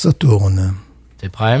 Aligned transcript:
Ça 0.00 0.14
tourne. 0.14 0.72
T'es 1.18 1.28
prêt? 1.28 1.60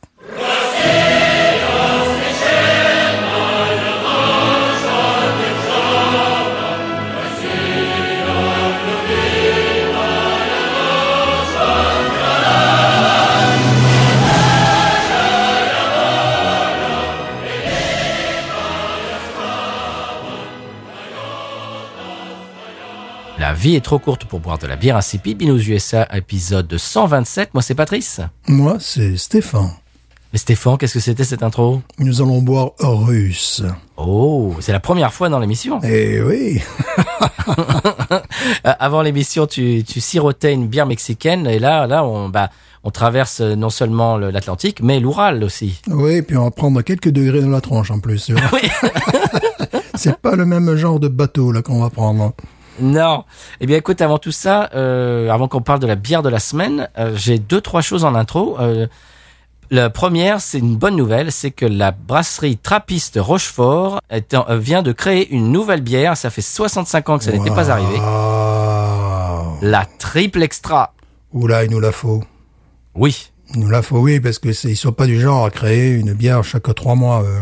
La 23.51 23.57
vie 23.57 23.75
est 23.75 23.81
trop 23.83 23.99
courte 23.99 24.23
pour 24.23 24.39
boire 24.39 24.57
de 24.59 24.65
la 24.65 24.77
bière 24.77 24.95
insipide. 24.95 25.37
Binous 25.39 25.67
USA, 25.67 26.07
épisode 26.15 26.73
127. 26.77 27.53
Moi, 27.53 27.61
c'est 27.61 27.75
Patrice. 27.75 28.21
Moi, 28.47 28.77
c'est 28.79 29.17
Stéphane. 29.17 29.71
Mais 30.31 30.39
Stéphane, 30.39 30.77
qu'est-ce 30.77 30.93
que 30.93 30.99
c'était 31.01 31.25
cette 31.25 31.43
intro? 31.43 31.81
Nous 31.99 32.21
allons 32.21 32.41
boire 32.41 32.69
russe. 32.79 33.61
Oh, 33.97 34.55
c'est 34.61 34.71
la 34.71 34.79
première 34.79 35.13
fois 35.13 35.27
dans 35.27 35.37
l'émission. 35.39 35.81
Eh 35.83 36.21
oui. 36.21 36.61
Euh, 38.65 38.71
Avant 38.79 39.01
l'émission, 39.01 39.47
tu, 39.47 39.83
tu 39.85 39.99
sirotais 39.99 40.53
une 40.53 40.67
bière 40.67 40.85
mexicaine 40.85 41.45
et 41.47 41.59
là, 41.59 41.87
là, 41.87 42.05
on, 42.05 42.29
bah, 42.29 42.49
on 42.85 42.89
traverse 42.91 43.41
non 43.41 43.69
seulement 43.69 44.15
le- 44.17 44.29
l'Atlantique, 44.31 44.79
mais 44.81 44.99
l'Oural 45.01 45.43
aussi. 45.43 45.81
Oui, 45.87 46.21
puis 46.21 46.37
on 46.37 46.43
va 46.45 46.51
prendre 46.51 46.81
quelques 46.83 47.09
degrés 47.09 47.41
dans 47.41 47.49
la 47.49 47.59
tronche 47.61 47.91
en 47.91 47.99
plus. 47.99 48.31
Oui. 48.53 48.69
c'est 49.95 50.15
pas 50.17 50.35
le 50.37 50.45
même 50.45 50.73
genre 50.77 50.99
de 51.01 51.09
bateau 51.09 51.51
là 51.51 51.61
qu'on 51.61 51.81
va 51.81 51.89
prendre. 51.89 52.33
Non. 52.79 53.25
Eh 53.59 53.65
bien, 53.67 53.77
écoute, 53.77 54.01
avant 54.01 54.17
tout 54.17 54.31
ça, 54.31 54.69
euh, 54.73 55.29
avant 55.29 55.47
qu'on 55.47 55.61
parle 55.61 55.79
de 55.79 55.87
la 55.87 55.95
bière 55.95 56.23
de 56.23 56.29
la 56.29 56.39
semaine, 56.39 56.89
euh, 56.97 57.13
j'ai 57.15 57.37
deux, 57.37 57.61
trois 57.61 57.81
choses 57.81 58.05
en 58.05 58.15
intro. 58.15 58.57
Euh, 58.59 58.87
la 59.69 59.89
première, 59.89 60.41
c'est 60.41 60.57
une 60.59 60.75
bonne 60.75 60.95
nouvelle, 60.95 61.31
c'est 61.31 61.51
que 61.51 61.65
la 61.65 61.91
brasserie 61.91 62.57
Trappiste 62.57 63.17
Rochefort 63.21 64.01
est 64.09 64.33
en- 64.33 64.45
euh, 64.49 64.57
vient 64.57 64.81
de 64.83 64.91
créer 64.91 65.29
une 65.31 65.51
nouvelle 65.51 65.81
bière. 65.81 66.17
Ça 66.17 66.29
fait 66.29 66.41
65 66.41 67.09
ans 67.09 67.17
que 67.17 67.23
ça 67.23 67.31
n'était 67.31 67.51
pas 67.55 67.69
arrivé. 67.71 67.97
La 69.61 69.85
Triple 69.99 70.43
Extra. 70.43 70.93
Oula, 71.33 71.63
il 71.63 71.71
nous 71.71 71.79
la 71.79 71.91
faut. 71.91 72.23
Oui. 72.95 73.31
La 73.55 73.81
faut, 73.81 73.99
oui, 73.99 74.19
parce 74.19 74.39
que 74.39 74.49
ils 74.67 74.77
sont 74.77 74.91
pas 74.93 75.05
du 75.05 75.19
genre 75.19 75.45
à 75.45 75.49
créer 75.49 75.91
une 75.91 76.13
bière 76.13 76.43
chaque 76.43 76.73
trois 76.75 76.95
mois. 76.95 77.23
euh. 77.23 77.39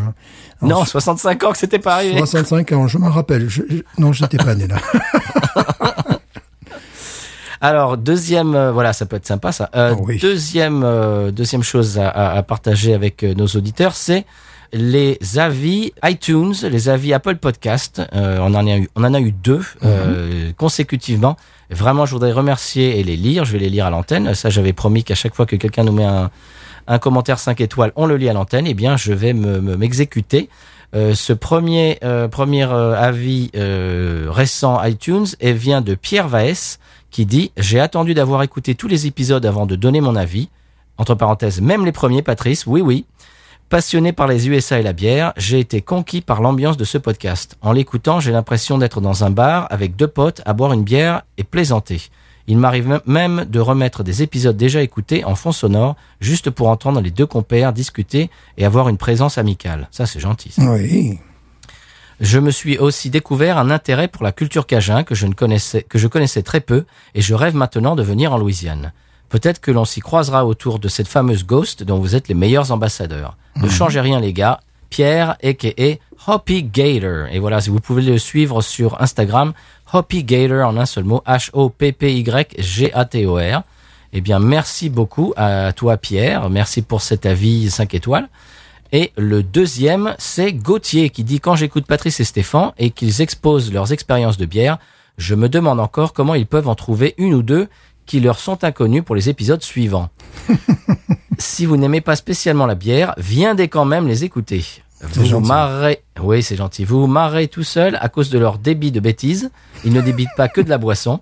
Non, 0.62 0.84
65 0.84 1.44
ans 1.44 1.52
que 1.52 1.58
c'était 1.58 1.80
pas 1.80 1.96
arrivé. 1.96 2.18
65 2.18 2.72
ans, 2.74 2.88
je 2.88 2.98
m'en 2.98 3.10
rappelle. 3.10 3.48
Je, 3.50 3.62
je- 3.70 3.82
non, 3.98 4.12
j'étais 4.12 4.38
pas 4.38 4.56
né 4.56 4.68
là. 4.68 4.78
Alors 7.62 7.98
deuxième, 7.98 8.56
euh, 8.56 8.72
voilà, 8.72 8.94
ça 8.94 9.06
peut 9.06 9.18
être 9.18 9.28
sympa 9.28 9.52
ça. 9.52 9.70
Euh, 9.76 9.94
Oh 9.98 10.04
oui. 10.08 10.18
Deuxième, 10.20 10.82
euh, 10.84 11.32
deuxième 11.32 11.64
chose 11.64 12.00
à, 12.00 12.08
à- 12.10 12.38
à 12.38 12.44
partager 12.44 12.94
avec 12.94 13.22
nos 13.24 13.48
auditeurs, 13.48 13.96
c'est 13.96 14.26
les 14.74 15.18
avis 15.38 15.92
iTunes, 16.04 16.54
les 16.64 16.90
avis 16.90 17.14
Apple 17.14 17.36
Podcast. 17.36 18.02
Euh, 18.14 18.38
on 18.42 18.54
en 18.56 18.68
a 18.68 18.78
eu, 18.78 18.90
on 18.96 19.04
en 19.04 19.14
a 19.14 19.20
eu 19.20 19.32
deux 19.32 19.62
euh, 19.84 20.52
consécutivement. 20.58 21.38
Vraiment, 21.70 22.06
je 22.06 22.14
voudrais 22.14 22.32
remercier 22.32 23.00
et 23.00 23.04
les 23.04 23.16
lire. 23.18 23.46
Je 23.46 23.54
vais 23.54 23.60
les 23.60 23.70
lire 23.70 23.86
à 23.86 23.90
l'antenne. 23.90 24.34
Ça, 24.36 24.50
j'avais 24.50 24.74
promis 24.74 25.04
qu'à 25.04 25.16
chaque 25.16 25.36
fois 25.36 25.46
que 25.46 25.56
quelqu'un 25.56 25.84
nous 25.84 25.92
met 25.92 26.06
un, 26.06 26.30
un 26.88 27.00
commentaire 27.00 27.40
5 27.40 27.62
étoiles, 27.62 27.92
on 27.96 28.06
le 28.06 28.18
lit 28.18 28.30
à 28.30 28.34
l'antenne. 28.34 28.66
Eh 28.68 28.74
bien, 28.74 28.98
je 28.98 29.14
vais 29.14 29.34
me 29.34 29.60
me- 29.62 29.78
m'exécuter. 29.78 30.50
Euh, 30.96 31.14
ce 31.14 31.34
premier 31.34 32.00
euh, 32.04 32.28
premier 32.28 32.64
euh, 32.66 32.96
avis 33.00 33.52
euh, 33.56 34.26
récent 34.30 34.84
iTunes 34.84 35.28
et 35.40 35.54
vient 35.54 35.82
de 35.82 35.94
Pierre 35.94 36.28
Vaes 36.28 36.78
qui 37.12 37.28
dit 37.28 37.52
J'ai 37.58 37.80
attendu 37.80 38.16
d'avoir 38.16 38.42
écouté 38.42 38.74
tous 38.74 38.88
les 38.88 39.06
épisodes 39.06 39.46
avant 39.46 39.68
de 39.68 39.76
donner 39.76 40.02
mon 40.02 40.16
avis. 40.16 40.50
Entre 40.98 41.16
parenthèses, 41.16 41.62
même 41.62 41.86
les 41.86 41.94
premiers, 41.94 42.22
Patrice, 42.24 42.66
oui, 42.68 42.82
oui. 42.82 43.06
Passionné 43.70 44.14
par 44.14 44.28
les 44.28 44.50
USA 44.50 44.80
et 44.80 44.84
la 44.84 44.94
bière, 44.94 45.32
j'ai 45.38 45.60
été 45.60 45.82
conquis 45.82 46.22
par 46.22 46.42
l'ambiance 46.42 46.76
de 46.76 46.84
ce 46.86 46.98
podcast. 46.98 47.56
En 47.62 47.72
l'écoutant, 47.72 48.20
j'ai 48.20 48.32
l'impression 48.32 48.80
d'être 48.80 49.00
dans 49.00 49.24
un 49.24 49.30
bar 49.30 49.68
avec 49.70 49.96
deux 49.96 50.08
potes 50.08 50.42
à 50.46 50.54
boire 50.54 50.74
une 50.74 50.84
bière 50.84 51.22
et 51.38 51.44
plaisanter. 51.44 52.02
Il 52.48 52.58
m'arrive 52.58 53.00
même- 53.06 53.46
de 53.46 53.60
remettre 53.60 54.02
des 54.04 54.24
épisodes 54.24 54.58
déjà 54.58 54.82
écoutés 54.82 55.24
en 55.24 55.36
fond 55.36 55.52
sonore, 55.52 55.96
juste 56.20 56.50
pour 56.50 56.68
entendre 56.70 57.00
les 57.00 57.12
deux 57.12 57.28
compères 57.28 57.72
discuter 57.72 58.32
et 58.58 58.66
avoir 58.66 58.90
une 58.90 58.98
présence 58.98 59.38
amicale. 59.38 59.88
Ça, 59.92 60.08
c'est 60.08 60.20
gentil. 60.20 60.50
ça. 60.52 60.64
Oui. 60.64 61.20
Je 62.20 62.40
me 62.40 62.50
suis 62.50 62.80
aussi 62.80 63.12
découvert 63.12 63.60
un 63.60 63.70
intérêt 63.70 64.08
pour 64.08 64.24
la 64.24 64.32
culture 64.32 64.66
cajun 64.66 65.04
que 65.04 65.14
je 65.14 65.28
ne 65.28 65.34
connaissais, 65.34 65.84
que 65.84 66.00
je 66.00 66.08
connaissais 66.08 66.42
très 66.42 66.60
peu 66.60 66.86
et 67.14 67.22
je 67.22 67.36
rêve 67.36 67.54
maintenant 67.56 67.96
de 67.96 68.02
venir 68.02 68.34
en 68.34 68.40
Louisiane. 68.40 68.94
Peut-être 69.30 69.62
que 69.62 69.72
l'on 69.72 69.86
s'y 69.86 70.02
croisera 70.02 70.46
autour 70.46 70.80
de 70.80 70.88
cette 70.88 71.08
fameuse 71.08 71.46
Ghost 71.46 71.84
dont 71.84 72.00
vous 72.00 72.16
êtes 72.16 72.28
les 72.28 72.34
meilleurs 72.34 72.72
ambassadeurs. 72.72 73.38
Ne 73.56 73.70
changez 73.70 74.02
rien 74.02 74.20
les 74.20 74.34
gars. 74.34 74.60
Pierre, 74.90 75.38
a.k.a. 75.44 76.00
Hoppy 76.28 76.64
Gator. 76.64 77.28
Et 77.32 77.38
voilà, 77.40 77.62
si 77.62 77.70
vous 77.70 77.80
pouvez 77.80 78.02
le 78.02 78.18
suivre 78.18 78.62
sur 78.62 79.02
Instagram, 79.02 79.54
Hoppy 79.94 80.24
Gator 80.24 80.68
en 80.68 80.76
un 80.78 80.86
seul 80.86 81.04
mot, 81.04 81.22
H-O-P-P-Y-G-A-T-O-R. 81.28 83.64
Eh 84.12 84.22
bien, 84.22 84.40
merci 84.40 84.90
beaucoup 84.90 85.36
à 85.38 85.72
toi 85.74 85.98
Pierre. 85.98 86.50
Merci 86.50 86.82
pour 86.82 87.02
cet 87.02 87.28
avis 87.28 87.70
5 87.70 87.94
étoiles. 87.94 88.28
Et 88.92 89.12
le 89.18 89.44
deuxième, 89.44 90.16
c'est 90.18 90.52
Gauthier 90.52 91.12
qui 91.12 91.24
dit 91.24 91.40
quand 91.40 91.56
j'écoute 91.56 91.86
Patrice 91.86 92.20
et 92.20 92.24
Stéphane 92.24 92.72
et 92.80 92.90
qu'ils 92.90 93.22
exposent 93.22 93.72
leurs 93.72 93.94
expériences 93.94 94.38
de 94.38 94.48
bière, 94.48 94.80
je 95.20 95.36
me 95.36 95.48
demande 95.48 95.80
encore 95.80 96.14
comment 96.14 96.34
ils 96.34 96.48
peuvent 96.48 96.68
en 96.68 96.76
trouver 96.76 97.14
une 97.18 97.36
ou 97.36 97.44
deux 97.44 97.68
qui 98.10 98.20
leur 98.20 98.40
sont 98.40 98.64
inconnues 98.64 99.04
pour 99.04 99.16
les 99.16 99.30
épisodes 99.30 99.62
suivants. 99.62 100.10
si 101.38 101.68
vous 101.68 101.78
n'aimez 101.78 102.02
pas 102.02 102.16
spécialement 102.16 102.66
la 102.66 102.74
bière, 102.74 103.14
viendez 103.20 103.68
quand 103.68 103.86
même 103.86 104.08
les 104.08 104.24
écouter. 104.24 104.66
Vous 105.02 105.26
gentil. 105.26 105.48
marrez, 105.48 106.02
oui 106.20 106.42
c'est 106.42 106.56
gentil, 106.56 106.86
vous 106.86 107.06
marrez 107.06 107.48
tout 107.48 107.62
seul 107.64 108.00
à 108.02 108.10
cause 108.10 108.32
de 108.32 108.40
leur 108.40 108.58
débit 108.58 108.92
de 108.92 109.00
bêtises. 109.00 109.52
Ils 109.86 109.94
ne 109.94 110.02
débitent 110.02 110.36
pas 110.36 110.48
que 110.48 110.60
de 110.60 110.70
la 110.72 110.80
boisson. 110.80 111.20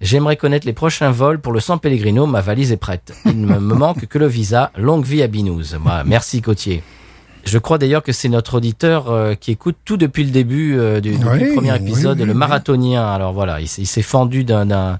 J'aimerais 0.00 0.36
connaître 0.36 0.66
les 0.66 0.72
prochains 0.72 1.12
vols 1.12 1.38
pour 1.40 1.52
le 1.52 1.60
San 1.60 1.78
Pellegrino, 1.78 2.26
ma 2.26 2.40
valise 2.40 2.72
est 2.72 2.78
prête. 2.78 3.14
Il 3.26 3.40
ne 3.40 3.46
me 3.46 3.74
manque 3.74 4.06
que 4.06 4.18
le 4.18 4.26
visa. 4.26 4.72
Longue 4.76 5.04
vie 5.04 5.22
à. 5.22 5.28
Voilà, 5.80 6.02
merci 6.02 6.40
Gauthier. 6.40 6.82
Je 7.44 7.58
crois 7.58 7.78
d'ailleurs 7.78 8.02
que 8.02 8.10
c'est 8.10 8.28
notre 8.28 8.54
auditeur 8.56 9.08
euh, 9.08 9.34
qui 9.34 9.52
écoute 9.52 9.76
tout 9.84 9.96
depuis 9.96 10.24
le 10.24 10.30
début 10.30 10.76
euh, 10.76 11.00
du, 11.00 11.12
depuis 11.12 11.28
Oui, 11.28 11.44
le 11.44 11.54
premier 11.54 11.76
épisode, 11.76 12.18
oui, 12.18 12.26
le 12.26 12.34
marathonien. 12.34 13.06
Alors 13.06 13.32
voilà, 13.32 13.60
il 13.60 13.68
s'est 13.68 14.02
fendu 14.02 14.42
d'un- 14.42 14.98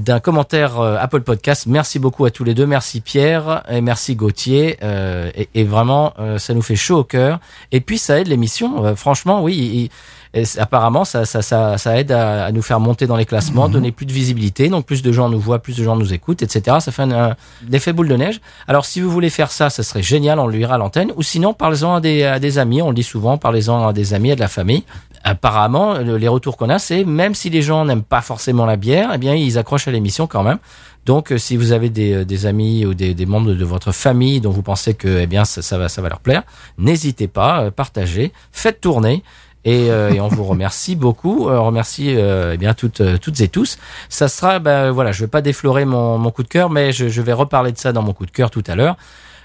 d'un 0.00 0.20
commentaire 0.20 0.80
euh, 0.80 0.96
Apple 0.98 1.20
Podcast. 1.20 1.66
Merci 1.66 1.98
beaucoup 1.98 2.24
à 2.24 2.30
tous 2.30 2.44
les 2.44 2.54
deux. 2.54 2.66
Merci 2.66 3.00
Pierre 3.00 3.62
et 3.70 3.80
merci 3.80 4.14
Gauthier. 4.16 4.78
Euh, 4.82 5.30
et, 5.34 5.48
et 5.54 5.64
vraiment, 5.64 6.12
euh, 6.18 6.38
ça 6.38 6.54
nous 6.54 6.62
fait 6.62 6.76
chaud 6.76 6.98
au 6.98 7.04
cœur. 7.04 7.38
Et 7.72 7.80
puis 7.80 7.98
ça 7.98 8.18
aide 8.20 8.28
l'émission. 8.28 8.84
Euh, 8.84 8.94
franchement, 8.96 9.42
oui. 9.42 9.90
Et 10.34 10.44
apparemment, 10.58 11.04
ça, 11.04 11.24
ça, 11.24 11.42
ça, 11.42 11.76
ça 11.76 11.98
aide 11.98 12.12
à, 12.12 12.44
à 12.46 12.52
nous 12.52 12.62
faire 12.62 12.78
monter 12.78 13.06
dans 13.08 13.16
les 13.16 13.24
classements, 13.26 13.66
Mhm. 13.66 13.72
donner 13.72 13.92
plus 13.92 14.06
de 14.06 14.12
visibilité, 14.12 14.68
donc 14.68 14.86
plus 14.86 15.02
de 15.02 15.10
gens 15.10 15.28
nous 15.28 15.40
voient, 15.40 15.58
plus 15.58 15.76
de 15.76 15.82
gens 15.82 15.96
nous 15.96 16.12
écoutent, 16.12 16.42
etc. 16.42 16.76
Ça 16.80 16.92
fait 16.92 17.02
un, 17.02 17.30
un 17.30 17.36
effet 17.72 17.92
boule 17.92 18.06
de 18.06 18.14
neige. 18.16 18.40
Alors, 18.68 18.84
si 18.84 19.00
vous 19.00 19.10
voulez 19.10 19.28
faire 19.30 19.50
ça, 19.50 19.70
ça 19.70 19.82
serait 19.82 20.02
génial, 20.04 20.38
on 20.38 20.46
le 20.46 20.56
lira 20.56 20.76
à 20.76 20.78
l'antenne. 20.78 21.10
Ou 21.16 21.22
sinon, 21.24 21.52
parlez-en 21.52 21.96
à 21.96 22.00
des, 22.00 22.22
à 22.22 22.38
des 22.38 22.58
amis. 22.58 22.80
On 22.80 22.90
le 22.90 22.94
dit 22.94 23.02
souvent, 23.02 23.38
parlez-en 23.38 23.88
à 23.88 23.92
des 23.92 24.14
amis, 24.14 24.30
à 24.30 24.36
de 24.36 24.40
la 24.40 24.46
famille. 24.48 24.84
Apparemment, 25.22 25.98
le- 25.98 26.16
les 26.16 26.28
retours 26.28 26.56
qu'on 26.56 26.70
a, 26.70 26.78
c'est 26.78 27.04
même 27.04 27.34
si 27.34 27.50
les 27.50 27.62
gens 27.62 27.84
n'aiment 27.84 28.02
pas 28.02 28.22
forcément 28.22 28.64
la 28.66 28.76
bière, 28.76 29.10
eh 29.14 29.18
bien, 29.18 29.34
ils 29.34 29.58
accrochent 29.58 29.86
à 29.88 29.90
l'émission 29.90 30.26
quand 30.26 30.42
même. 30.42 30.58
Donc, 31.06 31.32
euh, 31.32 31.38
si 31.38 31.56
vous 31.56 31.72
avez 31.72 31.90
des, 31.90 32.12
euh, 32.14 32.24
des 32.24 32.46
amis 32.46 32.86
ou 32.86 32.94
des, 32.94 33.14
des 33.14 33.26
membres 33.26 33.52
de, 33.52 33.64
votre 33.64 33.92
famille 33.92 34.40
dont 34.40 34.50
vous 34.50 34.62
pensez 34.62 34.94
que, 34.94 35.08
eh 35.20 35.26
bien, 35.26 35.44
ça, 35.44 35.62
ça 35.62 35.76
va, 35.78 35.88
ça 35.88 36.00
va 36.02 36.08
leur 36.08 36.20
plaire, 36.20 36.42
n'hésitez 36.78 37.28
pas, 37.28 37.62
euh, 37.64 37.70
partagez, 37.70 38.32
faites 38.52 38.80
tourner. 38.80 39.22
Et, 39.66 39.90
euh, 39.90 40.10
et 40.10 40.20
on 40.22 40.28
vous 40.28 40.44
remercie 40.44 40.96
beaucoup. 41.06 41.48
On 41.50 41.66
remercie 41.66 42.14
euh, 42.16 42.52
eh 42.54 42.56
bien 42.56 42.72
toutes, 42.72 43.02
toutes 43.20 43.40
et 43.42 43.48
tous. 43.48 43.76
Ça 44.08 44.26
sera, 44.28 44.58
ben 44.58 44.90
voilà, 44.90 45.12
je 45.12 45.20
vais 45.22 45.28
pas 45.28 45.42
déflorer 45.42 45.84
mon, 45.84 46.16
mon 46.16 46.30
coup 46.30 46.42
de 46.42 46.48
cœur, 46.48 46.70
mais 46.70 46.92
je, 46.92 47.08
je 47.10 47.20
vais 47.20 47.34
reparler 47.34 47.70
de 47.72 47.76
ça 47.78 47.92
dans 47.92 48.02
mon 48.02 48.14
coup 48.14 48.24
de 48.24 48.30
cœur 48.30 48.50
tout 48.50 48.64
à 48.66 48.74
l'heure. 48.74 48.96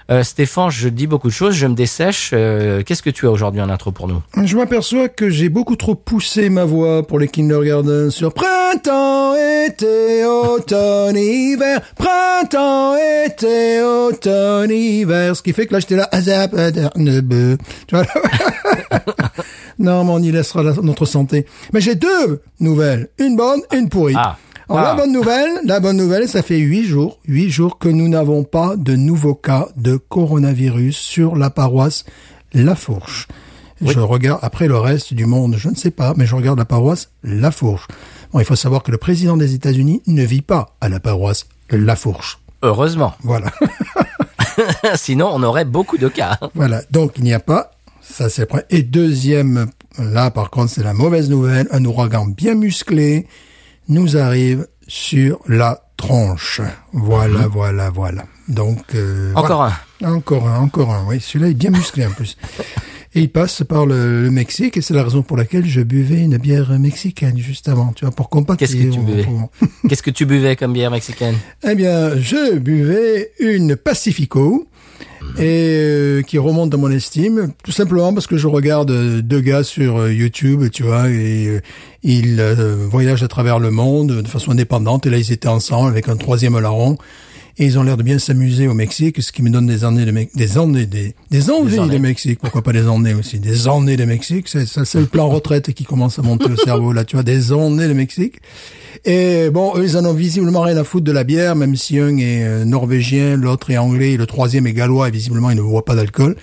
Euh, 0.08 0.22
Stéphane, 0.22 0.70
je 0.70 0.88
dis 0.88 1.08
beaucoup 1.08 1.26
de 1.26 1.32
choses, 1.32 1.54
je 1.54 1.66
me 1.66 1.74
dessèche. 1.74 2.30
Euh, 2.32 2.82
Qu'est-ce 2.84 3.02
que 3.02 3.10
tu 3.10 3.26
as 3.26 3.30
aujourd'hui 3.30 3.60
en 3.60 3.68
intro 3.68 3.90
pour 3.90 4.06
nous? 4.06 4.22
Je 4.44 4.56
m'aperçois 4.56 5.08
que 5.08 5.28
j'ai 5.30 5.48
beaucoup 5.48 5.74
trop 5.74 5.96
poussé 5.96 6.48
ma 6.48 6.64
voix 6.64 7.04
pour 7.04 7.18
les 7.18 7.26
kindergarten 7.26 8.10
sur 8.12 8.32
printemps, 8.32 9.34
été, 9.34 10.24
automne, 10.24 11.16
hiver, 11.16 11.80
printemps, 11.96 12.94
été, 13.26 13.82
automne, 13.82 14.70
hiver, 14.70 15.34
ce 15.34 15.42
qui 15.42 15.52
fait 15.52 15.66
que 15.66 15.72
là 15.74 15.80
j'étais 15.80 15.96
là, 15.96 16.08
tu 16.12 17.96
vois. 17.96 18.04
non, 19.80 20.04
mais 20.04 20.10
on 20.12 20.18
y 20.22 20.30
laissera 20.30 20.62
la- 20.62 20.74
notre 20.82 21.04
santé. 21.04 21.46
Mais 21.72 21.80
j'ai 21.80 21.96
deux 21.96 22.42
nouvelles, 22.60 23.08
une 23.18 23.34
bonne, 23.36 23.60
une 23.72 23.88
pourrie. 23.88 24.14
Ah. 24.16 24.36
Alors, 24.68 24.80
Ah. 24.82 24.88
la 24.88 24.94
bonne 24.94 25.12
nouvelle, 25.12 25.60
la 25.64 25.80
bonne 25.80 25.96
nouvelle, 25.96 26.28
ça 26.28 26.42
fait 26.42 26.58
huit 26.58 26.84
jours, 26.86 27.18
huit 27.28 27.50
jours 27.50 27.78
que 27.78 27.88
nous 27.88 28.08
n'avons 28.08 28.42
pas 28.44 28.74
de 28.76 28.96
nouveaux 28.96 29.34
cas 29.34 29.68
de 29.76 29.96
coronavirus 29.96 30.96
sur 30.96 31.36
la 31.36 31.50
paroisse 31.50 32.04
La 32.52 32.74
Fourche. 32.74 33.28
Je 33.80 34.00
regarde, 34.00 34.40
après 34.42 34.66
le 34.68 34.76
reste 34.78 35.12
du 35.14 35.26
monde, 35.26 35.54
je 35.58 35.68
ne 35.68 35.74
sais 35.76 35.90
pas, 35.90 36.14
mais 36.16 36.26
je 36.26 36.34
regarde 36.34 36.58
la 36.58 36.64
paroisse 36.64 37.10
La 37.22 37.50
Fourche. 37.50 37.86
Bon, 38.32 38.40
il 38.40 38.44
faut 38.44 38.56
savoir 38.56 38.82
que 38.82 38.90
le 38.90 38.96
président 38.98 39.36
des 39.36 39.54
États-Unis 39.54 40.02
ne 40.06 40.22
vit 40.24 40.42
pas 40.42 40.74
à 40.80 40.88
la 40.88 40.98
paroisse 40.98 41.46
La 41.70 41.94
Fourche. 41.94 42.38
Heureusement. 42.62 43.12
Voilà. 43.22 43.52
Sinon, 44.96 45.30
on 45.32 45.42
aurait 45.42 45.64
beaucoup 45.66 45.98
de 45.98 46.08
cas. 46.08 46.38
voilà. 46.54 46.80
Donc, 46.90 47.12
il 47.18 47.24
n'y 47.24 47.34
a 47.34 47.40
pas. 47.40 47.72
Ça, 48.00 48.30
c'est 48.30 48.46
premier. 48.46 48.62
Et 48.70 48.82
deuxième, 48.82 49.66
là, 49.98 50.30
par 50.30 50.50
contre, 50.50 50.70
c'est 50.72 50.82
la 50.82 50.94
mauvaise 50.94 51.28
nouvelle. 51.28 51.68
Un 51.70 51.84
ouragan 51.84 52.26
bien 52.26 52.54
musclé 52.54 53.26
nous 53.88 54.16
arrive 54.16 54.66
sur 54.88 55.40
la 55.46 55.82
tronche. 55.96 56.60
Voilà, 56.92 57.48
voilà, 57.48 57.90
voilà. 57.90 58.24
Donc, 58.48 58.94
euh, 58.94 59.32
Encore 59.34 59.62
un. 59.64 59.72
Encore 60.04 60.48
un, 60.48 60.58
encore 60.60 60.92
un, 60.92 61.04
oui. 61.08 61.20
Celui-là 61.20 61.50
est 61.50 61.54
bien 61.54 61.70
musclé 61.70 62.06
en 62.06 62.10
plus. 62.10 62.36
Et 63.14 63.20
il 63.20 63.32
passe 63.32 63.62
par 63.66 63.86
le, 63.86 64.22
le 64.24 64.30
Mexique, 64.30 64.76
et 64.76 64.82
c'est 64.82 64.92
la 64.92 65.02
raison 65.02 65.22
pour 65.22 65.38
laquelle 65.38 65.64
je 65.64 65.80
buvais 65.80 66.20
une 66.20 66.36
bière 66.36 66.78
mexicaine 66.78 67.38
juste 67.38 67.66
avant, 67.66 67.94
tu 67.94 68.04
vois, 68.04 68.14
pour 68.14 68.28
combattre. 68.28 68.58
Qu'est-ce 68.58 68.76
que 68.76 68.92
tu 68.92 68.98
buvais 69.00 69.26
Qu'est-ce 69.88 70.02
que 70.02 70.10
tu 70.10 70.26
buvais 70.26 70.54
comme 70.54 70.74
bière 70.74 70.90
mexicaine? 70.90 71.34
Eh 71.66 71.74
bien, 71.74 72.14
je 72.20 72.58
buvais 72.58 73.30
une 73.40 73.74
Pacifico 73.74 74.68
et 75.38 75.76
euh, 75.80 76.22
qui 76.22 76.38
remonte 76.38 76.70
dans 76.70 76.78
mon 76.78 76.90
estime, 76.90 77.52
tout 77.62 77.72
simplement 77.72 78.14
parce 78.14 78.26
que 78.26 78.36
je 78.36 78.46
regarde 78.46 78.90
euh, 78.90 79.20
deux 79.20 79.40
gars 79.40 79.64
sur 79.64 79.98
euh, 79.98 80.12
YouTube, 80.12 80.64
tu 80.72 80.82
vois, 80.82 81.10
et 81.10 81.48
euh, 81.48 81.60
ils 82.02 82.40
voyagent 82.90 83.22
à 83.22 83.28
travers 83.28 83.58
le 83.58 83.70
monde 83.70 84.22
de 84.22 84.28
façon 84.28 84.52
indépendante. 84.52 85.06
Et 85.06 85.10
là, 85.10 85.18
ils 85.18 85.32
étaient 85.32 85.48
ensemble 85.48 85.90
avec 85.90 86.08
un 86.08 86.16
troisième 86.16 86.58
larron. 86.58 86.96
Et 87.58 87.64
ils 87.64 87.78
ont 87.78 87.82
l'air 87.82 87.96
de 87.96 88.02
bien 88.02 88.18
s'amuser 88.18 88.68
au 88.68 88.74
Mexique, 88.74 89.22
ce 89.22 89.32
qui 89.32 89.42
me 89.42 89.48
donne 89.48 89.66
des 89.66 89.82
années 89.84 90.04
de 90.04 90.10
Me- 90.10 90.26
des 90.34 90.58
années 90.58 90.84
des 90.84 91.14
des 91.30 91.50
envies 91.50 91.76
de 91.88 91.98
Mexique. 91.98 92.38
Pourquoi 92.40 92.60
pas 92.62 92.72
des 92.72 92.86
années 92.86 93.14
aussi 93.14 93.38
Des 93.38 93.66
années 93.66 93.96
de 93.96 94.04
Mexique. 94.04 94.46
C'est 94.48 94.66
c'est 94.66 95.00
le 95.00 95.06
plan 95.06 95.28
retraite 95.28 95.72
qui 95.72 95.84
commence 95.84 96.18
à 96.18 96.22
monter 96.22 96.50
au 96.52 96.56
cerveau 96.56 96.92
là. 96.92 97.04
Tu 97.06 97.16
vois, 97.16 97.22
des 97.22 97.52
années 97.52 97.88
de 97.88 97.94
Mexique. 97.94 98.40
Et 99.06 99.50
bon, 99.50 99.72
eux, 99.76 99.84
ils 99.84 99.96
en 99.96 100.04
ont 100.04 100.12
visiblement 100.14 100.60
rien 100.62 100.76
à 100.76 100.84
foutre 100.84 101.04
de 101.04 101.12
la 101.12 101.22
bière, 101.24 101.54
même 101.56 101.76
si 101.76 101.98
un 101.98 102.16
est 102.18 102.42
euh, 102.44 102.64
norvégien, 102.64 103.36
l'autre 103.36 103.70
est 103.70 103.76
anglais, 103.78 104.16
le 104.16 104.26
troisième 104.26 104.66
est 104.66 104.72
gallois, 104.72 105.08
et 105.08 105.10
visiblement, 105.10 105.50
ils 105.50 105.56
ne 105.56 105.62
boivent 105.62 105.82
pas 105.84 105.94
d'alcool. 105.94 106.34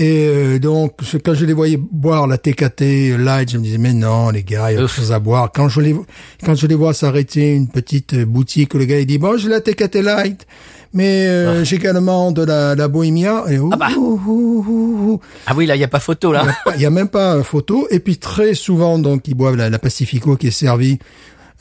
Et 0.00 0.28
euh, 0.28 0.58
donc, 0.60 0.92
quand 1.24 1.34
je 1.34 1.44
les 1.44 1.52
voyais 1.52 1.76
boire 1.76 2.28
la 2.28 2.38
TKT 2.38 3.18
light, 3.18 3.50
je 3.50 3.58
me 3.58 3.64
disais, 3.64 3.78
mais 3.78 3.92
non, 3.92 4.30
les 4.30 4.44
gars, 4.44 4.70
il 4.70 4.76
y 4.76 4.78
a 4.78 4.84
autre 4.84 4.94
chose 4.94 5.10
à 5.10 5.18
boire. 5.18 5.50
Quand 5.52 5.68
je 5.68 5.80
les, 5.80 5.96
quand 6.44 6.54
je 6.54 6.68
les 6.68 6.76
vois 6.76 6.94
s'arrêter 6.94 7.52
une 7.52 7.66
petite 7.66 8.14
euh, 8.14 8.24
boutique, 8.24 8.74
le 8.74 8.84
gars, 8.84 9.00
il 9.00 9.06
dit, 9.06 9.18
bon, 9.18 9.36
j'ai 9.36 9.48
la 9.48 9.60
TKT 9.60 9.96
light, 9.96 10.46
mais 10.94 11.26
euh, 11.26 11.64
j'ai 11.64 11.76
également 11.76 12.30
de 12.30 12.44
la, 12.44 12.76
la 12.76 12.86
Bohemia. 12.86 13.42
Et, 13.50 13.58
ouh, 13.58 13.70
Ah 13.72 13.76
bah. 13.76 13.88
ouh, 13.96 14.64
ouh. 14.68 15.20
Ah 15.48 15.54
oui, 15.56 15.66
là, 15.66 15.74
il 15.74 15.78
n'y 15.78 15.84
a 15.84 15.88
pas 15.88 15.98
photo, 15.98 16.32
là. 16.32 16.46
Il 16.76 16.80
y 16.80 16.86
a 16.86 16.90
même 16.90 17.08
pas 17.08 17.34
euh, 17.34 17.42
photo. 17.42 17.88
Et 17.90 17.98
puis 17.98 18.18
très 18.18 18.54
souvent, 18.54 19.00
donc, 19.00 19.26
ils 19.26 19.34
boivent 19.34 19.56
la, 19.56 19.68
la 19.68 19.80
Pacifico 19.80 20.36
qui 20.36 20.46
est 20.46 20.52
servie. 20.52 21.00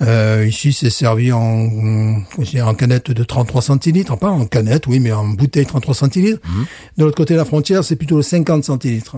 Euh, 0.02 0.46
ici, 0.48 0.74
c'est 0.74 0.90
servi 0.90 1.32
en, 1.32 1.40
en, 1.40 2.22
en 2.62 2.74
canette 2.76 3.12
de 3.12 3.24
33 3.24 3.62
centilitres. 3.62 4.18
Pas 4.18 4.30
en 4.30 4.46
canette, 4.46 4.88
oui, 4.88 5.00
mais 5.00 5.12
en 5.12 5.26
bouteille 5.26 5.66
33 5.66 5.96
centilitres. 5.96 6.42
De 6.98 7.04
l'autre 7.04 7.18
côté 7.18 7.34
de 7.34 7.40
la 7.40 7.46
frontière, 7.46 7.84
c'est 7.84 7.96
plutôt 7.96 8.22
50 8.22 8.64
centilitres. 8.64 9.18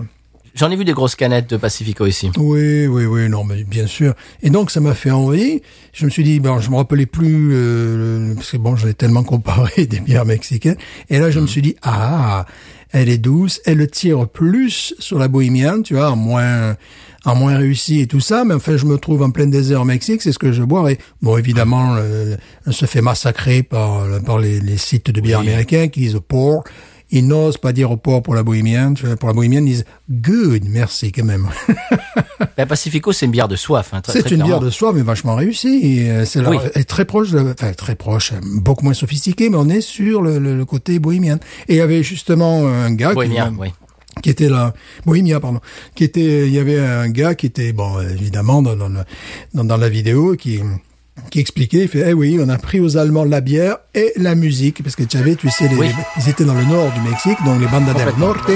J'en 0.54 0.70
ai 0.70 0.76
vu 0.76 0.84
des 0.84 0.92
grosses 0.92 1.14
canettes 1.14 1.48
de 1.48 1.56
Pacifico 1.56 2.06
ici. 2.06 2.30
Oui, 2.36 2.86
oui, 2.86 3.04
oui, 3.04 3.28
non, 3.28 3.44
mais 3.44 3.62
bien 3.62 3.86
sûr. 3.86 4.14
Et 4.42 4.50
donc, 4.50 4.70
ça 4.70 4.80
m'a 4.80 4.94
fait 4.94 5.10
envie. 5.12 5.62
Je 5.92 6.04
me 6.04 6.10
suis 6.10 6.24
dit, 6.24 6.40
ben, 6.40 6.60
je 6.60 6.70
me 6.70 6.76
rappelais 6.76 7.06
plus, 7.06 7.50
euh, 7.52 8.34
parce 8.34 8.50
que 8.50 8.56
bon, 8.56 8.74
j'en 8.74 8.88
ai 8.88 8.94
tellement 8.94 9.22
comparé 9.22 9.86
des 9.86 10.00
bières 10.00 10.24
mexicaines. 10.24 10.76
Et 11.08 11.18
là, 11.18 11.30
je 11.30 11.38
me 11.38 11.46
suis 11.46 11.62
dit, 11.62 11.76
ah, 11.82 12.46
elle 12.90 13.08
est 13.08 13.18
douce, 13.18 13.60
elle 13.64 13.88
tire 13.88 14.28
plus 14.28 14.94
sur 14.98 15.18
la 15.18 15.28
bohémienne, 15.28 15.84
tu 15.84 15.94
vois, 15.94 16.16
moins, 16.16 16.76
en 17.24 17.34
moins 17.34 17.56
réussi 17.56 18.00
et 18.00 18.06
tout 18.06 18.20
ça. 18.20 18.44
Mais 18.44 18.54
enfin, 18.54 18.76
je 18.76 18.86
me 18.86 18.96
trouve 18.98 19.22
en 19.22 19.30
plein 19.30 19.46
désert 19.46 19.82
au 19.82 19.84
Mexique, 19.84 20.22
c'est 20.22 20.32
ce 20.32 20.38
que 20.38 20.52
je 20.52 20.62
boirais. 20.62 20.98
Bon, 21.22 21.36
évidemment, 21.36 21.96
on 22.66 22.72
se 22.72 22.86
fait 22.86 23.02
massacrer 23.02 23.62
par, 23.62 24.04
par 24.24 24.38
les, 24.38 24.60
les 24.60 24.76
sites 24.78 25.10
de 25.10 25.20
bières 25.20 25.40
américains 25.40 25.88
qui 25.88 26.00
disent 26.00 26.20
pour. 26.26 26.64
Ils 27.12 27.26
n'osent 27.26 27.58
pas 27.58 27.72
dire 27.72 27.90
au 27.90 27.96
port 27.96 28.22
pour 28.22 28.36
la 28.36 28.44
bohémienne. 28.44 28.94
Vois, 29.02 29.16
Pour 29.16 29.28
la 29.28 29.34
bohémienne, 29.34 29.66
ils 29.66 29.72
disent 29.72 29.84
good, 30.08 30.62
merci 30.68 31.10
quand 31.10 31.24
même. 31.24 31.48
La 32.56 32.66
Pacifico, 32.68 33.12
c'est 33.12 33.26
une 33.26 33.32
bière 33.32 33.48
de 33.48 33.56
soif. 33.56 33.90
Hein, 33.92 34.00
C'est 34.06 34.30
une 34.30 34.44
bière 34.44 34.60
de 34.60 34.70
soie, 34.70 34.92
mais 34.92 35.02
vachement 35.02 35.34
réussie. 35.34 35.80
Et 35.82 36.08
euh, 36.08 36.24
c'est 36.24 36.38
Oui. 36.46 36.56
est 36.76 36.88
très 36.88 37.04
proche, 37.04 37.30
de, 37.32 37.40
enfin 37.40 37.72
très 37.72 37.96
proche, 37.96 38.30
euh, 38.32 38.36
beaucoup 38.60 38.84
moins 38.84 38.94
sophistiquée, 38.94 39.50
mais 39.50 39.56
on 39.56 39.68
est 39.68 39.80
sur 39.80 40.22
le, 40.22 40.38
le- 40.38 40.56
le 40.56 40.64
côté 40.64 41.00
bohémien. 41.00 41.40
Et 41.66 41.74
il 41.74 41.76
y 41.78 41.80
avait 41.80 42.04
justement 42.04 42.68
un 42.68 42.92
gars 42.92 43.12
Bohémien, 43.12 43.50
qui, 43.50 43.58
oui. 43.58 43.68
Qui 44.22 44.30
était 44.30 44.48
là, 44.48 44.74
Bohémia, 45.06 45.40
pardon, 45.40 45.60
qui 45.94 46.04
était, 46.04 46.46
il 46.46 46.52
y 46.52 46.58
avait 46.58 46.78
un 46.78 47.08
gars 47.08 47.34
qui 47.34 47.46
était, 47.46 47.72
bon, 47.72 48.00
évidemment, 48.00 48.62
dans 48.62 49.76
la 49.76 49.88
vidéo, 49.88 50.36
qui 50.36 50.60
qui 51.30 51.40
expliquait, 51.40 51.78
il 51.82 51.88
fait, 51.88 52.04
eh 52.08 52.12
oui, 52.12 52.38
on 52.44 52.48
a 52.48 52.56
pris 52.58 52.80
aux 52.80 52.96
Allemands 52.96 53.24
la 53.24 53.40
bière 53.40 53.76
et 53.94 54.12
la 54.16 54.34
musique, 54.34 54.82
parce 54.82 54.96
que 54.96 55.02
tu 55.02 55.18
savais, 55.18 55.34
tu 55.34 55.50
sais, 55.50 55.68
les, 55.68 55.76
Oui. 55.76 55.90
ils 56.18 56.28
étaient 56.28 56.44
dans 56.44 56.54
le 56.54 56.64
nord 56.64 56.90
du 56.92 57.00
Mexique, 57.08 57.38
donc 57.44 57.60
les 57.60 57.66
bandes 57.66 57.84
del 57.94 58.12
norte, 58.18 58.50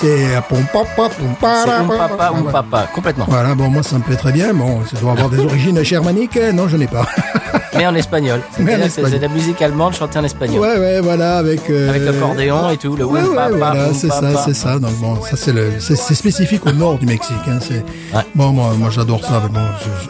c'est 0.00 0.06
euh, 0.36 0.40
pom 0.48 0.64
papa, 0.72 1.10
ou 1.20 2.44
papa, 2.50 2.88
complètement. 2.94 3.26
Voilà, 3.28 3.54
bon, 3.54 3.68
moi, 3.68 3.82
ça 3.82 3.96
me 3.98 4.02
plaît 4.02 4.16
très 4.16 4.32
bien. 4.32 4.52
Bon, 4.54 4.80
ça 4.84 4.98
doit 5.00 5.12
avoir 5.12 5.28
des 5.30 5.38
origines 5.40 5.82
germaniques. 5.84 6.36
hein. 6.36 6.52
Non, 6.52 6.68
je 6.68 6.76
n'ai 6.76 6.86
pas. 6.86 7.06
Mais 7.76 7.86
en 7.86 7.94
espagnol. 7.94 8.40
C'est 8.56 8.64
de 8.64 9.18
la 9.18 9.28
musique 9.28 9.60
allemande 9.62 9.94
chantée 9.94 10.18
en 10.18 10.24
espagnol. 10.24 10.58
ouais, 10.60 10.78
ouais, 10.78 11.00
voilà, 11.00 11.38
avec... 11.38 11.68
euh, 11.70 11.88
Avec 11.90 12.02
l'accordéon 12.02 12.70
et 12.70 12.76
tout, 12.76 12.96
le 12.96 13.04
Ouais, 13.04 13.20
ouais, 13.22 13.50
voilà, 13.56 13.92
c'est 13.94 14.08
ça, 14.08 14.42
c'est 14.44 14.54
ça. 14.54 14.78
Donc 14.78 14.92
bon, 14.98 15.20
ça 15.22 15.36
c'est 15.36 15.52
le, 15.52 15.72
c'est 15.78 15.96
spécifique 16.14 16.64
au 16.66 16.72
nord 16.72 16.98
du 16.98 17.06
Mexique. 17.06 17.36
Hein, 17.46 17.58
c'est 17.60 17.84
Ouais. 18.16 18.24
bon, 18.34 18.52
moi, 18.52 18.72
moi 18.76 18.90
j'adore 18.90 19.20
ça. 19.24 19.40
Mais 19.44 19.48
bon, 19.50 19.64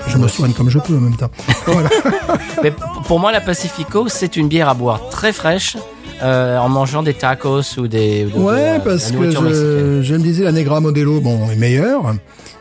je, 0.06 0.12
je 0.12 0.18
me 0.18 0.28
soigne 0.28 0.52
comme 0.52 0.70
je 0.70 0.78
peux 0.78 0.94
en 0.96 1.00
même 1.00 1.16
temps. 1.16 1.30
Voilà. 1.66 1.90
Mais 2.62 2.72
pour 3.06 3.18
moi, 3.20 3.32
la 3.32 3.40
Pacifico, 3.40 4.08
c'est 4.08 4.36
une 4.36 4.48
bière 4.48 4.68
à 4.68 4.74
boire 4.74 5.08
très 5.10 5.32
fraîche 5.32 5.76
euh, 6.22 6.58
en 6.58 6.68
mangeant 6.68 7.02
des 7.02 7.14
tacos 7.14 7.62
ou 7.78 7.86
des. 7.86 8.24
ou 8.26 8.30
de- 8.30 8.34
de 8.34 8.38
Ouais, 8.42 8.72
la- 8.74 8.80
parce 8.80 9.10
que 9.12 9.30
je, 9.30 10.00
je 10.02 10.14
me 10.14 10.18
disais 10.22 10.44
la 10.44 10.52
Negra 10.52 10.80
Modelo, 10.80 11.20
bon, 11.20 11.48
est 11.50 11.56
meilleure. 11.56 12.14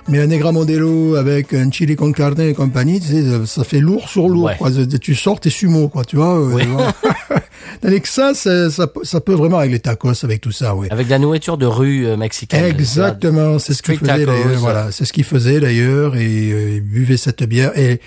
Mais 0.10 0.20
la 0.20 0.28
Negra 0.28 0.54
Modelo 0.54 1.16
avec 1.16 1.54
un 1.54 1.70
chili 1.70 1.98
con 1.98 2.14
carne 2.14 2.40
et 2.40 2.54
compagnie, 2.54 3.02
tu 3.02 3.08
sais, 3.08 3.24
ça 3.46 3.66
fait 3.66 3.82
lourd 3.82 4.08
sur 4.08 4.30
lourd. 4.30 4.46
Ouais. 4.46 4.56
Quoi. 4.58 4.70
Tu 5.02 5.16
sors 5.16 5.38
tes 5.38 5.50
sumo, 5.50 5.90
quoi, 5.90 6.06
tu 6.06 6.16
vois. 6.16 6.38
euh, 6.40 6.50
Oui. 6.54 6.64
Tandis 7.82 8.00
que 8.02 8.08
ça, 8.08 8.34
ça, 8.34 8.88
peut- 8.88 9.04
ça 9.04 9.20
peut 9.20 9.34
vraiment 9.34 9.58
avec 9.58 9.72
les 9.72 9.80
tacos, 9.80 10.24
avec 10.24 10.40
tout 10.40 10.52
ça, 10.54 10.76
oui. 10.76 10.88
Avec 10.92 11.08
de 11.08 11.12
la 11.12 11.20
nourriture 11.20 11.58
de 11.58 11.66
rue 11.66 12.06
euh, 12.08 12.16
mexicaine. 12.16 12.64
Exactement, 12.64 13.60
c'est 13.60 13.74
ce 13.74 13.84
qu'il 13.84 13.96
Street 13.96 14.08
faisait 14.14 14.26
tacos. 14.26 14.44
d'ailleurs. 14.44 14.60
Voilà, 14.60 14.92
c'est 14.92 15.04
ce 15.04 15.12
qu'il 15.12 15.26
faisait 15.26 15.60
d'ailleurs 15.60 16.16
et 16.16 16.26
euh, 16.52 16.76
il 16.76 16.82
buvait 16.82 17.18
cette 17.18 17.44
bière 17.44 17.78
et 17.78 17.92
euh, 17.92 17.98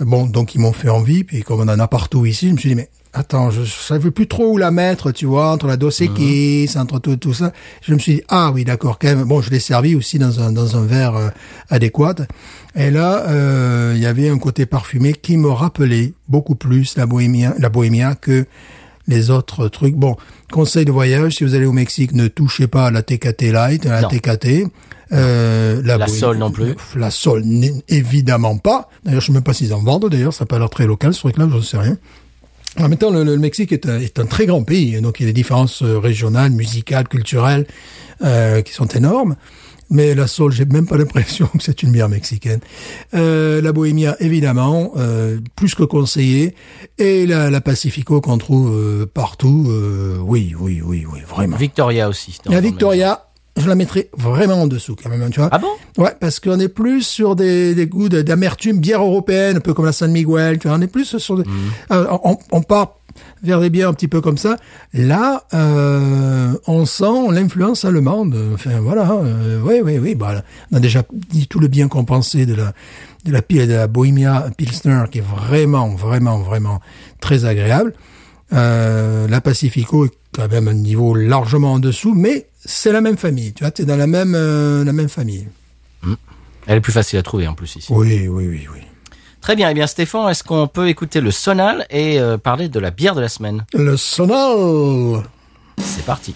bon, 0.00 0.26
donc 0.26 0.54
ils 0.54 0.60
m'ont 0.60 0.72
fait 0.72 0.88
envie. 0.88 1.24
Puis 1.24 1.42
comme 1.42 1.60
on 1.60 1.68
en 1.68 1.78
a 1.78 1.88
partout 1.88 2.26
ici, 2.26 2.48
je 2.48 2.52
me 2.52 2.58
suis 2.58 2.68
dit 2.70 2.74
mais 2.74 2.88
attends, 3.12 3.50
je, 3.50 3.64
je 3.64 3.72
savais 3.72 4.10
plus 4.10 4.26
trop 4.28 4.52
où 4.52 4.56
la 4.58 4.70
mettre, 4.70 5.12
tu 5.12 5.26
vois, 5.26 5.52
entre 5.52 5.66
la 5.66 5.76
Dos 5.76 5.90
Equis, 5.90 6.70
entre 6.76 6.98
tout, 6.98 7.16
tout 7.16 7.34
ça. 7.34 7.52
Je 7.82 7.94
me 7.94 7.98
suis 7.98 8.16
dit, 8.16 8.22
ah 8.28 8.50
oui, 8.52 8.64
d'accord, 8.64 8.98
quand 8.98 9.08
même. 9.08 9.24
Bon, 9.24 9.40
je 9.40 9.50
l'ai 9.50 9.60
servi 9.60 9.94
aussi 9.94 10.18
dans 10.18 10.40
un, 10.40 10.52
dans 10.52 10.76
un 10.76 10.84
verre 10.84 11.16
euh, 11.16 11.28
adéquat. 11.70 12.14
Et 12.76 12.90
là, 12.90 13.24
euh, 13.28 13.92
il 13.96 14.02
y 14.02 14.06
avait 14.06 14.28
un 14.28 14.38
côté 14.38 14.66
parfumé 14.66 15.14
qui 15.14 15.36
me 15.36 15.48
rappelait 15.48 16.12
beaucoup 16.28 16.54
plus 16.54 16.96
la 16.96 17.06
Bohémia, 17.06 17.54
la 17.58 17.68
Bohémia 17.70 18.14
que 18.14 18.46
les 19.08 19.30
autres 19.30 19.68
trucs. 19.68 19.96
Bon, 19.96 20.16
conseil 20.52 20.84
de 20.84 20.92
voyage, 20.92 21.36
si 21.36 21.44
vous 21.44 21.54
allez 21.54 21.66
au 21.66 21.72
Mexique, 21.72 22.12
ne 22.12 22.28
touchez 22.28 22.66
pas 22.66 22.86
à 22.86 22.90
la 22.90 23.02
TKT 23.02 23.50
Light, 23.52 23.86
à 23.86 23.90
la 23.90 24.02
Non. 24.02 24.08
TKT. 24.08 24.66
Euh, 25.12 25.80
La 25.84 25.98
Bohémia- 25.98 26.08
Sol 26.18 26.38
non 26.38 26.50
plus. 26.50 26.74
La 26.96 27.10
Sol, 27.10 27.42
évidemment 27.88 28.58
pas. 28.58 28.88
D'ailleurs, 29.04 29.20
je 29.20 29.26
sais 29.26 29.32
même 29.32 29.42
pas 29.42 29.54
s'ils 29.54 29.72
en 29.74 29.82
vendent, 29.82 30.08
d'ailleurs, 30.10 30.32
ça 30.34 30.44
n'a 30.44 30.46
pas 30.48 30.58
l'air 30.58 30.70
très 30.70 30.86
local, 30.86 31.14
ce 31.14 31.20
truc-là, 31.20 31.48
je 31.50 31.56
ne 31.56 31.62
sais 31.62 31.78
rien. 31.78 31.96
En 32.78 32.88
même 32.88 32.98
temps, 32.98 33.10
le, 33.10 33.24
le 33.24 33.36
Mexique 33.38 33.72
est 33.72 33.86
un, 33.88 33.98
est 33.98 34.18
un 34.20 34.26
très 34.26 34.46
grand 34.46 34.62
pays, 34.62 35.00
donc 35.00 35.18
il 35.18 35.22
y 35.24 35.26
a 35.26 35.30
des 35.30 35.32
différences 35.32 35.82
euh, 35.82 35.98
régionales, 35.98 36.52
musicales, 36.52 37.08
culturelles, 37.08 37.66
euh, 38.22 38.60
qui 38.62 38.72
sont 38.72 38.86
énormes. 38.86 39.36
Mais 39.90 40.14
la 40.14 40.26
Sol, 40.26 40.52
j'ai 40.52 40.66
même 40.66 40.86
pas 40.86 40.96
l'impression 40.98 41.46
que 41.46 41.62
c'est 41.62 41.82
une 41.82 41.90
bière 41.92 42.10
mexicaine. 42.10 42.60
Euh, 43.14 43.62
la 43.62 43.72
Bohémia, 43.72 44.16
évidemment, 44.20 44.92
euh, 44.98 45.38
plus 45.56 45.74
que 45.74 45.82
conseillé. 45.82 46.54
Et 46.98 47.26
la, 47.26 47.48
la 47.48 47.60
Pacifico 47.62 48.20
qu'on 48.20 48.36
trouve 48.36 48.70
euh, 48.76 49.06
partout, 49.06 49.66
euh, 49.70 50.18
oui, 50.20 50.54
oui, 50.60 50.82
oui, 50.84 51.06
oui, 51.10 51.20
vraiment. 51.26 51.56
Victoria 51.56 52.06
aussi. 52.10 52.38
La 52.44 52.60
Victoria, 52.60 53.27
je 53.58 53.68
la 53.68 53.74
mettrais 53.74 54.08
vraiment 54.16 54.62
en 54.62 54.66
dessous 54.66 54.96
quand 55.00 55.10
même, 55.10 55.30
tu 55.30 55.40
vois. 55.40 55.48
Ah 55.52 55.58
bon? 55.58 55.68
Ouais, 55.96 56.14
parce 56.20 56.40
qu'on 56.40 56.60
est 56.60 56.68
plus 56.68 57.02
sur 57.02 57.36
des, 57.36 57.74
des 57.74 57.86
goûts 57.86 58.08
d'amertume 58.08 58.78
bière 58.78 59.02
européenne, 59.02 59.56
un 59.56 59.60
peu 59.60 59.74
comme 59.74 59.86
la 59.86 59.92
San 59.92 60.10
Miguel, 60.10 60.58
tu 60.58 60.68
vois. 60.68 60.76
On 60.76 60.80
est 60.80 60.86
plus 60.86 61.18
sur 61.18 61.36
des, 61.36 61.44
euh, 61.90 62.06
on, 62.24 62.36
on 62.52 62.62
part 62.62 62.94
vers 63.42 63.60
des 63.60 63.68
bières 63.68 63.88
un 63.88 63.94
petit 63.94 64.06
peu 64.08 64.20
comme 64.20 64.38
ça. 64.38 64.56
Là, 64.94 65.44
euh, 65.54 66.52
on 66.66 66.86
sent 66.86 67.32
l'influence 67.32 67.84
allemande. 67.84 68.36
Enfin, 68.54 68.78
voilà. 68.80 69.10
Euh, 69.10 69.60
oui, 69.64 69.80
oui, 69.82 69.98
oui. 69.98 70.14
Bah, 70.14 70.42
on 70.70 70.76
a 70.76 70.80
déjà 70.80 71.02
dit 71.30 71.48
tout 71.48 71.58
le 71.58 71.68
bien 71.68 71.88
qu'on 71.88 72.04
pensait 72.04 72.46
de 72.46 72.54
la, 72.54 72.72
de 73.24 73.32
la, 73.32 73.40
de 73.40 73.72
la 73.72 73.86
Bohemia 73.88 74.48
Pilsner, 74.56 75.04
qui 75.10 75.18
est 75.18 75.24
vraiment, 75.24 75.88
vraiment, 75.88 76.38
vraiment 76.38 76.80
très 77.20 77.44
agréable. 77.44 77.92
Euh, 78.52 79.28
la 79.28 79.40
Pacifico 79.40 80.06
est 80.06 80.12
quand 80.32 80.50
même 80.50 80.68
un 80.68 80.74
niveau 80.74 81.14
largement 81.14 81.74
en 81.74 81.78
dessous, 81.78 82.14
mais 82.14 82.48
c'est 82.64 82.92
la 82.92 83.00
même 83.00 83.16
famille. 83.16 83.52
Tu 83.52 83.64
vois, 83.64 83.70
t'es 83.70 83.84
dans 83.84 83.96
la 83.96 84.06
même, 84.06 84.34
euh, 84.34 84.84
la 84.84 84.92
même 84.92 85.08
famille. 85.08 85.46
Elle 86.66 86.78
est 86.78 86.80
plus 86.82 86.92
facile 86.92 87.18
à 87.18 87.22
trouver 87.22 87.48
en 87.48 87.54
plus 87.54 87.76
ici. 87.76 87.86
Oui, 87.90 88.28
oui, 88.28 88.46
oui, 88.46 88.66
oui. 88.72 88.80
Très 89.40 89.56
bien. 89.56 89.70
Eh 89.70 89.74
bien, 89.74 89.86
Stéphane, 89.86 90.28
est-ce 90.28 90.44
qu'on 90.44 90.66
peut 90.66 90.88
écouter 90.88 91.20
le 91.20 91.30
sonal 91.30 91.86
et 91.90 92.20
euh, 92.20 92.36
parler 92.36 92.68
de 92.68 92.78
la 92.78 92.90
bière 92.90 93.14
de 93.14 93.20
la 93.20 93.28
semaine? 93.28 93.64
Le 93.72 93.96
sonal. 93.96 95.22
C'est 95.78 96.04
parti. 96.04 96.34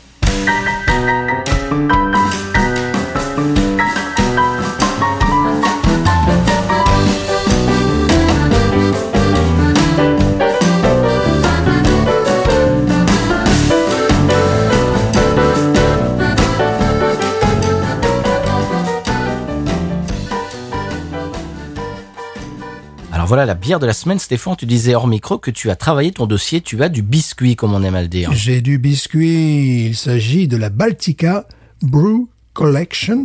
Voilà 23.33 23.47
la 23.47 23.55
bière 23.55 23.81
de 23.81 23.87
la 23.87 23.95
semaine, 23.95 24.19
Stéphane. 24.19 24.57
Tu 24.57 24.67
disais 24.67 24.95
hors 24.95 25.07
micro 25.07 25.39
que 25.39 25.51
tu 25.51 25.71
as 25.71 25.75
travaillé 25.75 26.13
ton 26.13 26.27
dossier. 26.27 26.61
Tu 26.61 26.83
as 26.83 26.91
du 26.91 27.01
biscuit, 27.01 27.57
comme 27.57 27.73
on 27.73 27.83
aime 27.83 27.95
à 27.95 28.03
le 28.03 28.09
dire. 28.09 28.31
J'ai 28.35 28.61
du 28.61 28.77
biscuit. 28.77 29.87
Il 29.87 29.97
s'agit 29.97 30.49
de 30.49 30.59
la 30.59 30.69
Baltica 30.69 31.47
Brew 31.81 32.29
Collection 32.53 33.25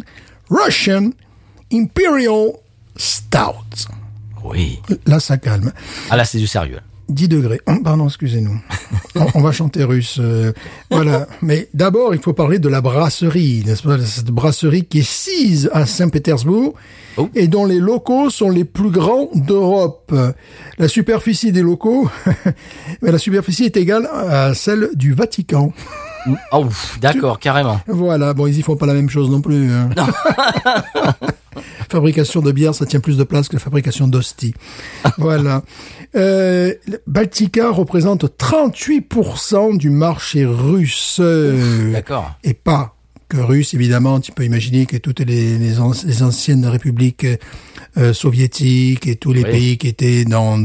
Russian 0.50 1.10
Imperial 1.74 2.54
Stout. 2.96 3.90
Oui. 4.46 4.80
Là, 5.06 5.20
ça 5.20 5.36
calme. 5.36 5.74
Ah 6.10 6.16
là, 6.16 6.24
c'est 6.24 6.38
du 6.38 6.48
sérieux. 6.48 6.80
10 7.10 7.28
degrés. 7.28 7.62
Oh, 7.68 7.74
Pardon, 7.84 8.06
excusez-nous. 8.08 8.60
on, 9.36 9.42
va 9.42 9.52
chanter 9.52 9.84
russe. 9.84 10.18
euh, 10.20 10.52
voilà. 10.92 11.28
Mais 11.42 11.70
d'abord, 11.74 12.14
il 12.16 12.22
faut 12.22 12.34
parler 12.34 12.60
de 12.60 12.70
la 12.70 12.82
brasserie, 12.82 13.64
n'est-ce 13.66 13.84
pas 13.84 13.98
Cette 14.00 14.32
brasserie 14.32 14.86
qui 14.86 15.00
est 15.00 15.08
sise 15.10 15.70
à 15.74 15.86
Saint-Pétersbourg 15.86 16.74
Oh. 17.20 17.30
et 17.34 17.48
dont 17.48 17.66
les 17.66 17.80
locaux 17.80 18.30
sont 18.30 18.52
les 18.52 18.64
plus 18.64 18.92
grands 18.92 19.30
d'Europe. 19.34 20.14
La 20.78 20.88
superficie 20.88 21.52
des 21.52 21.64
locaux, 21.64 22.08
mais 23.02 23.12
la 23.12 23.18
superficie 23.18 23.64
est 23.64 23.76
égale 23.76 24.08
à 24.14 24.54
celle 24.54 24.92
du 24.94 25.14
Vatican. 25.14 25.74
Oh, 26.52 26.66
ouf, 26.66 27.00
d'accord, 27.02 27.40
carrément. 27.40 27.80
Voilà. 27.88 28.36
Bon, 28.36 28.46
ils 28.46 28.60
y 28.60 28.62
font 28.62 28.76
pas 28.76 28.86
la 28.86 28.94
même 28.94 29.10
chose 29.10 29.32
non 29.32 29.42
plus. 29.42 29.72
hein. 29.72 29.90
fabrication 31.90 32.42
de 32.42 32.52
bière, 32.52 32.76
ça 32.76 32.86
tient 32.86 33.00
plus 33.00 33.18
de 33.18 33.24
place 33.24 33.48
que 33.48 33.54
la 33.56 33.60
fabrication 33.62 34.08
d'hosties. 34.08 34.54
voilà. 35.18 35.64
Euh, 36.16 36.74
Baltica 37.06 37.70
représente 37.70 38.26
38% 38.38 39.78
du 39.78 39.90
marché 39.90 40.46
russe. 40.46 41.18
Euh, 41.20 41.92
D'accord. 41.92 42.32
Et 42.44 42.54
pas 42.54 42.96
que 43.30 43.38
russe, 43.38 43.74
évidemment. 43.74 44.20
Tu 44.20 44.32
peux 44.32 44.46
imaginer 44.46 44.86
que 44.86 44.98
toutes 44.98 45.20
les, 45.20 45.58
les, 45.58 45.80
an- 45.80 45.92
les 46.06 46.24
anciennes 46.24 46.66
républiques 46.66 47.26
euh, 47.98 48.14
soviétiques 48.14 49.08
et 49.08 49.16
tous 49.16 49.34
les 49.34 49.44
Oui. 49.44 49.50
pays 49.52 49.78
qui 49.78 49.88
étaient 49.88 50.26
dans 50.26 50.64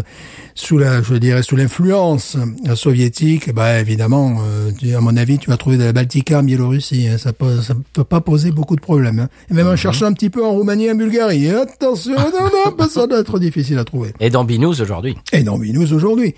sous 0.55 0.77
la, 0.77 1.03
je 1.03 1.15
dirais, 1.15 1.43
sous 1.43 1.57
l'influence 1.57 2.37
euh, 2.69 2.75
soviétique, 2.77 3.53
bah 3.55 3.81
évidemment, 3.81 4.43
euh, 4.47 4.71
tu- 4.79 4.95
à 4.95 5.01
mon 5.01 5.17
avis, 5.17 5.39
tu 5.39 5.49
vas 5.49 5.57
trouver 5.57 5.79
de 5.79 5.85
la 5.85 5.93
Baltica 5.93 6.41
en 6.41 6.43
Biélorussie. 6.43 7.09
hein. 7.09 7.17
ça 7.19 7.33
peut, 7.33 7.63
ça 7.63 7.75
peut 7.95 8.05
pas 8.05 8.21
poser 8.21 8.51
beaucoup 8.51 8.77
de 8.77 8.83
problèmes. 8.83 9.19
hein. 9.21 9.29
Et 9.51 9.55
même 9.55 9.67
en 9.69 9.77
cherchant 9.77 10.07
un 10.07 10.13
petit 10.13 10.29
peu 10.31 10.45
en 10.45 10.51
Roumanie, 10.53 10.87
et 10.87 10.93
en 10.93 10.95
Bulgarie. 10.95 11.49
hein. 11.49 11.63
Attention, 11.63 12.13
non, 12.17 12.45
non, 12.53 12.75
bah, 12.77 12.87
ça 12.91 13.07
doit 13.07 13.21
être 13.21 13.39
difficile 13.39 13.79
à 13.79 13.85
trouver. 13.85 14.13
Et 14.21 14.29
dans 14.31 14.45
Binous 14.45 14.81
aujourd'hui. 14.83 15.17
Et 15.33 15.43
dans 15.43 15.59
Binous 15.59 15.93
aujourd'hui. 15.93 16.35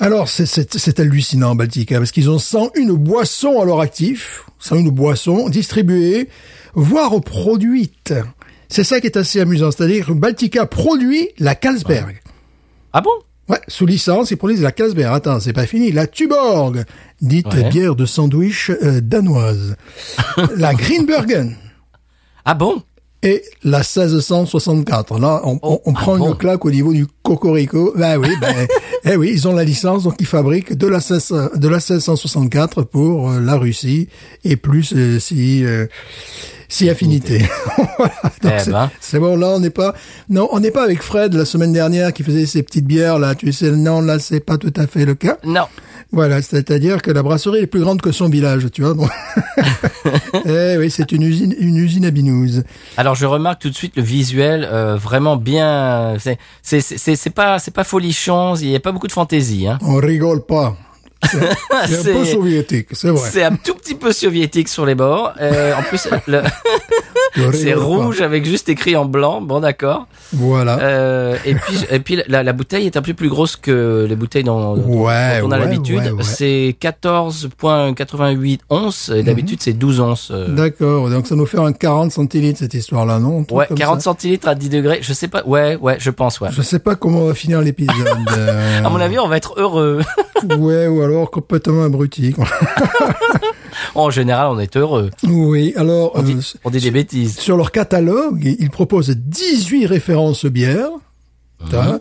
Alors, 0.00 0.28
c'est- 0.28 0.98
hallucinant, 1.00 1.54
Baltica, 1.54 1.98
parce 1.98 2.10
qu'ils 2.12 2.28
ont 2.30 2.38
101 2.38 2.94
boissons 2.94 3.60
à 3.60 3.64
leur 3.64 3.80
actif, 3.80 4.44
101 4.58 4.88
boissons 4.88 5.48
distribuées, 5.50 6.28
voire 6.74 7.20
produites. 7.20 8.14
C'est 8.74 8.82
ça 8.82 9.00
qui 9.00 9.06
est 9.06 9.16
assez 9.16 9.40
amusant, 9.40 9.70
c'est-à-dire 9.70 10.06
que 10.06 10.12
Baltica 10.12 10.66
produit 10.66 11.28
la 11.38 11.54
Carlsberg. 11.54 12.20
Ah 12.92 13.00
bon? 13.00 13.10
Ouais, 13.48 13.60
sous 13.68 13.86
licence, 13.86 14.32
ils 14.32 14.36
produisent 14.36 14.62
la 14.62 14.72
Carlsberg. 14.72 15.14
Attends, 15.14 15.38
c'est 15.38 15.52
pas 15.52 15.66
fini. 15.66 15.92
La 15.92 16.08
Tuborg, 16.08 16.82
dite 17.20 17.46
Ouais. 17.54 17.68
bière 17.68 17.94
de 17.94 18.04
sandwich 18.04 18.70
euh, 18.70 19.00
danoise. 19.00 19.76
la 20.56 20.74
Greenbergen 20.74 21.54
Ah 22.44 22.54
bon? 22.54 22.82
Et 23.22 23.44
la 23.62 23.78
1664. 23.78 25.20
Là, 25.20 25.40
on, 25.44 25.60
on- 25.62 25.80
on 25.84 25.92
ah 25.94 26.00
prend 26.00 26.18
bon 26.18 26.30
une 26.32 26.36
claque 26.36 26.64
au 26.64 26.70
niveau 26.72 26.92
du 26.92 27.06
cocorico. 27.22 27.94
Ben 27.96 28.18
oui, 28.18 28.30
ben, 28.40 28.66
eh 29.04 29.14
oui, 29.14 29.30
ils 29.32 29.46
ont 29.46 29.54
la 29.54 29.62
licence, 29.62 30.02
donc 30.02 30.16
ils 30.18 30.26
fabriquent 30.26 30.72
de 30.74 30.88
la 30.88 30.98
16, 30.98 31.32
de 31.54 31.68
la 31.68 31.76
1664 31.76 32.82
pour 32.82 33.30
euh, 33.30 33.40
la 33.40 33.54
Russie 33.56 34.08
et 34.42 34.56
plus 34.56 34.92
euh, 34.96 35.20
si 35.20 35.64
euh, 35.64 35.86
si 36.74 36.90
affinité. 36.90 37.44
Voilà, 37.98 38.14
donc 38.42 38.52
Eh 38.56 38.58
c'est- 38.64 38.70
ben. 38.72 38.90
c'est 39.00 39.18
bon. 39.20 39.36
Là, 39.36 39.48
on 39.50 39.60
n'est 39.60 39.70
pas, 39.70 39.94
non, 40.28 40.48
on 40.52 40.58
n'est 40.60 40.70
pas 40.72 40.82
avec 40.84 41.00
Fred 41.02 41.32
la 41.34 41.44
semaine 41.44 41.72
dernière 41.72 42.12
qui 42.12 42.22
faisait 42.24 42.46
ses 42.46 42.62
petites 42.64 42.86
bières 42.86 43.18
là. 43.20 43.34
Tu 43.36 43.52
sais, 43.52 43.70
non, 43.70 44.00
là, 44.00 44.18
c'est 44.18 44.40
pas 44.40 44.58
tout 44.58 44.72
à 44.76 44.86
fait 44.88 45.04
le 45.04 45.14
cas. 45.14 45.36
Non. 45.44 45.66
Voilà, 46.12 46.42
c'est-à-dire 46.42 47.02
que 47.02 47.10
la 47.10 47.22
brasserie 47.22 47.60
est 47.60 47.66
plus 47.66 47.80
grande 47.80 48.00
que 48.00 48.12
son 48.12 48.28
village, 48.28 48.66
tu 48.72 48.82
vois. 48.82 48.94
donc. 48.94 49.10
eh 50.44 50.76
oui, 50.78 50.90
c'est 50.90 51.10
une 51.12 51.22
usine, 51.22 51.54
une 51.58 51.76
usine 51.76 52.04
à 52.04 52.10
binouze. 52.10 52.64
Alors 52.96 53.14
je 53.14 53.26
remarque 53.26 53.62
tout 53.62 53.70
de 53.70 53.74
suite 53.74 53.96
le 53.96 54.02
visuel 54.02 54.68
euh, 54.70 54.96
vraiment 54.96 55.36
bien. 55.36 56.14
C'est 56.18 56.38
c'est 56.62 56.80
c'est 56.80 57.16
c'est 57.16 57.30
pas 57.30 57.58
c'est 57.58 57.72
pas 57.74 57.84
folichon. 57.84 58.54
Il 58.56 58.68
y 58.70 58.76
a 58.76 58.80
pas 58.80 58.92
beaucoup 58.92 59.06
de 59.08 59.12
fantaisie. 59.12 59.66
Hein. 59.66 59.78
On 59.82 59.96
rigole 59.96 60.44
pas. 60.44 60.76
C'est 61.30 62.10
un 62.10 62.14
peu 62.14 62.24
soviétique, 62.24 62.88
c'est 62.92 63.08
vrai. 63.08 63.30
C'est 63.32 63.42
un 63.44 63.56
tout 63.56 63.74
petit 63.74 63.94
peu 63.94 64.12
soviétique 64.12 64.68
sur 64.68 64.86
les 64.86 64.94
bords. 64.94 65.32
Euh, 65.40 65.74
en 65.74 65.82
plus, 65.82 66.08
le- 66.26 66.42
C'est 67.52 67.72
pas. 67.74 67.80
rouge 67.80 68.20
avec 68.20 68.44
juste 68.44 68.68
écrit 68.68 68.96
en 68.96 69.04
blanc. 69.06 69.40
Bon, 69.40 69.60
d'accord. 69.60 70.06
Voilà. 70.32 70.78
Euh, 70.80 71.36
et 71.44 71.54
puis, 71.54 71.76
et 71.90 71.98
puis 71.98 72.18
la, 72.28 72.42
la 72.42 72.52
bouteille 72.52 72.86
est 72.86 72.96
un 72.96 73.02
peu 73.02 73.14
plus 73.14 73.28
grosse 73.28 73.56
que 73.56 74.06
les 74.08 74.16
bouteilles 74.16 74.44
dont, 74.44 74.74
Ouais, 74.76 75.40
dont 75.40 75.48
on 75.48 75.50
a 75.50 75.58
ouais, 75.58 75.64
l'habitude. 75.64 75.98
ouais. 76.12 76.22
C'est 76.22 76.76
14,88 76.80 78.60
onces. 78.70 79.08
Et 79.14 79.22
d'habitude, 79.22 79.58
c'est 79.62 79.72
12 79.72 80.00
onces. 80.00 80.30
euh. 80.32 80.48
D'accord, 80.48 81.10
donc 81.10 81.26
ça 81.26 81.34
nous 81.34 81.46
fait 81.46 81.58
un 81.58 81.72
40 81.72 82.12
centilitres 82.12 82.58
cette 82.60 82.74
histoire-là, 82.74 83.18
non? 83.18 83.44
Ouais, 83.50 83.66
comme 83.66 83.76
40 83.78 83.96
ça. 84.00 84.04
centilitres 84.04 84.48
à 84.48 84.54
10 84.54 84.68
degrés. 84.68 84.98
Je 85.02 85.12
sais 85.12 85.28
pas. 85.28 85.42
Ouais, 85.44 85.76
ouais, 85.76 85.96
je 85.98 86.10
pense, 86.10 86.40
ouais. 86.40 86.48
Je 86.52 86.62
sais 86.62 86.78
pas 86.78 86.94
comment 86.94 87.20
on 87.20 87.26
va 87.26 87.34
finir 87.34 87.60
l'épisode. 87.60 87.94
euh, 88.36 88.84
À 88.84 88.88
mon 88.90 89.00
avis, 89.00 89.18
on 89.18 89.28
va 89.28 89.36
être 89.36 89.54
heureux. 89.58 90.00
ouais, 90.58 90.86
ou 90.86 91.02
alors 91.02 91.30
complètement 91.30 91.84
abruti. 91.84 92.34
en 93.94 94.10
général, 94.10 94.48
on 94.50 94.58
est 94.58 94.76
heureux. 94.76 95.10
oui, 95.24 95.72
alors 95.76 96.12
On 96.14 96.22
dit, 96.22 96.32
euh, 96.34 96.58
on 96.64 96.70
dit 96.70 96.80
des 96.80 96.90
bêtises. 96.90 97.23
Sur 97.28 97.56
leur 97.56 97.72
catalogue, 97.72 98.56
ils 98.58 98.70
proposent 98.70 99.10
18 99.10 99.86
références 99.86 100.46
bières. 100.46 100.90
Mhm. 101.60 101.68
T'as, 101.70 101.98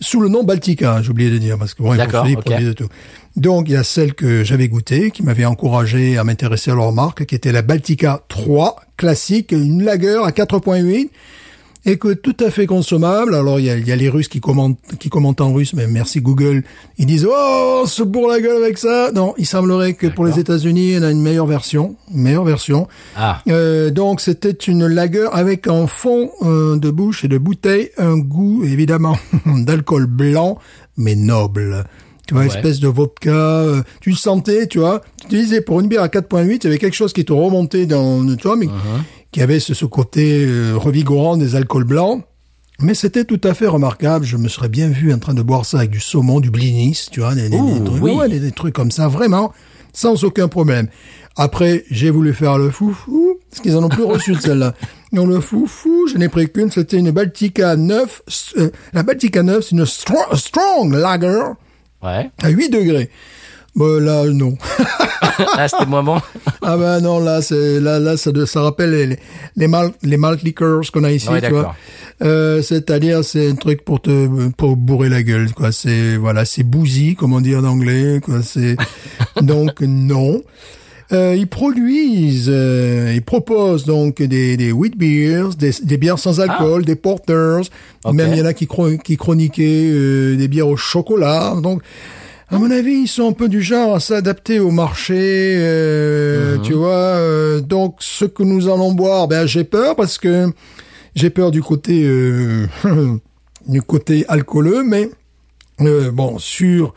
sous 0.00 0.20
le 0.20 0.28
nom 0.28 0.42
Baltica, 0.44 1.00
j'ai 1.02 1.10
oublié 1.10 1.30
de 1.30 1.38
dire, 1.38 1.58
parce 1.58 1.74
que 1.74 1.82
bon, 1.82 1.94
ils 1.94 1.98
font 1.98 2.04
D'accord, 2.04 2.26
des 2.26 2.34
ok. 2.34 2.44
produits 2.44 2.66
de 2.66 2.72
tout. 2.72 2.88
Donc, 3.36 3.68
il 3.68 3.72
y 3.72 3.76
a 3.76 3.84
celle 3.84 4.14
que 4.14 4.44
j'avais 4.44 4.68
goûtée, 4.68 5.10
qui 5.10 5.22
m'avait 5.22 5.44
encouragé 5.44 6.18
à 6.18 6.24
m'intéresser 6.24 6.70
à 6.70 6.74
leur 6.74 6.92
marque, 6.92 7.24
qui 7.26 7.34
était 7.34 7.52
la 7.52 7.62
Baltica 7.62 8.22
3 8.28 8.76
classique, 8.96 9.52
une 9.52 9.82
lager 9.82 10.20
à 10.24 10.30
4.8 10.30 11.10
et 11.86 11.98
que 11.98 12.12
tout 12.14 12.36
à 12.40 12.50
fait 12.50 12.66
consommable. 12.66 13.34
Alors 13.34 13.60
il 13.60 13.66
y 13.66 13.70
a, 13.70 13.76
y 13.78 13.92
a 13.92 13.96
les 13.96 14.08
Russes 14.08 14.28
qui 14.28 14.40
commentent, 14.40 14.78
qui 14.98 15.08
commentent 15.10 15.40
en 15.40 15.52
russe, 15.52 15.74
mais 15.74 15.86
merci 15.86 16.20
Google. 16.20 16.62
Ils 16.98 17.06
disent 17.06 17.26
oh 17.30 17.80
on 17.82 17.86
se 17.86 18.02
bourre 18.02 18.28
la 18.28 18.40
gueule 18.40 18.62
avec 18.62 18.78
ça. 18.78 19.10
Non, 19.14 19.34
il 19.36 19.46
semblerait 19.46 19.94
que 19.94 20.06
pour 20.06 20.24
les 20.24 20.38
États-Unis, 20.38 20.96
on 20.98 21.02
a 21.02 21.10
une 21.10 21.20
meilleure 21.22 21.46
version, 21.46 21.96
une 22.14 22.22
meilleure 22.22 22.44
version. 22.44 22.88
Ah. 23.16 23.40
Euh, 23.48 23.90
donc 23.90 24.20
c'était 24.20 24.50
une 24.50 24.86
lager 24.86 25.28
avec 25.32 25.66
en 25.66 25.86
fond 25.86 26.30
euh, 26.42 26.76
de 26.76 26.90
bouche 26.90 27.24
et 27.24 27.28
de 27.28 27.38
bouteille 27.38 27.90
un 27.98 28.16
goût 28.18 28.64
évidemment 28.64 29.16
d'alcool 29.46 30.06
blanc 30.06 30.58
mais 30.96 31.14
noble. 31.16 31.84
Tu 32.26 32.32
vois, 32.32 32.44
Ouais. 32.44 32.48
espèce 32.48 32.80
de 32.80 32.88
vodka, 32.88 33.30
euh, 33.30 33.82
tu 34.00 34.08
le 34.08 34.16
sentais, 34.16 34.66
tu 34.66 34.78
vois. 34.78 35.02
Tu 35.28 35.36
disais, 35.36 35.60
pour 35.60 35.80
une 35.80 35.88
bière 35.88 36.02
à 36.02 36.08
4.8, 36.08 36.60
il 36.62 36.64
y 36.64 36.66
avait 36.68 36.78
quelque 36.78 36.94
chose 36.94 37.12
qui 37.12 37.22
te 37.26 37.34
remontait 37.34 37.84
dans, 37.84 38.24
tu 38.36 38.46
vois, 38.46 38.56
mais 38.56 38.68
qui 39.34 39.42
avait 39.42 39.58
ce, 39.58 39.74
ce 39.74 39.84
côté 39.84 40.44
euh, 40.46 40.74
revigorant 40.76 41.36
des 41.36 41.56
alcools 41.56 41.82
blancs. 41.82 42.22
Mais 42.80 42.94
c'était 42.94 43.24
tout 43.24 43.40
à 43.42 43.52
fait 43.52 43.66
remarquable. 43.66 44.24
Je 44.24 44.36
me 44.36 44.46
serais 44.48 44.68
bien 44.68 44.88
vu 44.88 45.12
en 45.12 45.18
train 45.18 45.34
de 45.34 45.42
boire 45.42 45.64
ça 45.66 45.78
avec 45.78 45.90
du 45.90 45.98
saumon, 45.98 46.38
du 46.38 46.50
blinis, 46.50 47.08
tu 47.10 47.18
vois, 47.18 47.34
des, 47.34 47.48
des- 47.48 47.56
Ouh, 47.56 47.78
des 47.80 47.84
trucs, 47.84 48.02
oui. 48.02 48.12
ouais, 48.12 48.28
des, 48.28 48.38
des 48.38 48.52
trucs 48.52 48.74
comme 48.74 48.92
ça, 48.92 49.08
vraiment, 49.08 49.52
sans 49.92 50.22
aucun 50.22 50.46
problème. 50.46 50.86
Après, 51.34 51.84
j'ai 51.90 52.10
voulu 52.10 52.32
faire 52.32 52.58
le 52.58 52.70
foufou, 52.70 53.38
parce 53.50 53.60
qu'ils 53.60 53.76
en 53.76 53.82
ont 53.82 53.88
plus 53.88 54.04
reçu 54.04 54.32
de 54.34 54.40
celle-là. 54.40 54.74
Donc 55.12 55.28
le 55.28 55.40
foufou, 55.40 56.06
je 56.12 56.16
n'ai 56.16 56.28
pris 56.28 56.48
qu'une, 56.48 56.70
c'était 56.70 56.96
une 56.96 57.10
Baltica 57.10 57.74
9. 57.74 58.22
euh, 58.58 58.70
la 58.92 59.02
Baltica 59.02 59.42
9, 59.42 59.64
c'est 59.64 59.72
une 59.72 59.82
stro- 59.84 60.36
strong 60.36 60.92
lager 60.94 61.42
Ouais. 62.04 62.30
à 62.42 62.48
8 62.50 62.68
degrés. 62.70 63.10
Bon, 63.76 64.00
là, 64.02 64.24
non. 64.26 64.56
Là, 65.56 65.68
c'était 65.68 65.86
moins 65.86 66.02
bon. 66.02 66.18
Ah 66.62 66.76
ben 66.76 67.00
non, 67.00 67.18
là, 67.18 67.42
c'est 67.42 67.80
là, 67.80 67.98
là, 67.98 68.16
ça, 68.16 68.30
ça 68.46 68.62
rappelle 68.62 68.90
les 68.90 69.18
les 69.56 69.66
malt, 69.68 69.94
les 70.02 70.16
malt 70.16 70.42
liquors 70.42 70.82
qu'on 70.92 71.04
a 71.04 71.10
ici, 71.10 71.28
Ouais, 71.28 71.40
tu 71.40 71.48
vois. 71.48 71.58
d'accord. 71.58 71.74
Euh, 72.22 72.62
c'est-à-dire, 72.62 73.24
c'est 73.24 73.50
un 73.50 73.56
truc 73.56 73.84
pour 73.84 74.00
te 74.00 74.48
pour 74.50 74.76
bourrer 74.76 75.08
la 75.08 75.22
gueule, 75.22 75.52
quoi. 75.52 75.72
C'est 75.72 76.16
voilà, 76.16 76.44
c'est 76.44 76.62
bousy, 76.62 77.16
comme 77.16 77.32
on 77.32 77.40
dit 77.40 77.56
en 77.56 77.64
anglais, 77.64 78.20
quoi. 78.24 78.42
C'est 78.42 78.76
donc 79.42 79.80
non. 79.80 80.42
Euh, 81.12 81.34
ils 81.36 81.46
produisent, 81.48 82.48
euh, 82.48 83.12
ils 83.14 83.22
proposent 83.22 83.84
donc 83.84 84.22
des, 84.22 84.56
des 84.56 84.72
wheat 84.72 84.96
beers, 84.96 85.50
des, 85.58 85.70
des 85.82 85.96
bières 85.98 86.18
sans 86.18 86.40
alcool, 86.40 86.84
des 86.84 86.96
porters. 86.96 87.60
Ok. 88.04 88.14
Même 88.14 88.32
il 88.32 88.38
y 88.38 88.42
en 88.42 88.46
a 88.46 88.54
qui, 88.54 88.66
qui 89.04 89.16
chroniquaient 89.16 89.90
euh, 89.92 90.36
des 90.36 90.48
bières 90.48 90.66
au 90.68 90.76
chocolat. 90.76 91.54
Donc, 91.62 91.82
à 92.54 92.58
mon 92.58 92.70
avis, 92.70 92.92
ils 93.02 93.08
sont 93.08 93.28
un 93.28 93.32
peu 93.32 93.48
du 93.48 93.62
genre 93.62 93.96
à 93.96 94.00
s'adapter 94.00 94.60
au 94.60 94.70
marché, 94.70 95.14
euh, 95.58 96.58
tu 96.58 96.72
vois. 96.74 96.90
euh, 96.94 97.60
donc, 97.60 97.96
ce 98.00 98.24
que 98.24 98.42
nous 98.42 98.68
allons 98.68 98.92
boire, 98.92 99.28
ben 99.28 99.46
j'ai 99.46 99.64
peur 99.64 99.96
parce 99.96 100.18
que 100.18 100.52
j'ai 101.14 101.30
peur 101.30 101.50
du 101.50 101.62
côté 101.62 102.02
euh, 102.04 102.66
du 103.68 103.82
côté 103.82 104.24
alcooleux, 104.28 104.82
mais 104.84 105.10
euh, 105.80 106.10
bon 106.10 106.38
sur 106.38 106.94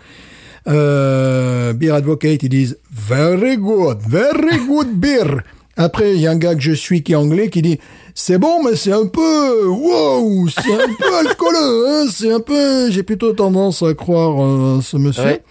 euh, 0.68 1.74
Beer 1.74 1.92
Advocate, 1.92 2.44
ils 2.44 2.50
disent 2.50 2.78
very 2.92 3.58
good, 3.58 4.00
very 4.08 4.58
good 4.68 4.94
beer. 5.00 5.42
Après, 5.78 6.16
il 6.16 6.22
y 6.22 6.28
a 6.28 6.32
un 6.32 6.38
gars 6.38 6.56
que 6.56 6.62
je 6.62 6.72
suis 6.74 7.04
qui 7.04 7.12
est 7.14 7.16
anglais 7.16 7.50
qui 7.50 7.62
dit 7.62 7.80
c'est 8.20 8.40
bon, 8.40 8.64
mais 8.64 8.76
c'est 8.76 8.92
un 8.92 9.06
peu 9.06 9.68
wow, 9.68 10.48
c'est 10.50 10.74
un 10.74 10.88
peu 10.98 11.18
alcooleux, 11.20 11.88
hein, 11.88 12.06
c'est 12.12 12.34
un 12.34 12.40
peu. 12.40 12.90
J'ai 12.90 13.04
plutôt 13.04 13.32
tendance 13.34 13.84
à 13.84 13.94
croire 13.94 14.44
euh, 14.44 14.82
ce 14.82 14.98
monsieur. 14.98 15.24
Ouais. 15.24 15.44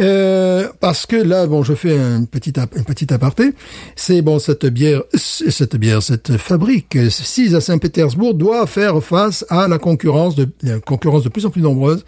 Euh, 0.00 0.66
parce 0.80 1.04
que 1.04 1.16
là, 1.16 1.46
bon, 1.46 1.62
je 1.62 1.74
fais 1.74 1.98
un 1.98 2.24
petit, 2.24 2.54
un 2.58 2.66
petit 2.66 3.12
aparté. 3.12 3.52
C'est 3.96 4.22
bon, 4.22 4.38
cette 4.38 4.64
bière, 4.64 5.02
cette 5.14 5.76
bière, 5.76 6.02
cette 6.02 6.38
fabrique, 6.38 6.96
6 7.10 7.54
à 7.54 7.60
Saint-Pétersbourg, 7.60 8.32
doit 8.32 8.66
faire 8.66 9.02
face 9.04 9.44
à 9.50 9.68
la 9.68 9.76
concurrence 9.76 10.36
de, 10.36 10.48
la 10.62 10.80
concurrence 10.80 11.24
de 11.24 11.28
plus 11.28 11.44
en 11.44 11.50
plus 11.50 11.60
nombreuse 11.60 12.06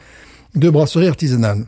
de 0.55 0.71
brasseries 0.71 1.09
artisanales. 1.09 1.67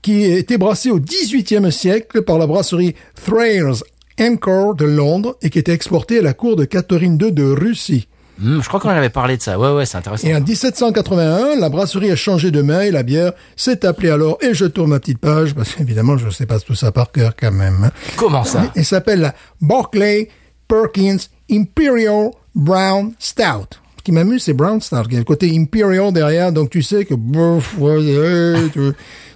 qui 0.00 0.24
a 0.24 0.36
été 0.36 0.58
brassée 0.58 0.90
au 0.90 0.98
XVIIIe 0.98 1.70
siècle 1.70 2.22
par 2.22 2.38
la 2.38 2.46
brasserie 2.46 2.94
Thayer's 3.24 3.84
Anchor 4.20 4.74
de 4.74 4.84
Londres 4.84 5.36
et 5.42 5.50
qui 5.50 5.58
était 5.58 5.72
exportée 5.72 6.18
à 6.18 6.22
la 6.22 6.34
cour 6.34 6.56
de 6.56 6.64
Catherine 6.64 7.18
II 7.20 7.32
de 7.32 7.44
Russie. 7.44 8.08
Hmm, 8.42 8.60
je 8.60 8.66
crois 8.68 8.80
qu'on 8.80 8.88
en 8.88 8.92
avait 8.92 9.08
parlé 9.08 9.36
de 9.36 9.42
ça. 9.42 9.58
Ouais, 9.58 9.70
ouais, 9.72 9.86
c'est 9.86 9.96
intéressant. 9.98 10.26
Et 10.26 10.34
en 10.34 10.40
1781, 10.40 11.56
la 11.60 11.68
brasserie 11.68 12.10
a 12.10 12.16
changé 12.16 12.50
de 12.50 12.60
main 12.60 12.80
et 12.80 12.90
la 12.90 13.02
bière 13.04 13.32
s'est 13.56 13.86
appelée 13.86 14.10
alors, 14.10 14.36
et 14.40 14.52
je 14.52 14.64
tourne 14.64 14.90
ma 14.90 14.98
petite 15.00 15.18
page, 15.18 15.54
parce 15.54 15.72
qu'évidemment 15.74 16.16
je 16.18 16.26
ne 16.26 16.30
sais 16.30 16.46
pas 16.46 16.58
tout 16.58 16.74
ça 16.74 16.90
par 16.92 17.12
cœur 17.12 17.34
quand 17.38 17.52
même. 17.52 17.84
hein. 17.84 17.90
Comment 18.16 18.44
ça? 18.44 18.72
Elle 18.74 18.84
s'appelle 18.84 19.20
la 19.20 19.34
Barclay 19.60 20.28
Perkins 20.66 21.18
Imperial 21.50 22.30
Brown 22.54 23.12
Stout. 23.18 23.78
Ce 23.98 24.02
qui 24.02 24.10
m'amuse, 24.12 24.42
c'est 24.42 24.54
Brown 24.54 24.80
Stout. 24.80 25.04
Il 25.08 25.12
y 25.12 25.16
a 25.16 25.18
le 25.20 25.24
côté 25.24 25.56
Imperial 25.56 26.12
derrière, 26.12 26.50
donc 26.52 26.70
tu 26.70 26.82
sais 26.82 27.04
que, 27.04 27.14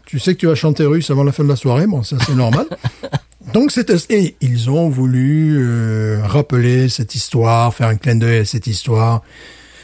tu 0.04 0.18
sais 0.18 0.34
que 0.34 0.40
tu 0.40 0.46
vas 0.48 0.54
chanter 0.56 0.84
russe 0.84 1.08
avant 1.10 1.22
la 1.22 1.30
fin 1.32 1.44
de 1.44 1.48
la 1.48 1.56
soirée. 1.56 1.86
Bon, 1.86 2.02
ça 2.02 2.16
c'est 2.26 2.34
normal. 2.34 2.66
Donc 3.52 3.70
c'est 3.70 3.90
et 4.10 4.36
ils 4.40 4.70
ont 4.70 4.88
voulu 4.88 5.56
euh, 5.58 6.20
rappeler 6.24 6.88
cette 6.88 7.14
histoire, 7.14 7.72
faire 7.72 7.88
un 7.88 7.96
clin 7.96 8.16
d'œil 8.16 8.38
à 8.40 8.44
cette 8.44 8.66
histoire 8.66 9.22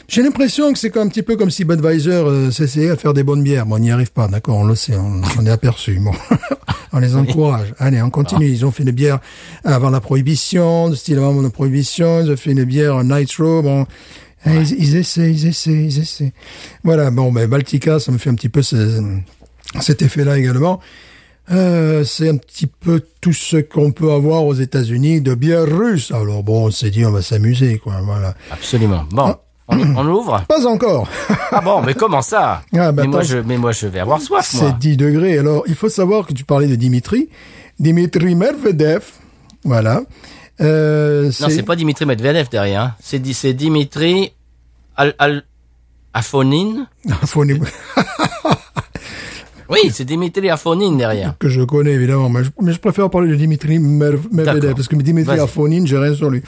J'ai 0.09 0.23
l'impression 0.23 0.73
que 0.73 0.79
c'est 0.79 0.97
un 0.97 1.09
petit 1.09 1.23
peu 1.23 1.37
comme 1.37 1.51
si 1.51 1.65
Budweiser 1.65 2.11
euh, 2.11 2.51
s'essayait 2.51 2.91
à 2.91 2.97
faire 2.97 3.15
des 3.15 3.23
bonnes 3.23 3.43
bières. 3.43 3.65
Bon, 3.67 3.77
on 3.77 3.79
n'y 3.79 3.91
arrive 3.93 4.11
pas, 4.13 4.27
d'accord, 4.29 4.57
on 4.57 4.65
le 4.65 4.75
sait, 4.75 4.97
on, 4.97 5.21
on 5.39 5.47
est 5.47 5.51
aperçu. 5.51 5.99
Bon, 6.01 6.11
on 6.93 6.99
les 6.99 7.15
encourage. 7.15 7.73
Allez, 7.79 8.03
on 8.03 8.11
continue. 8.11 8.49
Ils 8.49 8.67
ont 8.67 8.73
fait 8.73 8.85
des 8.85 8.93
bières 8.93 9.21
avant 9.65 9.91
la 9.91 10.01
prohibition, 10.01 10.91
de 10.91 10.95
style 10.97 11.19
avant 11.19 11.41
la 11.41 11.51
prohibition. 11.51 12.21
Ils 12.21 12.31
ont 12.33 12.37
fait 12.37 12.55
des 12.55 12.67
bières 12.67 13.03
nitro. 13.05 13.63
Bon, 13.63 13.87
ils, 14.45 14.73
ils 14.77 14.97
essaient, 14.97 15.31
ils 15.33 15.47
essaient, 15.47 15.85
ils 15.85 16.01
essaient. 16.01 16.33
Voilà, 16.83 17.11
bon, 17.13 17.31
ben 17.31 17.49
Baltica, 17.49 18.01
ça 18.01 18.11
me 18.11 18.19
fait 18.19 18.29
un 18.31 18.35
petit 18.35 18.49
peu 18.49 18.63
ce- 18.63 19.01
cet 19.81 20.03
effet-là 20.03 20.37
également. 20.37 20.81
Euh, 21.51 22.05
c'est 22.05 22.29
un 22.29 22.37
petit 22.37 22.67
peu 22.69 23.03
tout 23.21 23.33
ce 23.33 23.57
qu'on 23.57 23.91
peut 23.91 24.13
avoir 24.13 24.45
aux 24.45 24.55
États-Unis 24.55 25.21
de 25.21 25.35
bière 25.35 25.65
russe. 25.67 26.13
Alors 26.13 26.43
bon, 26.43 26.67
on 26.67 26.71
s'est 26.71 26.91
dit 26.91 27.05
on 27.05 27.11
va 27.11 27.21
s'amuser, 27.23 27.79
quoi. 27.79 28.01
Voilà. 28.05 28.35
Absolument. 28.51 29.05
Bon, 29.11 29.35
on, 29.69 29.79
on 29.97 30.07
ouvre 30.09 30.45
Pas 30.49 30.67
encore. 30.67 31.09
Ah 31.51 31.61
bon, 31.61 31.83
mais 31.83 31.95
comment 31.95 32.23
ça? 32.23 32.63
Ah, 32.75 32.93
bah, 32.93 33.03
mais, 33.03 33.09
moi, 33.09 33.23
je, 33.23 33.39
mais 33.39 33.59
moi, 33.59 33.73
je 33.73 33.87
vais 33.87 33.99
avoir 34.01 34.21
soif, 34.21 34.49
C'est 34.51 34.61
moi. 34.63 34.77
10 34.79 34.97
degrés. 34.97 35.37
Alors, 35.39 35.65
il 35.67 35.75
faut 35.75 35.89
savoir 35.89 36.27
que 36.27 36.33
tu 36.33 36.45
parlais 36.45 36.69
de 36.69 36.77
Dimitri. 36.77 37.29
Dimitri 37.81 38.35
Medvedev. 38.35 39.03
Voilà. 39.65 40.03
Euh, 40.61 41.31
Non, 41.41 41.49
c'est 41.51 41.63
pas 41.65 41.75
Dimitri 41.77 42.07
Medvedev 42.07 42.49
derrière. 42.51 42.83
hein. 42.83 42.95
C'est 43.01 43.19
Di- 43.19 43.35
c'est 43.35 43.53
Dimitri 43.55 44.33
Al, 44.97 45.15
Al 45.19 45.43
Afonine. 46.15 46.87
Une- 47.05 47.65
Oui, 49.73 49.91
c'est 49.93 50.05
Dimitri 50.05 50.51
Afonine 50.51 50.97
derrière. 50.99 51.35
que 51.39 51.49
je 51.49 51.63
connais 51.63 51.93
évidemment, 51.93 52.29
mais 52.29 52.45
je, 52.45 52.51
mais 52.61 52.73
je 52.73 52.79
préfère 52.79 53.09
parler 53.11 53.31
de 53.31 53.37
Dimitri 53.37 53.79
Medvedev 53.79 54.75
parce 54.75 54.89
que 54.89 54.97
Dimitri. 54.97 55.39
Afonine, 55.41 55.87
j'ai 55.87 55.99
rien 55.99 56.15
sur 56.15 56.31
lui. 56.31 56.43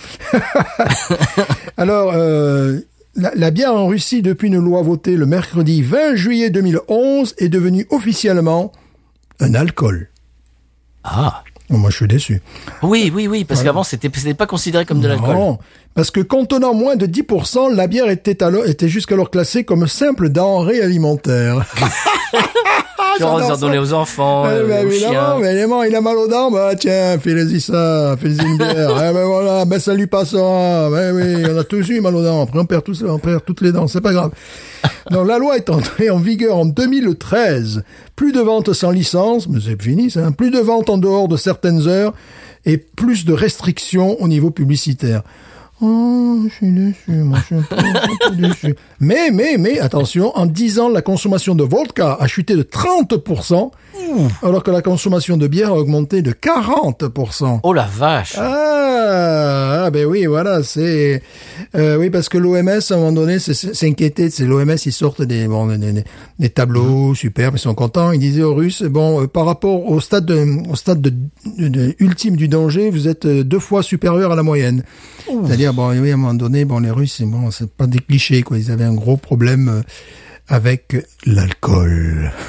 Alors, 1.77 2.13
euh, 2.15 2.79
la, 3.17 3.33
la 3.35 3.51
bière 3.51 3.75
en 3.75 3.87
Russie, 3.87 4.23
depuis 4.23 4.49
une 4.49 4.59
loi 4.59 4.83
votée 4.83 5.17
le 5.17 5.27
mercredi 5.27 5.83
20 5.83 6.17
juillet 6.17 6.51
2011, 6.51 7.35
est 7.39 7.49
devenue 7.49 7.87
officiellement 7.91 8.73
un 9.41 9.55
alcool. 9.55 10.11
Ah. 11.03 11.43
Bon, 11.71 11.79
moi, 11.79 11.89
je 11.91 11.97
suis 11.97 12.07
déçu. 12.07 12.43
Oui, 12.83 13.11
oui, 13.15 13.27
oui, 13.27 13.45
parce 13.45 13.63
qu'avant, 13.63 13.85
c'était 13.85 14.11
c'était 14.15 14.35
pas 14.35 14.47
considéré 14.47 14.85
comme 14.85 15.01
de 15.01 15.09
l'alcool. 15.09 15.35
Non, 15.35 15.59
parce 15.95 16.11
que 16.11 16.21
contenant 16.21 16.75
moins 16.75 16.97
de 16.97 17.07
10%, 17.07 17.75
la 17.75 17.87
bière 17.87 18.11
était, 18.11 18.43
alors, 18.43 18.67
était 18.67 18.89
jusqu'alors 18.89 19.31
classée 19.31 19.65
comme 19.65 19.87
simple 19.87 20.29
denrée 20.29 20.83
alimentaire. 20.83 21.65
Tu 23.17 23.25
en 23.25 23.39
j'adore 23.39 23.59
donner 23.59 23.77
ça. 23.77 23.83
aux 23.83 23.93
enfants, 23.95 24.45
Eh 24.47 24.67
ben, 24.69 24.87
aux 24.87 24.91
évidemment, 24.91 25.13
chiens. 25.13 25.37
mais 25.41 25.51
évidemment, 25.53 25.83
il 25.83 25.95
a 25.95 26.01
mal 26.01 26.17
aux 26.17 26.29
dents, 26.29 26.51
bah 26.51 26.75
tiens, 26.79 27.19
fais-le-y 27.19 27.61
ça, 27.61 28.17
fais-y 28.21 28.43
une 28.45 28.57
bière. 28.59 28.91
eh 29.11 29.13
ben 29.15 29.25
voilà, 29.25 29.65
ben 29.65 29.79
ça 29.79 29.95
lui 29.95 30.07
passera. 30.07 30.89
Ben 30.91 31.15
oui, 31.15 31.45
on 31.53 31.59
a 31.59 31.65
tous 31.65 31.89
eu 31.91 32.01
mal 32.01 32.15
aux 32.15 32.23
dents. 32.23 32.43
Après, 32.43 32.59
on 32.59 32.65
perd, 32.67 32.85
tous, 32.85 33.03
on 33.07 33.19
perd 33.19 33.45
toutes 33.45 33.61
les 33.61 33.73
dents, 33.73 33.87
c'est 33.89 34.01
pas 34.01 34.13
grave. 34.13 34.31
Donc 35.11 35.27
la 35.29 35.39
loi 35.39 35.57
est 35.57 35.71
entrée 35.71 36.11
en 36.11 36.19
vigueur 36.19 36.57
en 36.57 36.65
2013. 36.67 37.85
Plus 38.17 38.33
de 38.33 38.41
ventes 38.41 38.73
sans 38.73 38.91
licence, 38.91 39.49
mais 39.49 39.59
c'est 39.65 39.81
fini 39.81 40.11
ça. 40.11 40.21
hein. 40.27 40.33
Plus 40.33 40.51
de 40.51 40.59
ventes 40.61 40.91
en 40.91 40.99
dehors 40.99 41.29
de 41.29 41.37
certaines 41.37 41.87
heures 41.89 42.13
et 42.67 42.79
plus 42.79 43.25
de 43.25 43.33
restrictions 43.33 44.21
au 44.23 44.29
niveau 44.29 44.51
publicitaire. 44.51 45.23
Oh, 45.81 46.39
je 46.49 46.55
suis 46.55 46.71
déçu, 46.73 47.11
moi, 47.11 47.39
je 47.41 47.45
suis 47.47 47.55
un 47.57 47.63
peu, 47.63 47.77
un 47.77 48.31
peu 48.31 48.37
déçu. 48.37 48.75
Mais, 49.01 49.31
mais, 49.31 49.57
mais, 49.59 49.81
attention, 49.81 50.35
en 50.35 50.47
10 50.47 50.79
ans, 50.79 50.89
la 50.89 51.03
consommation 51.03 51.55
de 51.55 51.63
vodka 51.65 52.17
a 52.19 52.27
chuté 52.27 52.55
de 52.57 52.63
30%, 52.63 53.71
alors 54.43 54.63
que 54.63 54.71
la 54.71 54.81
consommation 54.81 55.37
de 55.37 55.47
bière 55.47 55.71
a 55.71 55.75
augmenté 55.77 56.23
de 56.23 56.31
40%. 56.33 57.61
Oh 57.65 57.73
la 57.75 57.83
vache. 57.87 58.37
Ah, 58.39 59.83
ah, 59.87 59.91
ben 59.91 60.07
oui, 60.07 60.25
voilà, 60.27 60.63
c'est 60.63 61.23
euh, 61.75 61.97
oui 61.99 62.09
parce 62.09 62.29
que 62.31 62.39
l'OMS 62.39 62.69
à 62.69 62.95
un 62.95 62.97
moment 62.97 63.13
donné 63.13 63.37
inquiété, 63.83 64.31
c'est 64.31 64.45
l'OMS 64.45 64.77
ils 64.87 64.93
sortent 64.93 65.23
des 65.23 65.47
bon 65.47 65.67
des, 65.67 65.77
des- 65.77 66.05
des 66.39 66.49
tableaux 66.49 67.15
superbes, 67.15 67.57
ils 67.57 67.61
sont 67.61 67.75
contents, 67.75 68.13
ils 68.13 68.19
disaient 68.21 68.43
aux 68.43 68.55
Russes 68.55 68.83
bon 68.83 69.23
euh, 69.23 69.27
par 69.27 69.45
rapport 69.45 69.87
au 69.91 70.01
stade 70.01 70.25
de, 70.25 70.47
au 70.71 70.77
stade 70.77 71.03
de, 71.03 71.13
de- 71.59 71.69
de- 71.69 71.95
ultime 71.99 72.37
du 72.37 72.49
danger, 72.49 72.91
vous 72.91 73.09
êtes 73.09 73.27
euh, 73.27 73.45
deux 73.45 73.59
fois 73.59 73.83
supérieur 73.83 74.33
à 74.33 74.37
la 74.37 74.43
moyenne. 74.43 74.85
C'est-à-dire 75.27 75.64
bon 75.73 75.91
oui 75.91 76.11
à 76.11 76.15
un 76.15 76.17
moment 76.17 76.35
donné 76.35 76.65
bon 76.65 76.81
les 76.81 76.91
Russes 76.91 77.23
bon 77.23 77.51
c'est 77.51 77.71
pas 77.71 77.87
des 77.87 77.99
clichés 77.99 78.43
quoi, 78.43 78.59
ils 78.59 78.71
avaient 78.71 78.85
un 78.85 78.95
gros 78.95 79.17
problème 79.17 79.69
euh, 79.69 79.83
avec 80.49 80.97
l'alcool. 81.27 82.33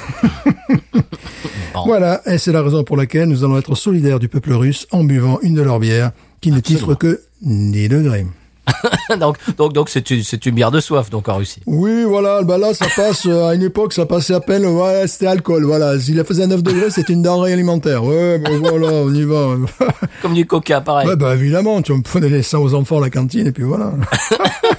Bon. 1.74 1.84
Voilà, 1.84 2.22
et 2.24 2.38
c'est 2.38 2.52
la 2.52 2.62
raison 2.62 2.84
pour 2.84 2.96
laquelle 2.96 3.28
nous 3.28 3.44
allons 3.44 3.58
être 3.58 3.74
solidaires 3.74 4.18
du 4.18 4.28
peuple 4.28 4.54
russe 4.54 4.86
en 4.92 5.04
buvant 5.04 5.38
une 5.42 5.52
de 5.52 5.60
leurs 5.60 5.78
bières 5.78 6.12
qui 6.40 6.50
ne 6.50 6.60
titre 6.60 6.94
que 6.94 7.20
10 7.42 7.88
degrés. 7.90 8.24
donc, 9.20 9.36
donc, 9.56 9.72
donc, 9.72 9.88
c'est 9.88 10.10
une, 10.10 10.22
c'est 10.22 10.44
une 10.46 10.54
bière 10.54 10.70
de 10.70 10.80
soif, 10.80 11.10
donc, 11.10 11.28
en 11.28 11.36
Russie. 11.36 11.60
Oui, 11.66 12.04
voilà, 12.04 12.42
bah 12.42 12.58
là, 12.58 12.74
ça 12.74 12.86
passe, 12.94 13.26
euh, 13.26 13.48
à 13.48 13.54
une 13.54 13.62
époque, 13.62 13.92
ça 13.92 14.06
passait 14.06 14.34
à 14.34 14.40
peine, 14.40 14.66
ouais, 14.66 15.06
c'était 15.06 15.26
alcool, 15.26 15.64
voilà. 15.64 15.98
S'il 15.98 16.22
faisait 16.24 16.44
à 16.44 16.46
9 16.46 16.62
degrés, 16.62 16.90
c'était 16.90 17.12
une 17.12 17.22
denrée 17.22 17.52
alimentaire. 17.52 18.04
Ouais, 18.04 18.40
voilà, 18.60 18.88
on 18.88 19.12
y 19.12 19.24
va. 19.24 19.54
Comme 20.22 20.34
du 20.34 20.46
coca, 20.46 20.80
pareil. 20.80 21.08
ouais, 21.08 21.16
bah 21.16 21.34
évidemment, 21.34 21.80
tu 21.82 21.92
me 21.92 22.20
donner 22.20 22.42
ça 22.42 22.60
aux 22.60 22.74
enfants 22.74 22.98
à 22.98 23.02
la 23.02 23.10
cantine, 23.10 23.46
et 23.46 23.52
puis 23.52 23.64
voilà. 23.64 23.92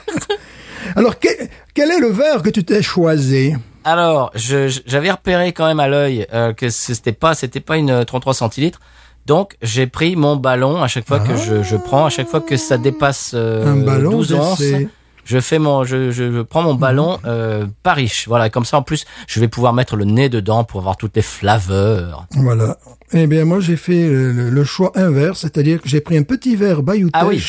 Alors, 0.95 1.19
quel, 1.19 1.49
quel 1.73 1.91
est 1.91 1.99
le 1.99 2.09
verre 2.09 2.41
que 2.41 2.49
tu 2.49 2.63
t'es 2.63 2.81
choisi? 2.81 3.53
Alors, 3.83 4.31
j'avais 4.35 5.11
repéré 5.11 5.53
quand 5.53 5.65
même 5.65 5.79
à 5.79 5.87
l'œil 5.87 6.27
euh, 6.33 6.53
que 6.53 6.69
c'était 6.69 7.13
pas, 7.13 7.35
c'était 7.35 7.61
pas 7.61 7.77
une 7.77 7.89
euh, 7.89 8.03
33 8.03 8.33
centilitres. 8.33 8.79
Donc, 9.27 9.55
j'ai 9.61 9.87
pris 9.87 10.15
mon 10.15 10.37
ballon 10.37 10.81
à 10.81 10.87
chaque 10.87 11.05
fois 11.05 11.19
que 11.19 11.35
je, 11.35 11.61
je 11.61 11.75
prends, 11.75 12.05
à 12.05 12.09
chaque 12.09 12.29
fois 12.29 12.39
que 12.41 12.55
ça 12.57 12.77
dépasse 12.77 13.31
euh, 13.35 13.67
Un 13.73 13.75
ballon 13.77 14.09
12 14.11 14.33
onces. 14.33 14.59
d'essai. 14.59 14.87
Je 15.25 15.39
fais 15.41 15.59
mon, 15.59 15.83
je, 15.83 16.09
je, 16.11 16.31
je 16.31 16.41
prends 16.41 16.63
mon 16.63 16.75
ballon 16.75 17.19
euh, 17.25 17.65
pas 17.83 17.91
riche. 17.93 18.29
Voilà, 18.29 18.49
comme 18.49 18.63
ça 18.63 18.77
en 18.77 18.81
plus, 18.83 19.03
je 19.27 19.41
vais 19.41 19.49
pouvoir 19.49 19.73
mettre 19.73 19.97
le 19.97 20.05
nez 20.05 20.29
dedans 20.29 20.63
pour 20.63 20.79
avoir 20.79 20.95
toutes 20.95 21.17
les 21.17 21.21
flaveurs. 21.21 22.25
Voilà. 22.31 22.77
Eh 23.11 23.27
bien, 23.27 23.43
moi, 23.43 23.59
j'ai 23.59 23.75
fait 23.75 24.07
le, 24.07 24.31
le- 24.31 24.49
le 24.49 24.63
choix 24.63 24.91
inverse, 24.95 25.41
c'est-à-dire 25.41 25.81
que 25.81 25.89
j'ai 25.89 25.99
pris 25.99 26.17
un 26.17 26.23
petit 26.23 26.55
verre 26.55 26.81
Bayou 26.81 27.09
Ah 27.11 27.25
oui. 27.27 27.43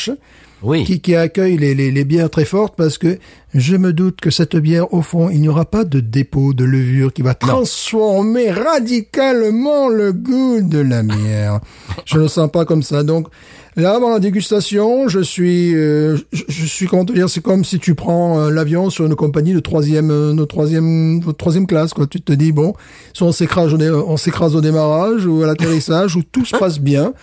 Oui. 0.61 0.83
qui, 0.83 0.99
qui 0.99 1.15
accueille 1.15 1.57
les, 1.57 1.73
les, 1.73 1.89
les 1.89 2.03
bières 2.03 2.29
très 2.29 2.43
fortes 2.45 2.73
parce 2.75 2.97
que 2.97 3.17
je 3.53 3.75
me 3.77 3.93
doute 3.93 4.19
que 4.19 4.29
cette 4.29 4.55
bière, 4.57 4.93
au 4.93 5.01
fond, 5.01 5.29
il 5.29 5.39
n'y 5.41 5.47
aura 5.47 5.63
pas 5.65 5.85
de 5.85 5.99
dépôt 6.01 6.53
de 6.53 6.65
levure 6.65 7.13
qui 7.13 7.21
va 7.21 7.33
transformer 7.33 8.51
radicalement 8.51 9.89
le 9.89 10.11
goût 10.11 10.61
de 10.61 10.79
la 10.79 11.03
bière. 11.03 11.59
je 12.05 12.17
ne 12.17 12.23
le 12.23 12.27
sens 12.27 12.51
pas 12.51 12.65
comme 12.65 12.83
ça. 12.83 13.03
Donc, 13.03 13.27
là, 13.75 13.95
avant 13.95 14.11
la 14.11 14.19
dégustation, 14.19 15.07
je 15.07 15.19
suis, 15.21 15.73
euh, 15.73 16.17
je, 16.33 16.43
je 16.47 16.65
suis, 16.65 16.87
comment 16.87 17.05
te 17.05 17.13
dire, 17.13 17.29
c'est 17.29 17.41
comme 17.41 17.63
si 17.63 17.79
tu 17.79 17.95
prends 17.95 18.39
euh, 18.39 18.49
l'avion 18.51 18.89
sur 18.89 19.05
une 19.05 19.15
compagnie 19.15 19.53
de 19.53 19.59
troisième, 19.61 20.11
euh, 20.11 20.33
de 20.33 20.43
troisième, 20.45 21.21
de 21.21 21.31
troisième 21.31 21.67
classe, 21.67 21.93
quoi. 21.93 22.05
Tu 22.05 22.21
te 22.21 22.33
dis, 22.33 22.51
bon, 22.51 22.73
soit 23.13 23.27
on 23.27 23.31
s'écrase 23.31 23.73
au, 23.73 23.77
dé- 23.77 23.89
on 23.89 24.17
s'écrase 24.17 24.55
au 24.55 24.61
démarrage 24.61 25.25
ou 25.25 25.41
à 25.43 25.47
l'atterrissage, 25.47 26.15
où 26.17 26.21
tout 26.23 26.45
se 26.45 26.55
passe 26.57 26.79
bien. 26.79 27.13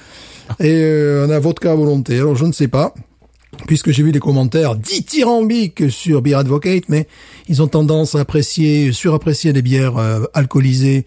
Et 0.61 0.71
euh, 0.83 1.27
on 1.27 1.31
a 1.31 1.39
vodka 1.39 1.73
à 1.73 1.75
volonté. 1.75 2.19
Alors, 2.19 2.37
je 2.37 2.45
ne 2.47 2.53
sais 2.53 2.69
pas 2.69 2.95
puisque 3.67 3.91
j'ai 3.91 4.03
vu 4.03 4.13
des 4.13 4.19
commentaires 4.21 4.77
dithyrambiques 4.77 5.91
sur 5.91 6.23
Beer 6.23 6.35
Advocate, 6.37 6.85
mais 6.89 7.07
ils 7.49 7.63
ont 7.63 7.69
tendance 7.69 8.15
à 8.15 8.21
apprécier, 8.21 8.93
surapprécier 8.93 9.53
des 9.53 9.63
bières 9.63 9.97
euh, 9.99 10.25
alcoolisées 10.35 11.05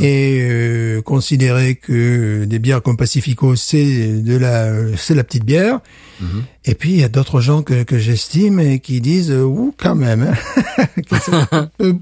et 0.00 0.38
euh, 0.40 1.02
considérer 1.02 1.74
que 1.74 2.44
des 2.44 2.58
bières 2.60 2.80
comme 2.80 2.96
Pacifico 2.96 3.56
c'est 3.56 4.22
de 4.22 4.36
la 4.36 4.70
c'est 4.96 5.14
la 5.14 5.24
petite 5.24 5.44
bière. 5.44 5.80
Et 6.64 6.74
puis 6.74 6.90
il 6.92 7.00
y 7.00 7.04
a 7.04 7.08
d'autres 7.08 7.40
gens 7.40 7.62
que, 7.62 7.82
que 7.82 7.98
j'estime 7.98 8.60
et 8.60 8.78
qui 8.78 9.00
disent 9.02 9.32
euh, 9.32 9.42
ouh 9.42 9.74
quand 9.76 9.96
même. 9.96 10.32
hein. 11.52 11.68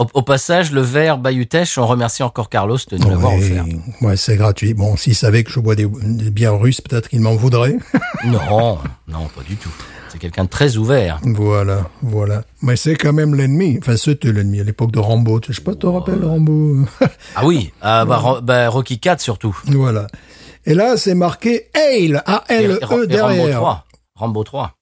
Au, 0.00 0.06
au 0.14 0.22
passage, 0.22 0.72
le 0.72 0.80
verre 0.80 1.18
Bayutech, 1.18 1.74
on 1.76 1.86
remercie 1.86 2.22
encore 2.22 2.48
Carlos 2.48 2.78
de 2.90 2.96
nous 2.96 3.10
l'avoir 3.10 3.34
Ouais, 3.34 3.38
offert. 3.38 3.64
ouais, 4.00 4.16
c'est 4.16 4.36
gratuit. 4.36 4.72
Bon, 4.72 4.96
s'il 4.96 5.14
savait 5.14 5.44
que 5.44 5.50
je 5.50 5.60
bois 5.60 5.74
des, 5.74 5.86
des 5.86 6.30
bières 6.30 6.58
russes, 6.58 6.80
peut-être 6.80 7.10
qu'il 7.10 7.20
m'en 7.20 7.34
voudrait. 7.36 7.76
Non, 8.24 8.78
non, 9.08 9.28
pas 9.34 9.42
du 9.46 9.56
tout. 9.56 9.70
C'est 10.08 10.18
quelqu'un 10.18 10.44
de 10.44 10.48
très 10.48 10.76
ouvert. 10.78 11.20
Voilà, 11.22 11.86
voilà. 12.02 12.42
Mais 12.62 12.76
c'est 12.76 12.94
quand 12.96 13.12
même 13.12 13.34
l'ennemi. 13.34 13.78
Enfin, 13.80 13.96
c'était 13.96 14.32
l'ennemi 14.32 14.60
à 14.60 14.64
l'époque 14.64 14.90
de 14.90 14.98
Rambo. 14.98 15.38
Je 15.46 15.52
sais 15.52 15.60
pas, 15.62 15.72
tu 15.72 15.78
te 15.80 15.86
rappelles 15.86 16.24
Rambo 16.24 16.78
Ah 17.36 17.46
oui, 17.46 17.72
ah 17.82 18.04
bah, 18.06 18.40
bah, 18.42 18.68
Rocky 18.70 18.98
4 19.00 19.20
surtout. 19.20 19.56
Voilà. 19.66 20.06
Et 20.66 20.74
là, 20.74 20.96
c'est 20.96 21.14
marqué 21.14 21.68
Ale, 21.74 22.22
A-L-E 22.26 22.78
et 22.80 22.84
Rambo 22.84 23.02
E 23.02 23.06
derrière. 23.06 23.56
3. 23.58 23.84
Rambo 24.16 24.44
3. 24.44 24.72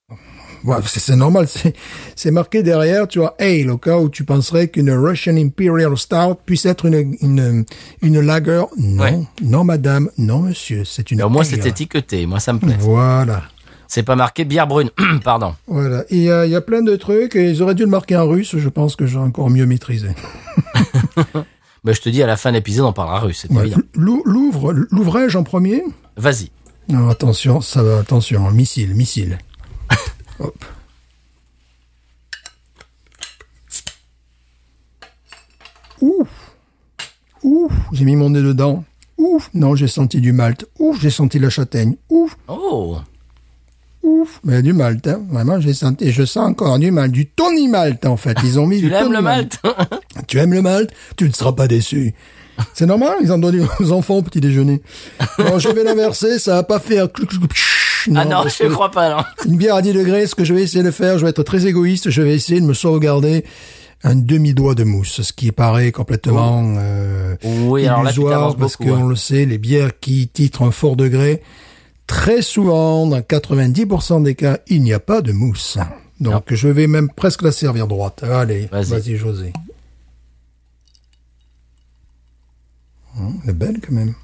Ouais, 0.64 0.76
c'est 0.86 1.16
normal, 1.16 1.46
c'est 2.16 2.30
marqué 2.30 2.62
derrière, 2.62 3.06
tu 3.08 3.18
vois, 3.20 3.34
Ale, 3.38 3.70
au 3.70 3.78
cas 3.78 3.98
où 3.98 4.08
tu 4.08 4.24
penserais 4.24 4.68
qu'une 4.68 4.90
Russian 4.90 5.36
Imperial 5.36 5.96
Stout 5.96 6.36
puisse 6.44 6.66
être 6.66 6.86
une, 6.86 7.16
une, 7.20 7.64
une 8.02 8.20
lager. 8.20 8.62
Non, 8.76 9.02
Ouais. 9.04 9.18
non 9.42 9.64
madame, 9.64 10.10
non 10.18 10.40
monsieur, 10.40 10.84
c'est 10.84 11.10
une 11.10 11.18
Mais 11.18 11.22
au 11.24 11.28
moins, 11.28 11.44
c'est 11.44 11.64
étiqueté. 11.66 12.26
Moi, 12.26 12.40
ça 12.40 12.52
me 12.52 12.58
plaît. 12.58 12.76
Voilà. 12.78 13.42
C'est 13.86 14.02
pas 14.02 14.16
marqué 14.16 14.44
bière 14.44 14.66
brune. 14.66 14.90
Pardon. 15.24 15.54
Voilà. 15.66 16.04
Il 16.10 16.18
y 16.18 16.30
a, 16.30 16.44
il 16.44 16.50
y 16.52 16.56
a 16.56 16.60
plein 16.60 16.82
de 16.82 16.94
trucs 16.96 17.34
et 17.36 17.48
ils 17.50 17.62
auraient 17.62 17.74
dû 17.74 17.84
le 17.84 17.88
marquer 17.88 18.16
en 18.16 18.28
russe, 18.28 18.54
je 18.58 18.68
pense 18.68 18.96
que 18.96 19.06
j'ai 19.06 19.16
encore 19.18 19.48
mieux 19.48 19.64
maîtrisé. 19.64 20.08
Mais 21.84 21.94
je 21.94 22.00
te 22.02 22.08
dis, 22.08 22.22
à 22.22 22.26
la 22.26 22.36
fin 22.36 22.50
de 22.50 22.56
l'épisode, 22.56 22.84
on 22.86 22.92
parlera 22.92 23.20
russe, 23.20 23.46
c'est 23.48 23.52
Ouais. 23.56 23.70
L'ouvre, 23.94 24.72
l'ouvrage 24.90 25.36
en 25.36 25.42
premier? 25.44 25.84
Vas-y. 26.16 26.50
Non, 26.88 27.08
attention, 27.08 27.60
ça 27.60 27.82
va, 27.82 27.98
attention, 27.98 28.50
missile, 28.50 28.94
missile. 28.94 29.38
Ouf. 36.00 36.28
Ouf, 37.42 37.72
j'ai 37.92 38.04
mis 38.04 38.16
mon 38.16 38.30
nez 38.30 38.42
dedans. 38.42 38.84
Ouf, 39.16 39.50
non, 39.54 39.74
j'ai 39.74 39.88
senti 39.88 40.20
du 40.20 40.32
malt. 40.32 40.66
Ouf, 40.78 41.00
j'ai 41.00 41.10
senti 41.10 41.38
la 41.38 41.50
châtaigne. 41.50 41.96
Ouf. 42.08 42.36
Oh. 42.46 42.98
Ouf, 44.02 44.40
mais 44.44 44.62
du 44.62 44.72
malt, 44.72 45.06
hein. 45.08 45.20
vraiment, 45.28 45.60
j'ai 45.60 45.74
senti, 45.74 46.12
je 46.12 46.24
sens 46.24 46.48
encore 46.48 46.78
du 46.78 46.92
malt, 46.92 47.10
du 47.10 47.26
Tony 47.26 47.66
Malt 47.66 48.06
en 48.06 48.16
fait. 48.16 48.36
Ils 48.44 48.60
ont 48.60 48.66
mis 48.66 48.80
tu 48.80 48.92
aimes 48.92 49.12
le 49.12 49.20
malt. 49.20 49.58
Hein? 49.64 49.74
tu 50.28 50.38
aimes 50.38 50.54
le 50.54 50.62
malt, 50.62 50.90
tu 51.16 51.28
ne 51.28 51.32
seras 51.32 51.52
pas 51.52 51.66
déçu. 51.66 52.14
C'est 52.74 52.86
normal, 52.86 53.16
ils 53.20 53.32
en 53.32 53.38
donnent 53.38 53.66
aux 53.80 53.92
enfants 53.92 54.16
au 54.16 54.22
petit 54.22 54.40
déjeuner. 54.40 54.82
Alors, 55.38 55.58
je 55.60 55.68
vais 55.68 55.84
l'inverser, 55.84 56.38
ça 56.38 56.54
va 56.54 56.62
pas 56.62 56.80
fait 56.80 56.98
un 56.98 57.08
cluc 57.08 57.30
pshhh, 58.14 58.18
Ah 58.20 58.24
non, 58.24 58.42
parce 58.42 58.58
je 58.58 58.64
que 58.64 58.68
crois 58.72 58.90
pas, 58.90 59.10
non. 59.16 59.22
Une 59.46 59.56
bière 59.56 59.74
à 59.76 59.82
10 59.82 59.92
degrés, 59.92 60.26
ce 60.26 60.34
que 60.34 60.44
je 60.44 60.54
vais 60.54 60.62
essayer 60.62 60.82
de 60.84 60.90
faire, 60.90 61.18
je 61.18 61.24
vais 61.24 61.30
être 61.30 61.42
très 61.42 61.66
égoïste, 61.66 62.10
je 62.10 62.22
vais 62.22 62.34
essayer 62.34 62.60
de 62.60 62.66
me 62.66 62.74
sauvegarder 62.74 63.44
un 64.04 64.14
demi-doigt 64.14 64.74
de 64.74 64.84
mousse, 64.84 65.22
ce 65.22 65.32
qui 65.32 65.50
paraît 65.52 65.90
complètement 65.92 66.74
euh, 66.78 67.34
Oui, 67.42 67.86
alors 67.86 68.02
là, 68.04 68.10
tu 68.10 68.16
illusoire, 68.20 68.32
t'avances 68.38 68.56
parce 68.56 68.76
beaucoup, 68.76 68.90
qu'on 68.90 69.04
hein. 69.06 69.08
le 69.08 69.16
sait, 69.16 69.44
les 69.44 69.58
bières 69.58 69.98
qui 69.98 70.28
titrent 70.28 70.62
un 70.62 70.70
fort 70.70 70.94
degré, 70.96 71.42
très 72.06 72.42
souvent, 72.42 73.06
dans 73.06 73.18
90% 73.18 74.22
des 74.22 74.34
cas, 74.36 74.58
il 74.68 74.82
n'y 74.82 74.92
a 74.92 75.00
pas 75.00 75.20
de 75.20 75.32
mousse. 75.32 75.78
Donc, 76.20 76.52
je 76.52 76.68
vais 76.68 76.86
même 76.86 77.08
presque 77.10 77.42
la 77.42 77.52
servir 77.52 77.86
droite. 77.86 78.22
Allez, 78.24 78.68
Vas-y. 78.72 78.84
vas-y, 78.90 79.16
José. 79.16 79.52
Hum, 83.18 83.38
Elle 83.44 83.50
est 83.50 83.52
belle 83.52 83.80
quand 83.84 83.92
même. 83.94 84.14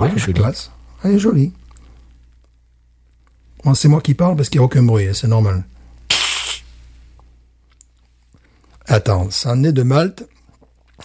Oui, 0.00 0.08
jolie. 0.16 0.32
classe. 0.34 0.70
Elle 1.02 1.12
est 1.12 1.18
jolie. 1.18 1.52
Bon, 3.64 3.74
c'est 3.74 3.88
moi 3.88 4.00
qui 4.00 4.14
parle 4.14 4.36
parce 4.36 4.48
qu'il 4.48 4.60
n'y 4.60 4.62
a 4.62 4.66
aucun 4.66 4.82
bruit, 4.82 5.06
hein, 5.08 5.12
c'est 5.14 5.28
normal. 5.28 5.64
Attends, 8.86 9.30
ça 9.30 9.52
en 9.52 9.64
est 9.64 9.72
de 9.72 9.82
Malte, 9.82 10.24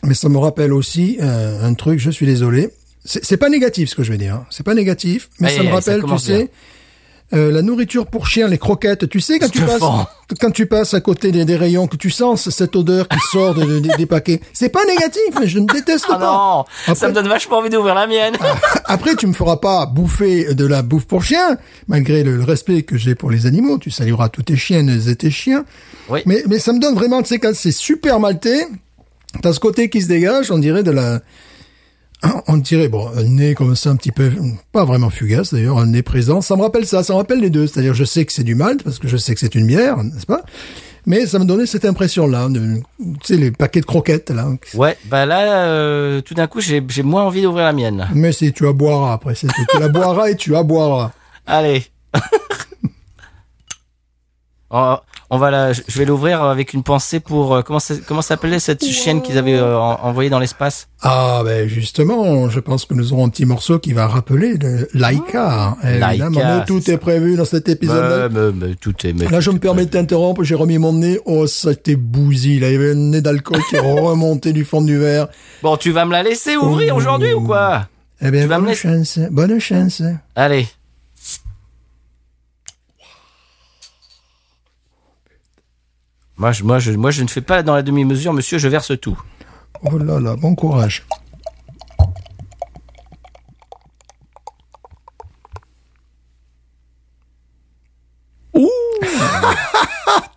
mais 0.04 0.14
ça 0.14 0.28
me 0.28 0.38
rappelle 0.38 0.74
aussi 0.74 1.18
euh, 1.22 1.64
un 1.64 1.74
truc, 1.74 2.00
je 2.00 2.10
suis 2.10 2.26
désolé. 2.26 2.72
C'est 3.06 3.38
pas 3.38 3.50
négatif 3.50 3.90
ce 3.90 3.96
que 3.96 4.04
je 4.04 4.12
vais 4.12 4.18
dire, 4.18 4.36
hein. 4.36 4.46
c'est 4.50 4.66
pas 4.66 4.74
négatif, 4.74 5.30
mais 5.40 5.56
ça 5.56 5.64
me 5.64 5.70
ça 5.70 5.76
rappelle, 5.76 6.04
tu 6.04 6.28
bien. 6.28 6.48
Euh, 7.34 7.52
la 7.52 7.62
nourriture 7.62 8.08
pour 8.08 8.26
chien, 8.28 8.48
les 8.48 8.58
croquettes, 8.58 9.08
tu 9.10 9.20
sais, 9.20 9.38
quand 9.38 9.50
tu, 9.50 9.62
passes, 9.62 9.82
quand 10.40 10.52
tu 10.52 10.66
passes 10.66 10.94
à 10.96 11.00
côté 11.02 11.32
des, 11.32 11.46
des 11.46 11.56
rayons, 11.56 11.86
que 11.88 11.96
tu 11.98 12.10
sens 12.10 12.50
cette 12.50 12.76
odeur 12.76 13.08
qui 13.08 13.20
sort 13.32 13.54
de- 13.54 13.80
de- 13.80 13.96
des 13.98 14.06
paquets. 14.08 14.42
C'est 14.54 14.70
pas 14.70 14.84
négatif, 14.86 15.22
mais 15.40 15.48
je 15.48 15.60
ne 15.60 15.66
déteste 15.68 16.06
Ah 16.10 16.16
pas. 16.16 16.66
non, 16.88 16.96
ça 16.96 17.08
me 17.08 17.14
donne 17.14 17.28
vachement 17.28 17.58
envie 17.60 17.70
d'ouvrir 17.70 17.94
la 17.96 18.08
mienne. 18.08 18.34
après, 18.86 19.16
tu 19.16 19.28
me 19.28 19.34
feras 19.34 19.58
pas 19.58 19.86
bouffer 19.86 20.54
de 20.56 20.66
la 20.66 20.82
bouffe 20.82 21.06
pour 21.06 21.24
chien, 21.24 21.58
malgré 21.88 22.24
le, 22.24 22.36
le 22.36 22.44
respect 22.44 22.82
que 22.84 22.98
j'ai 22.98 23.14
pour 23.16 23.30
les 23.30 23.46
animaux. 23.46 23.78
Tu 23.78 23.92
salueras 23.92 24.30
tous 24.30 24.44
tes 24.44 24.56
chiennes 24.58 24.90
et 25.08 25.16
tes 25.16 25.30
chiens. 25.32 25.66
Oui. 26.10 26.22
Mais, 26.26 26.44
mais 26.48 26.58
ça 26.60 26.74
me 26.74 26.80
donne 26.80 26.96
vraiment, 26.96 27.22
tu 27.22 27.28
sais, 27.30 27.40
quand 27.40 27.54
c'est 27.54 27.72
super 27.72 28.20
maltais, 28.20 28.68
t'as 29.44 29.54
ce 29.54 29.60
côté 29.60 29.90
qui 29.90 30.02
se 30.02 30.08
dégage, 30.08 30.50
on 30.52 30.58
dirait 30.58 30.82
de 30.84 30.92
la... 30.92 31.20
On 32.48 32.58
dirait, 32.58 32.90
bon, 32.90 33.10
un 33.16 33.24
nez 33.24 33.56
comme 33.56 33.76
ça, 33.76 33.90
un 33.92 33.96
petit 33.96 34.12
peu, 34.12 34.32
pas 34.72 34.86
vraiment 34.86 35.10
fugace 35.10 35.54
d'ailleurs, 35.54 35.78
un 35.78 35.88
nez 35.88 36.02
présent. 36.02 36.42
Ça 36.42 36.56
me 36.56 36.62
rappelle 36.62 36.86
ça, 36.86 37.04
ça 37.04 37.14
me 37.14 37.18
rappelle 37.18 37.40
les 37.40 37.50
deux. 37.50 37.68
C'est-à-dire, 37.68 37.94
je 37.94 38.04
sais 38.04 38.26
que 38.26 38.34
c'est 38.34 38.44
du 38.44 38.56
malt, 38.56 38.84
parce 38.84 39.00
que 39.00 39.08
je 39.08 39.18
sais 39.18 39.34
que 39.34 39.40
c'est 39.40 39.56
une 39.56 39.68
bière, 39.68 40.04
n'est-ce 40.04 40.26
pas? 40.26 40.44
Mais 41.06 41.26
ça 41.26 41.40
me 41.40 41.46
donnait 41.46 41.66
cette 41.66 41.86
impression-là, 41.86 42.50
tu 42.54 42.84
sais, 43.24 43.38
les 43.38 43.52
paquets 43.52 43.80
de 43.80 43.86
croquettes, 43.86 44.30
là. 44.30 44.48
Ouais, 44.74 44.98
bah 45.06 45.26
là, 45.26 45.66
euh, 45.66 46.22
tout 46.22 46.34
d'un 46.34 46.48
coup, 46.48 46.60
j'ai 46.62 46.82
moins 47.04 47.24
envie 47.24 47.42
d'ouvrir 47.42 47.66
la 47.66 47.74
mienne. 47.74 48.08
Mais 48.14 48.32
si, 48.32 48.52
tu 48.52 48.64
la 48.64 48.74
boiras 48.74 49.14
après, 49.14 49.34
c'est. 49.34 49.48
Tu 49.48 49.80
la 49.80 49.88
boiras 49.88 50.30
et 50.30 50.36
tu 50.36 50.52
la 50.52 50.64
boiras. 50.64 51.12
Allez. 51.48 51.86
on, 54.70 54.98
on 55.32 55.38
va 55.38 55.52
la, 55.52 55.74
je 55.74 55.82
vais 55.98 56.06
l'ouvrir 56.06 56.44
avec 56.44 56.74
une 56.74 56.82
pensée 56.84 57.20
pour 57.20 57.54
euh, 57.56 57.62
comment 57.62 57.80
ça, 57.80 57.94
comment 58.08 58.22
s'appelait 58.22 58.60
cette 58.60 58.84
chienne 58.86 59.22
qu'ils 59.22 59.38
avaient 59.38 59.58
euh, 59.60 59.78
en- 59.78 60.00
envoyée 60.04 60.30
dans 60.30 60.40
l'espace? 60.40 60.88
Ah, 61.02 61.42
ben 61.46 61.68
justement, 61.70 62.50
je 62.50 62.60
pense 62.60 62.86
que 62.86 62.94
nous 62.94 63.14
aurons 63.14 63.26
un 63.28 63.30
petit 63.30 63.46
morceau 63.46 63.80
qui 63.80 63.94
va 63.94 64.08
rappeler 64.08 64.58
le 64.58 64.88
Laika. 64.94 65.78
Évidemment, 65.84 66.40
Laika, 66.40 66.58
mais 66.60 66.66
tout 66.66 66.90
est 66.92 66.98
prévu 66.98 67.36
dans 67.36 67.46
cet 67.46 67.70
épisode. 67.70 68.32
Mais- 68.34 68.42
mais- 68.52 68.68
mais 68.70 68.76
tout 68.76 68.94
est. 69.06 69.14
mais 69.14 69.28
Là, 69.28 69.40
je 69.40 69.52
me 69.52 69.56
est 69.58 69.60
permets 69.60 69.86
de 69.86 69.92
t'interrompre, 69.92 70.44
j'ai 70.44 70.56
remis 70.56 70.78
mon 70.78 70.94
nez. 70.94 71.20
Oh, 71.26 71.46
ça 71.48 71.72
était 71.72 71.96
bousille. 71.96 72.60
Là, 72.60 72.70
il 72.70 72.74
y 72.74 72.76
avait 72.76 72.92
un 72.92 72.96
nez 72.96 73.22
d'alcool 73.22 73.60
qui 73.70 73.78
remontait 73.80 74.54
du 74.54 74.66
fond 74.66 74.82
du 74.82 74.98
verre. 74.98 75.28
Bon, 75.62 75.78
tu 75.78 75.92
vas 75.92 76.06
me 76.06 76.12
la 76.12 76.24
laisser 76.24 76.58
ouvrir 76.58 76.94
Oh. 76.96 76.98
aujourd'hui 76.98 77.34
ou 77.34 77.42
quoi? 77.42 77.88
Eh 78.22 78.32
bien, 78.32 78.42
Tu 78.42 78.48
vas 78.48 78.56
me 78.58 78.62
bonne 78.64 78.70
laisser- 78.72 78.90
chance. 78.90 79.20
Bonne 79.32 79.60
chance. 79.60 80.02
Allez. 80.36 80.68
Moi 86.40 86.54
je, 86.54 86.64
moi, 86.64 86.80
je, 86.80 86.94
moi, 86.94 87.12
je 87.12 87.22
ne 87.22 87.28
fais 87.28 87.42
pas 87.42 87.64
dans 87.64 87.76
la 87.76 87.82
demi-mesure, 87.84 88.32
monsieur, 88.32 88.58
je 88.58 88.70
verse 88.70 88.94
tout. 89.02 89.20
Oh 89.84 89.98
là 89.98 90.22
là, 90.22 90.38
bon 90.38 90.56
courage. 90.56 91.06
Ouh 98.54 98.70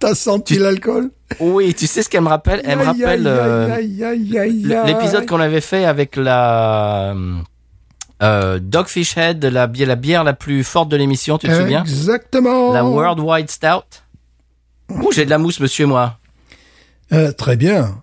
T'as 0.00 0.14
senti 0.16 0.58
l'alcool? 0.58 1.12
Oui, 1.38 1.72
tu 1.72 1.86
sais 1.86 2.02
ce 2.02 2.08
qu'elle 2.08 2.22
me 2.22 2.28
rappelle? 2.28 2.62
Elle 2.64 2.78
me 2.78 2.84
rappelle 2.84 3.22
euh, 3.26 3.76
l'épisode 4.84 5.24
qu'on 5.26 5.38
avait 5.38 5.60
fait 5.60 5.84
avec 5.84 6.16
la 6.16 7.14
euh, 8.24 8.58
Dogfish 8.60 9.16
Head, 9.16 9.44
la 9.44 9.68
bière, 9.68 9.86
la 9.86 9.94
bière 9.96 10.24
la 10.24 10.32
plus 10.32 10.64
forte 10.64 10.88
de 10.88 10.96
l'émission, 10.96 11.38
tu 11.38 11.46
te 11.46 11.54
souviens? 11.54 11.82
Exactement. 11.82 12.72
La 12.72 12.84
Worldwide 12.84 13.48
Stout. 13.48 14.02
Ouh, 15.00 15.12
j'ai 15.12 15.24
de 15.24 15.30
la 15.30 15.38
mousse, 15.38 15.60
monsieur, 15.60 15.86
moi. 15.86 16.18
Euh, 17.12 17.32
très 17.32 17.56
bien. 17.56 17.96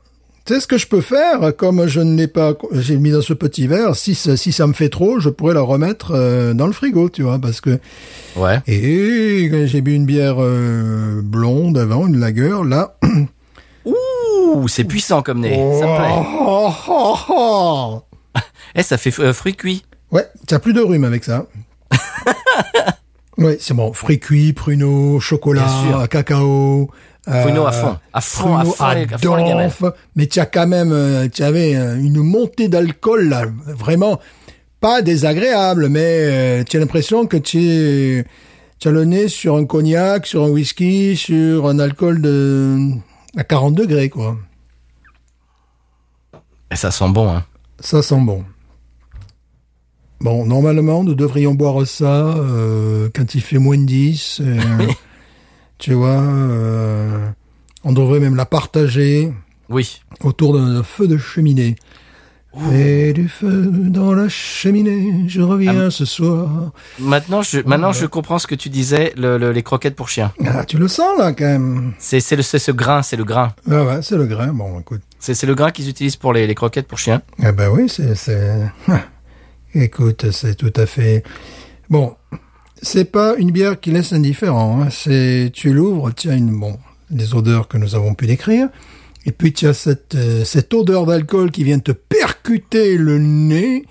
Tu 0.45 0.53
sais 0.55 0.59
ce 0.61 0.67
que 0.67 0.77
je 0.77 0.87
peux 0.87 1.01
faire 1.01 1.55
Comme 1.57 1.87
je 1.87 1.99
ne 1.99 2.15
l'ai 2.15 2.27
pas, 2.27 2.53
j'ai 2.71 2.97
mis 2.97 3.11
dans 3.11 3.21
ce 3.21 3.33
petit 3.33 3.67
verre. 3.67 3.95
Si 3.95 4.15
ça, 4.15 4.35
si 4.37 4.51
ça 4.51 4.65
me 4.67 4.73
fait 4.73 4.89
trop, 4.89 5.19
je 5.19 5.29
pourrais 5.29 5.53
la 5.53 5.61
remettre 5.61 6.11
euh, 6.15 6.53
dans 6.53 6.65
le 6.67 6.73
frigo, 6.73 7.09
tu 7.09 7.21
vois, 7.23 7.37
parce 7.39 7.61
que 7.61 7.79
Ouais. 8.35 8.59
et 8.67 9.47
quand 9.51 9.65
j'ai 9.67 9.81
bu 9.81 9.93
une 9.93 10.05
bière 10.05 10.37
euh, 10.39 11.21
blonde 11.23 11.77
avant, 11.77 12.07
une 12.07 12.19
lager, 12.19 12.55
là. 12.65 12.97
Ouh, 13.85 14.67
c'est 14.67 14.83
puissant 14.85 15.21
comme 15.21 15.41
nez. 15.41 15.55
Ça 15.79 15.85
me 15.85 15.97
plaît. 15.97 16.35
Oh, 16.41 16.71
oh, 16.87 17.15
oh. 17.29 18.01
Eh, 18.75 18.83
ça 18.83 18.97
fait 18.97 19.17
euh, 19.19 19.33
fruit 19.33 19.55
cuit. 19.55 19.83
Ouais, 20.11 20.25
t'as 20.47 20.59
plus 20.59 20.73
de 20.73 20.81
rhume 20.81 21.03
avec 21.03 21.23
ça. 21.23 21.45
ouais, 23.39 23.57
c'est 23.59 23.73
bon. 23.73 23.93
Fruits 23.93 24.19
cuits, 24.19 24.53
pruneaux, 24.53 25.19
chocolat, 25.19 26.07
cacao. 26.09 26.89
euh, 27.27 27.43
Pruneaux 27.43 27.65
à 27.65 27.71
fond. 27.71 27.97
À 28.13 28.21
fond, 28.21 28.55
à 28.57 28.65
fond, 28.65 28.83
à 28.83 29.17
fond, 29.17 29.35
gamelles. 29.47 29.67
donf. 29.79 29.83
Mais 30.15 30.27
tu 30.27 30.39
as 30.39 30.45
quand 30.45 30.67
même, 30.67 30.91
euh, 30.91 31.27
tu 31.31 31.43
avais 31.43 31.75
euh, 31.75 31.95
une 31.97 32.21
montée 32.21 32.67
d'alcool 32.69 33.29
là, 33.29 33.45
vraiment 33.65 34.19
pas 34.79 35.01
désagréable, 35.01 35.89
mais 35.89 36.63
tu 36.65 36.77
as 36.77 36.79
l'impression 36.79 37.25
que 37.27 37.37
tu 37.37 38.25
tu 38.79 38.87
as 38.87 38.91
le 38.91 39.03
nez 39.03 39.27
sur 39.27 39.57
un 39.57 39.65
cognac, 39.65 40.25
sur 40.25 40.43
un 40.45 40.49
whisky, 40.49 41.17
sur 41.17 41.67
un 41.67 41.79
alcool 41.79 42.21
de 42.21 42.77
à 43.35 43.43
40 43.43 43.75
degrés 43.75 44.09
quoi. 44.09 44.37
Et 46.71 46.75
ça 46.75 46.91
sent 46.91 47.09
bon, 47.09 47.29
hein. 47.29 47.43
Ça 47.81 48.01
sent 48.01 48.19
bon. 48.21 48.43
Bon, 50.21 50.45
normalement, 50.45 51.03
nous 51.03 51.15
devrions 51.15 51.53
boire 51.53 51.87
ça 51.87 52.25
euh, 52.27 53.09
quand 53.15 53.35
il 53.35 53.41
fait 53.41 53.57
moins 53.57 53.77
de 53.77 53.85
10. 53.85 54.41
euh, 54.41 54.59
tu 55.77 55.93
vois, 55.93 56.09
euh, 56.19 57.25
on 57.85 57.93
devrait 57.93 58.19
même 58.19 58.35
la 58.35 58.45
partager 58.45 59.31
Oui. 59.69 60.01
autour 60.23 60.53
d'un 60.57 60.83
feu 60.83 61.07
de 61.07 61.17
cheminée. 61.17 61.75
Et 62.73 63.13
du 63.13 63.29
feu 63.29 63.67
dans 63.71 64.11
la 64.13 64.27
cheminée, 64.27 65.23
je 65.27 65.39
reviens 65.39 65.91
ce 65.91 66.03
soir. 66.03 66.71
Maintenant, 66.99 67.43
je, 67.43 67.59
maintenant, 67.65 67.93
je 67.93 68.07
comprends 68.07 68.39
ce 68.39 68.47
que 68.47 68.55
tu 68.55 68.69
disais, 68.69 69.13
le, 69.15 69.37
le- 69.37 69.51
les 69.51 69.61
croquettes 69.61 69.95
pour 69.95 70.09
chiens. 70.09 70.33
Ah, 70.45 70.65
tu 70.65 70.77
le 70.79 70.87
sens 70.87 71.17
là 71.19 71.31
quand 71.31 71.45
même. 71.45 71.93
C'est, 71.99 72.19
c'est 72.19 72.35
le, 72.35 72.41
c'est 72.41 72.57
ce 72.59 72.71
grain, 72.71 73.03
c'est 73.03 73.17
le 73.17 73.23
grain. 73.23 73.53
Ah 73.69 73.83
ouais, 73.85 73.99
c'est 74.01 74.17
le 74.17 74.25
grain. 74.25 74.47
Bon, 74.47 74.79
écoute. 74.79 75.01
C'est, 75.19 75.35
c'est 75.35 75.45
le 75.45 75.53
grain 75.53 75.69
qu'ils 75.69 75.89
utilisent 75.89 76.15
pour 76.17 76.33
les, 76.33 76.47
les 76.47 76.55
croquettes 76.55 76.87
pour 76.87 76.97
chiens. 76.97 77.21
Ah 77.41 77.51
ben 77.51 77.69
oui, 77.69 77.87
c'est... 77.87 78.15
Écoute, 79.73 80.31
c'est 80.31 80.55
tout 80.55 80.73
à 80.75 80.85
fait... 80.85 81.23
Bon, 81.89 82.15
c'est 82.81 83.11
pas 83.11 83.35
une 83.37 83.51
bière 83.51 83.79
qui 83.79 83.91
laisse 83.91 84.13
indifférent. 84.13 84.81
Hein. 84.81 84.89
C'est 84.89 85.51
Tu 85.53 85.73
l'ouvres, 85.73 86.11
tu 86.11 86.29
as 86.29 86.35
une... 86.35 86.59
Bon, 86.59 86.77
les 87.11 87.33
odeurs 87.33 87.67
que 87.67 87.77
nous 87.77 87.95
avons 87.95 88.13
pu 88.13 88.27
décrire. 88.27 88.69
Et 89.25 89.31
puis 89.31 89.53
tu 89.53 89.67
as 89.67 89.73
cette, 89.73 90.15
euh, 90.15 90.43
cette 90.45 90.73
odeur 90.73 91.05
d'alcool 91.05 91.51
qui 91.51 91.63
vient 91.63 91.79
te 91.79 91.91
percuter 91.91 92.97
le 92.97 93.19
nez. 93.19 93.85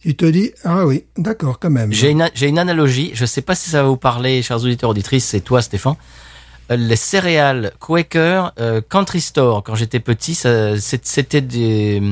Tu 0.00 0.16
te 0.16 0.24
dis, 0.24 0.50
ah 0.64 0.84
oui, 0.84 1.04
d'accord, 1.16 1.60
quand 1.60 1.70
même. 1.70 1.92
J'ai 1.92 2.10
une, 2.10 2.28
une 2.40 2.58
analogie. 2.58 3.12
Je 3.14 3.24
sais 3.24 3.40
pas 3.40 3.54
si 3.54 3.70
ça 3.70 3.82
va 3.82 3.88
vous 3.88 3.96
parler, 3.96 4.42
chers 4.42 4.62
auditeurs 4.62 4.90
auditrices. 4.90 5.26
C'est 5.26 5.40
toi, 5.40 5.62
Stéphane. 5.62 5.94
Euh, 6.70 6.76
Les 6.76 6.96
céréales 6.96 7.72
Quaker 7.78 8.52
euh, 8.58 8.80
Country 8.80 9.20
Store, 9.20 9.62
quand 9.62 9.76
j'étais 9.76 10.00
petit, 10.00 10.34
c'était 10.34 11.40
des, 11.40 12.02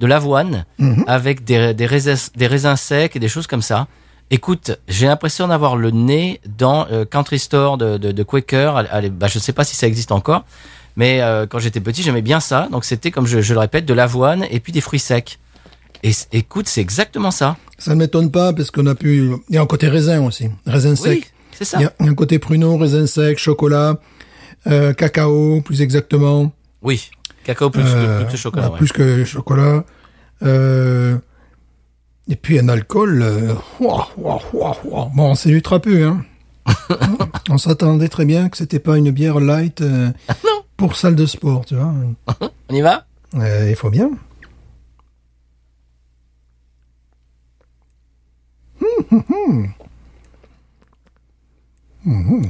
de 0.00 0.06
l'avoine 0.06 0.64
Mhm. 0.78 1.04
avec 1.06 1.44
des, 1.44 1.74
des, 1.74 1.86
raisins, 1.86 2.16
des 2.36 2.46
raisins 2.46 2.76
secs 2.76 3.14
et 3.14 3.18
des 3.18 3.28
choses 3.28 3.46
comme 3.46 3.62
ça. 3.62 3.86
Écoute, 4.30 4.78
j'ai 4.88 5.06
l'impression 5.06 5.48
d'avoir 5.48 5.76
le 5.76 5.90
nez 5.90 6.40
dans 6.58 6.86
euh, 6.90 7.04
Country 7.04 7.38
Store 7.38 7.78
de, 7.78 7.96
de, 7.96 8.12
de 8.12 8.22
Quaker. 8.22 8.76
Allez, 8.90 9.08
bah, 9.10 9.26
je 9.26 9.38
sais 9.38 9.52
pas 9.54 9.64
si 9.64 9.74
ça 9.74 9.86
existe 9.86 10.12
encore, 10.12 10.44
mais 10.96 11.22
euh, 11.22 11.46
quand 11.46 11.58
j'étais 11.58 11.80
petit, 11.80 12.02
j'aimais 12.02 12.20
bien 12.22 12.38
ça. 12.40 12.68
Donc 12.70 12.84
c'était, 12.84 13.10
comme 13.10 13.26
je, 13.26 13.40
je 13.40 13.54
le 13.54 13.60
répète, 13.60 13.86
de 13.86 13.94
l'avoine 13.94 14.44
et 14.50 14.60
puis 14.60 14.70
des 14.72 14.80
fruits 14.82 15.00
secs. 15.00 15.38
Et 16.02 16.12
écoute, 16.32 16.68
c'est 16.68 16.80
exactement 16.82 17.30
ça. 17.30 17.56
Ça 17.78 17.92
ne 17.94 18.00
m'étonne 18.00 18.30
pas 18.30 18.52
parce 18.52 18.70
qu'on 18.70 18.86
a 18.86 18.94
pu. 18.94 19.32
Il 19.48 19.54
y 19.54 19.58
a 19.58 19.62
un 19.62 19.66
côté 19.66 19.88
raisin 19.88 20.22
aussi, 20.24 20.48
raisin 20.66 20.90
Oui, 20.90 20.96
sec. 20.96 21.32
c'est 21.56 21.64
ça. 21.64 21.78
Il 21.78 21.82
y, 21.82 21.86
a, 21.86 21.92
il 22.00 22.06
y 22.06 22.08
a 22.08 22.12
un 22.12 22.14
côté 22.14 22.38
pruneau, 22.38 22.76
raisin 22.76 23.06
sec, 23.06 23.38
chocolat, 23.38 23.96
euh, 24.66 24.92
cacao, 24.92 25.60
plus 25.62 25.80
exactement. 25.82 26.52
Oui. 26.82 27.10
Cacao 27.48 27.70
plus, 27.70 27.82
Euh, 27.82 28.18
que, 28.18 28.24
plus 28.24 28.32
que 28.32 28.36
chocolat. 28.36 28.70
ouais. 28.70 28.76
Plus 28.76 28.92
que 28.92 29.24
chocolat. 29.24 29.84
Euh, 30.42 31.16
et 32.28 32.36
puis 32.36 32.58
un 32.58 32.68
alcool. 32.68 33.22
Euh, 33.22 33.54
ouah, 33.80 34.06
ouah, 34.18 34.38
ouah, 34.52 34.76
ouah. 34.84 35.10
Bon, 35.14 35.34
c'est 35.34 35.48
du 35.48 35.62
trapu, 35.62 36.02
hein. 36.04 36.26
On 37.48 37.56
s'attendait 37.56 38.08
très 38.10 38.26
bien 38.26 38.50
que 38.50 38.58
c'était 38.58 38.78
pas 38.80 38.98
une 38.98 39.10
bière 39.12 39.40
light 39.40 39.80
euh, 39.80 40.10
pour 40.76 40.94
salle 40.96 41.16
de 41.16 41.24
sport, 41.24 41.64
tu 41.64 41.74
vois. 41.76 41.94
On 42.68 42.74
y 42.74 42.82
va? 42.82 43.06
Euh, 43.34 43.70
il 43.70 43.76
faut 43.76 43.88
bien. 43.88 44.10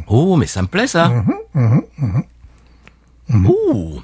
Oh, 0.06 0.36
mais 0.36 0.46
ça 0.46 0.62
me 0.62 0.66
plaît 0.68 0.86
ça. 0.86 1.12
Ouh. 3.30 4.00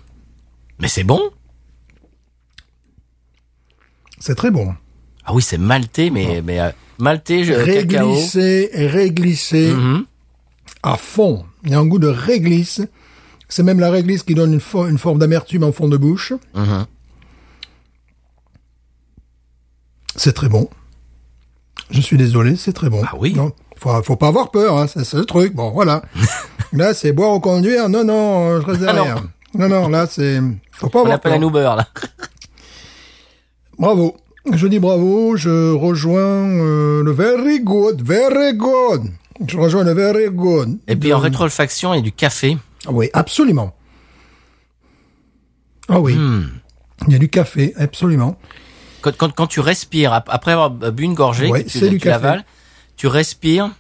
Mais 0.85 0.89
c'est 0.89 1.03
bon. 1.03 1.31
C'est 4.19 4.35
très 4.35 4.51
bon. 4.51 4.75
Ah 5.25 5.33
oui, 5.33 5.41
c'est 5.41 5.57
maltais, 5.57 6.11
mais, 6.11 6.43
mais 6.43 6.61
euh, 6.61 6.69
maltais, 6.99 7.43
je- 7.45 7.55
cacao. 7.55 8.11
Réglissé, 8.11 8.69
réglissé 8.75 9.73
Mhm. 9.73 10.05
à 10.83 10.99
fond. 10.99 11.47
Il 11.65 11.71
y 11.71 11.75
a 11.75 11.79
un 11.79 11.87
goût 11.87 11.99
de 11.99 12.09
réglisse. 12.09 12.83
C'est 13.49 13.63
même 13.63 13.81
la 13.81 13.91
réglisse 13.91 14.25
qui 14.25 14.35
donne 14.35 14.53
une, 14.53 14.59
fo- 14.61 14.87
une 14.91 14.99
forme 14.99 15.19
d'amertume 15.19 15.65
en 15.65 15.73
fond 15.73 15.89
de 15.89 15.97
bouche. 15.97 16.35
Mhm. 16.55 16.85
C'est 20.17 20.35
très 20.35 20.51
bon. 20.51 20.69
Je 21.91 22.03
suis 22.03 22.19
désolé, 22.19 22.57
c'est 22.57 22.75
très 22.75 22.91
bon. 22.91 23.01
Ah 23.07 23.15
oui. 23.19 23.33
Non, 23.33 23.53
faut, 23.79 24.03
faut 24.03 24.17
pas 24.17 24.29
avoir 24.29 24.51
peur, 24.51 24.77
hein, 24.77 24.87
c'est 24.87 25.11
le 25.15 25.25
truc. 25.25 25.55
Bon, 25.55 25.71
voilà. 25.71 26.03
là, 26.75 26.93
c'est 26.93 27.13
boire 27.13 27.33
ou 27.33 27.41
conduire. 27.41 27.89
Non, 27.89 28.05
non, 28.05 28.51
euh, 28.51 28.61
je 28.61 28.67
reste 28.67 28.83
Ah 28.87 28.93
non. 29.55 29.69
non. 29.69 29.89
là, 29.89 30.07
c'est, 30.07 30.41
faut 30.73 30.89
pas 30.89 30.99
On 30.99 31.03
avoir 31.03 31.17
appelle 31.17 31.33
peur. 31.33 31.41
un 31.43 31.47
Uber 31.49 31.75
là. 31.77 31.89
Bravo. 33.79 34.17
Je 34.53 34.67
dis 34.67 34.79
bravo. 34.79 35.37
Je 35.37 35.73
rejoins 35.73 36.21
euh, 36.21 37.03
le 37.03 37.11
very 37.13 37.61
good, 37.61 38.03
very 38.03 38.55
good. 38.55 39.05
Je 39.49 39.57
rejoins 39.59 39.85
le 39.85 39.93
very 39.95 40.31
good. 40.31 40.79
Et 40.87 40.97
puis 40.97 41.13
en 41.13 41.19
rétrofaction, 41.19 41.93
il 41.95 41.97
y 41.97 42.01
a 42.01 42.03
du 42.03 42.13
café. 42.13 42.57
Ah 42.87 42.91
Oui, 42.93 43.09
absolument. 43.15 43.75
Ah 45.89 46.01
oui. 46.01 46.15
Hmm. 46.15 46.49
Il 47.09 47.13
y 47.13 47.17
a 47.17 47.19
du 47.19 47.29
café, 47.29 47.73
absolument. 47.77 48.39
Quand, 49.01 49.17
quand, 49.17 49.33
quand 49.35 49.47
tu 49.47 49.61
respires, 49.61 50.13
ap- 50.13 50.29
après 50.31 50.53
avoir 50.53 50.71
bu 50.71 51.03
une 51.03 51.15
gorgée, 51.15 51.49
Ouais, 51.51 51.65
tu, 51.65 51.79
c'est 51.79 51.89
du 51.91 51.99
tu 51.99 52.09
l'avales, 52.09 52.45
tu 52.97 53.07
respires. 53.07 53.71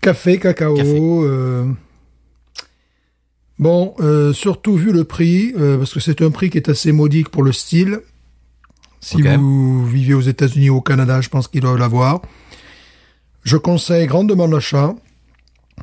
Café, 0.00 0.38
cacao. 0.38 0.74
Café. 0.74 0.98
euh, 1.00 1.64
Bon, 3.60 3.94
euh, 4.00 4.32
surtout 4.32 4.74
vu 4.74 4.90
le 4.90 5.04
prix, 5.04 5.52
euh, 5.58 5.76
parce 5.76 5.92
que 5.92 6.00
c'est 6.00 6.22
un 6.22 6.30
prix 6.30 6.48
qui 6.48 6.56
est 6.56 6.70
assez 6.70 6.92
modique 6.92 7.28
pour 7.28 7.42
le 7.42 7.52
style. 7.52 8.00
Si 9.00 9.20
vous 9.20 9.86
vivez 9.86 10.14
aux 10.14 10.22
États-Unis 10.22 10.70
ou 10.70 10.76
au 10.76 10.80
Canada, 10.80 11.20
je 11.20 11.28
pense 11.28 11.46
qu'ils 11.46 11.60
doivent 11.60 11.76
l'avoir. 11.76 12.22
Je 13.44 13.58
conseille 13.58 14.06
grandement 14.06 14.46
l'achat. 14.46 14.94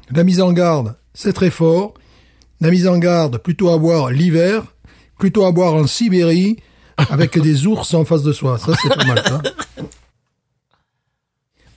La 0.09 0.23
mise 0.23 0.41
en 0.41 0.53
garde, 0.53 0.95
c'est 1.13 1.33
très 1.33 1.51
fort. 1.51 1.93
La 2.61 2.71
mise 2.71 2.87
en 2.87 2.97
garde, 2.97 3.37
plutôt 3.37 3.69
à 3.69 3.77
boire 3.77 4.09
l'hiver, 4.09 4.63
plutôt 5.19 5.45
à 5.45 5.51
boire 5.51 5.75
en 5.75 5.85
Sibérie, 5.85 6.57
avec 6.97 7.39
des 7.39 7.67
ours 7.67 7.93
en 7.93 8.05
face 8.05 8.23
de 8.23 8.33
soi. 8.33 8.57
Ça, 8.57 8.73
c'est 8.81 8.89
pas 8.89 9.05
mal, 9.05 9.23
ça. 9.23 9.41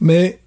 Mais 0.01 0.41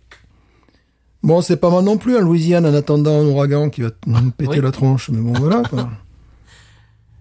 Bon, 1.23 1.41
c'est 1.41 1.57
pas 1.57 1.69
mal 1.69 1.83
non 1.83 1.97
plus 1.97 2.17
en 2.17 2.21
Louisiane 2.21 2.65
en 2.65 2.73
attendant 2.73 3.21
un 3.21 3.25
ouragan 3.25 3.69
qui 3.69 3.81
va 3.81 3.89
nous 4.07 4.31
péter 4.31 4.57
Oui. 4.57 4.61
la 4.61 4.71
tronche. 4.71 5.09
Mais 5.09 5.21
bon, 5.21 5.33
voilà. 5.39 5.63
Quoi. 5.69 5.89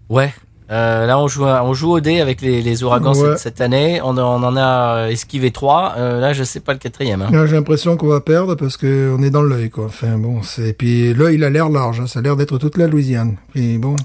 Ouais. 0.08 0.34
Euh, 0.70 1.06
là, 1.06 1.18
on 1.18 1.28
joue, 1.28 1.44
on 1.44 1.74
joue 1.74 1.90
au 1.92 2.00
dé 2.00 2.20
avec 2.20 2.40
les, 2.40 2.62
les 2.62 2.82
ouragans 2.82 3.14
Ouais. 3.14 3.30
cette, 3.30 3.38
cette 3.38 3.60
année. 3.60 4.00
On, 4.02 4.16
en- 4.18 4.42
on 4.42 4.46
en 4.46 4.56
a 4.56 5.08
esquivé 5.10 5.50
trois. 5.50 5.94
Euh, 5.98 6.18
là, 6.20 6.32
je 6.32 6.44
sais 6.44 6.60
pas 6.60 6.72
le 6.72 6.78
quatrième. 6.78 7.20
hein. 7.22 7.46
J'ai 7.46 7.54
l'impression 7.54 7.96
qu'on 7.96 8.08
va 8.08 8.20
perdre 8.20 8.54
parce 8.54 8.76
que 8.76 9.14
on 9.18 9.22
est 9.22 9.30
dans 9.30 9.42
l'œil, 9.42 9.68
quoi. 9.70 9.86
Enfin, 9.86 10.16
bon, 10.18 10.42
c'est 10.42 10.72
puis 10.72 11.12
l'œil, 11.14 11.34
il 11.36 11.44
a 11.44 11.50
l'air 11.50 11.68
large. 11.68 12.00
hein. 12.00 12.06
Ça 12.06 12.18
a 12.20 12.22
l'air 12.22 12.36
d'être 12.36 12.58
toute 12.58 12.76
la 12.78 12.86
Louisiane. 12.88 13.36
Puis 13.52 13.76
bon, 13.78 13.96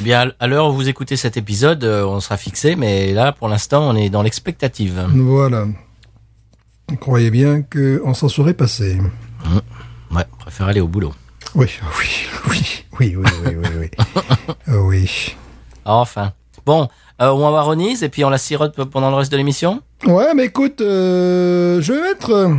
Eh 0.00 0.02
bien, 0.02 0.32
à 0.40 0.46
l'heure 0.46 0.68
où 0.70 0.72
vous 0.74 0.88
écoutez 0.88 1.16
cet 1.16 1.36
épisode, 1.36 1.84
euh, 1.84 2.04
on 2.06 2.20
sera 2.20 2.36
fixé, 2.38 2.76
mais 2.76 3.12
là, 3.12 3.32
pour 3.32 3.48
l'instant, 3.48 3.86
on 3.88 3.94
est 3.96 4.08
dans 4.10 4.22
l'expectative. 4.22 5.06
voilà. 5.14 5.66
Croyez 7.00 7.30
bien 7.30 7.62
que 7.62 8.00
on 8.04 8.14
s'en 8.14 8.28
serait 8.28 8.54
passé. 8.54 8.98
Ouais, 10.10 10.24
préfère 10.38 10.66
aller 10.68 10.80
au 10.80 10.88
boulot. 10.88 11.12
Oui, 11.54 11.66
oui, 11.98 12.06
oui, 12.50 12.82
oui, 12.98 13.16
oui, 13.16 13.30
oui, 13.44 13.54
oui, 13.56 13.68
oui. 13.80 13.90
Euh, 14.68 14.78
oui. 14.80 15.36
Enfin. 15.84 16.32
Bon, 16.64 16.88
euh, 17.22 17.28
on 17.30 17.50
va 17.50 17.62
Ronise 17.62 18.02
et 18.02 18.08
puis 18.08 18.24
on 18.24 18.30
la 18.30 18.38
sirote 18.38 18.74
pendant 18.90 19.10
le 19.10 19.16
reste 19.16 19.30
de 19.30 19.36
l'émission 19.36 19.80
Ouais, 20.04 20.34
mais 20.34 20.46
écoute, 20.46 20.80
euh, 20.80 21.80
je 21.80 21.92
vais 21.92 22.00
mettre 22.02 22.30
euh, 22.32 22.54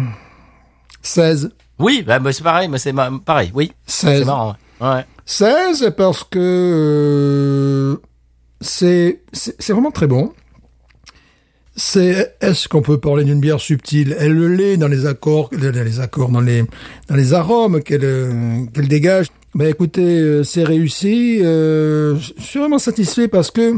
16. 1.01 1.51
Oui, 1.79 2.03
bah, 2.05 2.19
bah, 2.19 2.31
c'est 2.31 2.43
pareil, 2.43 2.67
mais 2.69 2.77
c'est 2.77 2.93
ma- 2.93 3.11
pareil, 3.23 3.51
oui. 3.53 3.71
16. 3.85 4.19
C'est 4.19 4.25
marrant. 4.25 4.55
Ouais. 4.79 4.87
Ouais. 4.87 5.05
16 5.25 5.93
parce 5.97 6.23
que 6.23 6.39
euh, 6.39 7.97
c'est 8.61 9.21
c'est 9.33 9.55
c'est 9.61 9.73
vraiment 9.73 9.91
très 9.91 10.07
bon. 10.07 10.33
C'est 11.79 12.35
est-ce 12.41 12.67
qu'on 12.67 12.81
peut 12.81 12.97
parler 12.97 13.23
d'une 13.23 13.39
bière 13.39 13.59
subtile? 13.59 14.15
Elle 14.19 14.33
le 14.33 14.47
l'est 14.47 14.77
dans 14.77 14.87
les 14.87 15.05
accords, 15.05 15.51
dans 15.51 15.83
les 15.83 15.99
accords, 15.99 16.29
dans 16.29 16.41
les 16.41 16.63
dans 17.07 17.15
les 17.15 17.33
arômes 17.33 17.83
qu'elle 17.83 18.03
euh, 18.03 18.65
qu'elle 18.73 18.87
dégage. 18.87 19.27
Ben 19.53 19.67
écoutez, 19.69 20.19
euh, 20.19 20.43
c'est 20.43 20.63
réussi. 20.63 21.39
euh, 21.43 22.15
je 22.15 22.41
suis 22.41 22.59
vraiment 22.59 22.79
satisfait 22.79 23.27
parce 23.27 23.51
que 23.51 23.75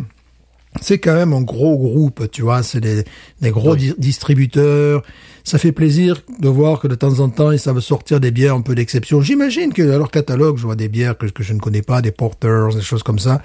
c'est 0.81 0.99
quand 0.99 1.15
même 1.15 1.33
un 1.33 1.41
gros 1.41 1.77
groupe, 1.77 2.29
tu 2.31 2.41
vois, 2.43 2.63
c'est 2.63 2.79
des, 2.79 3.03
des 3.41 3.49
gros 3.51 3.75
di- 3.75 3.95
distributeurs. 3.97 5.01
Ça 5.43 5.57
fait 5.57 5.71
plaisir 5.71 6.21
de 6.39 6.47
voir 6.47 6.79
que 6.79 6.87
de 6.87 6.93
temps 6.95 7.21
en 7.21 7.29
temps, 7.29 7.51
ils 7.51 7.57
savent 7.59 7.79
sortir 7.79 8.19
des 8.19 8.29
bières 8.29 8.53
un 8.53 8.61
peu 8.61 8.75
d'exception. 8.75 9.21
J'imagine 9.21 9.73
que 9.73 9.81
dans 9.81 9.97
leur 9.97 10.11
catalogue, 10.11 10.57
je 10.57 10.63
vois 10.63 10.75
des 10.75 10.89
bières 10.89 11.17
que, 11.17 11.25
que 11.25 11.41
je 11.41 11.53
ne 11.53 11.59
connais 11.59 11.81
pas, 11.81 12.01
des 12.03 12.11
porters, 12.11 12.75
des 12.75 12.81
choses 12.81 13.01
comme 13.01 13.17
ça, 13.17 13.41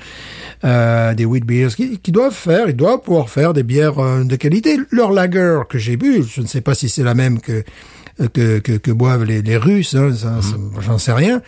euh, 0.65 1.15
des 1.15 1.25
wheat 1.25 1.45
beers, 1.47 1.75
qui, 1.75 1.99
qui 1.99 2.13
doivent 2.13 2.35
faire, 2.35 2.69
ils 2.69 2.77
doivent 2.77 3.01
pouvoir 3.01 3.31
faire 3.31 3.55
des 3.55 3.63
bières 3.63 3.99
euh, 4.01 4.25
de 4.25 4.37
qualité. 4.37 4.77
Leur 4.91 5.13
lager 5.13 5.61
que 5.69 5.79
j'ai 5.79 5.97
bu, 5.97 6.23
je 6.29 6.43
ne 6.43 6.47
sais 6.47 6.61
pas 6.61 6.75
si 6.75 6.89
c'est 6.91 7.05
la 7.05 7.15
même 7.15 7.41
que 7.41 7.65
que, 8.33 8.61
que, 8.61 8.73
que 8.77 8.93
boivent 8.93 9.25
les, 9.25 9.43
les 9.43 9.57
Russes, 9.57 9.97
hein, 9.97 10.13
ça, 10.15 10.39
j'en 10.81 10.99
sais 10.99 11.13
rien. 11.13 11.43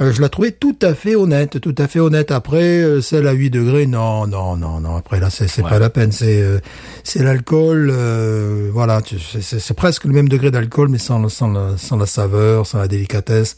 Euh, 0.00 0.12
je 0.12 0.20
la 0.20 0.28
trouvais 0.28 0.52
tout 0.52 0.76
à 0.82 0.94
fait 0.94 1.16
honnête, 1.16 1.60
tout 1.60 1.74
à 1.76 1.88
fait 1.88 1.98
honnête. 1.98 2.30
Après, 2.30 2.62
euh, 2.82 3.00
celle 3.00 3.26
à 3.26 3.32
8 3.32 3.50
degrés, 3.50 3.86
non, 3.86 4.26
non, 4.28 4.56
non, 4.56 4.78
non. 4.80 4.94
Après 4.96 5.18
là, 5.18 5.28
c'est 5.30 5.44
Ouais. 5.62 5.68
pas 5.68 5.78
la 5.80 5.90
peine. 5.90 6.12
C'est 6.12 6.40
euh, 6.40 6.58
c'est 7.02 7.22
l'alcool, 7.24 7.90
euh, 7.92 8.70
voilà. 8.72 9.00
c'est- 9.40 9.74
presque 9.74 10.04
le 10.04 10.12
même 10.12 10.28
degré 10.28 10.50
d'alcool, 10.52 10.88
mais 10.88 10.98
sans, 10.98 11.18
la, 11.20 11.28
sans 11.76 11.96
la 11.96 12.06
saveur, 12.06 12.66
sans 12.66 12.78
la 12.78 12.86
délicatesse. 12.88 13.56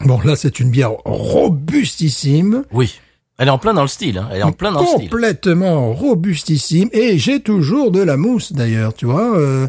Bon, 0.00 0.20
là, 0.24 0.36
c'est 0.36 0.60
une 0.60 0.70
bière 0.70 0.90
robustissime. 1.04 2.64
Oui. 2.72 3.00
Elle 3.38 3.48
est 3.48 3.50
en 3.50 3.58
plein 3.58 3.74
dans 3.74 3.82
le 3.82 3.88
style. 3.88 4.18
Hein. 4.18 4.28
Elle 4.32 4.40
est 4.40 4.42
en 4.44 4.52
plein 4.52 4.70
dans 4.70 4.80
le 4.80 4.86
style. 4.86 5.08
complètement 5.10 5.92
robustissime. 5.92 6.88
Et 6.92 7.18
j'ai 7.18 7.40
toujours 7.40 7.90
de 7.90 8.00
la 8.00 8.16
mousse, 8.16 8.52
d'ailleurs, 8.52 8.94
tu 8.94 9.06
vois. 9.06 9.36
euh, 9.36 9.66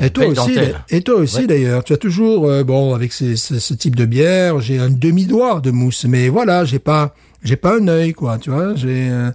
Et 0.00 0.10
toi 0.10 0.26
aussi, 0.26 0.52
et 0.90 1.00
toi 1.02 1.14
aussi 1.16 1.36
Ouais. 1.38 1.46
d'ailleurs, 1.46 1.84
tu 1.84 1.92
as 1.92 1.96
toujours 1.96 2.46
euh, 2.48 2.64
bon 2.64 2.94
avec 2.94 3.12
ces- 3.12 3.36
ce, 3.36 3.58
ce 3.58 3.74
type 3.74 3.96
de 3.96 4.04
bière, 4.04 4.60
j'ai 4.60 4.78
un 4.78 4.90
demi 4.90 5.26
doigt 5.26 5.60
de 5.60 5.70
mousse, 5.70 6.04
mais 6.08 6.28
voilà, 6.28 6.64
j'ai 6.64 6.78
pas, 6.78 7.14
j'ai 7.42 7.56
pas 7.56 7.76
un 7.78 7.88
œil 7.88 8.12
quoi, 8.12 8.38
tu 8.38 8.50
vois. 8.50 8.74
J'ai 8.76 9.08
euh, 9.10 9.30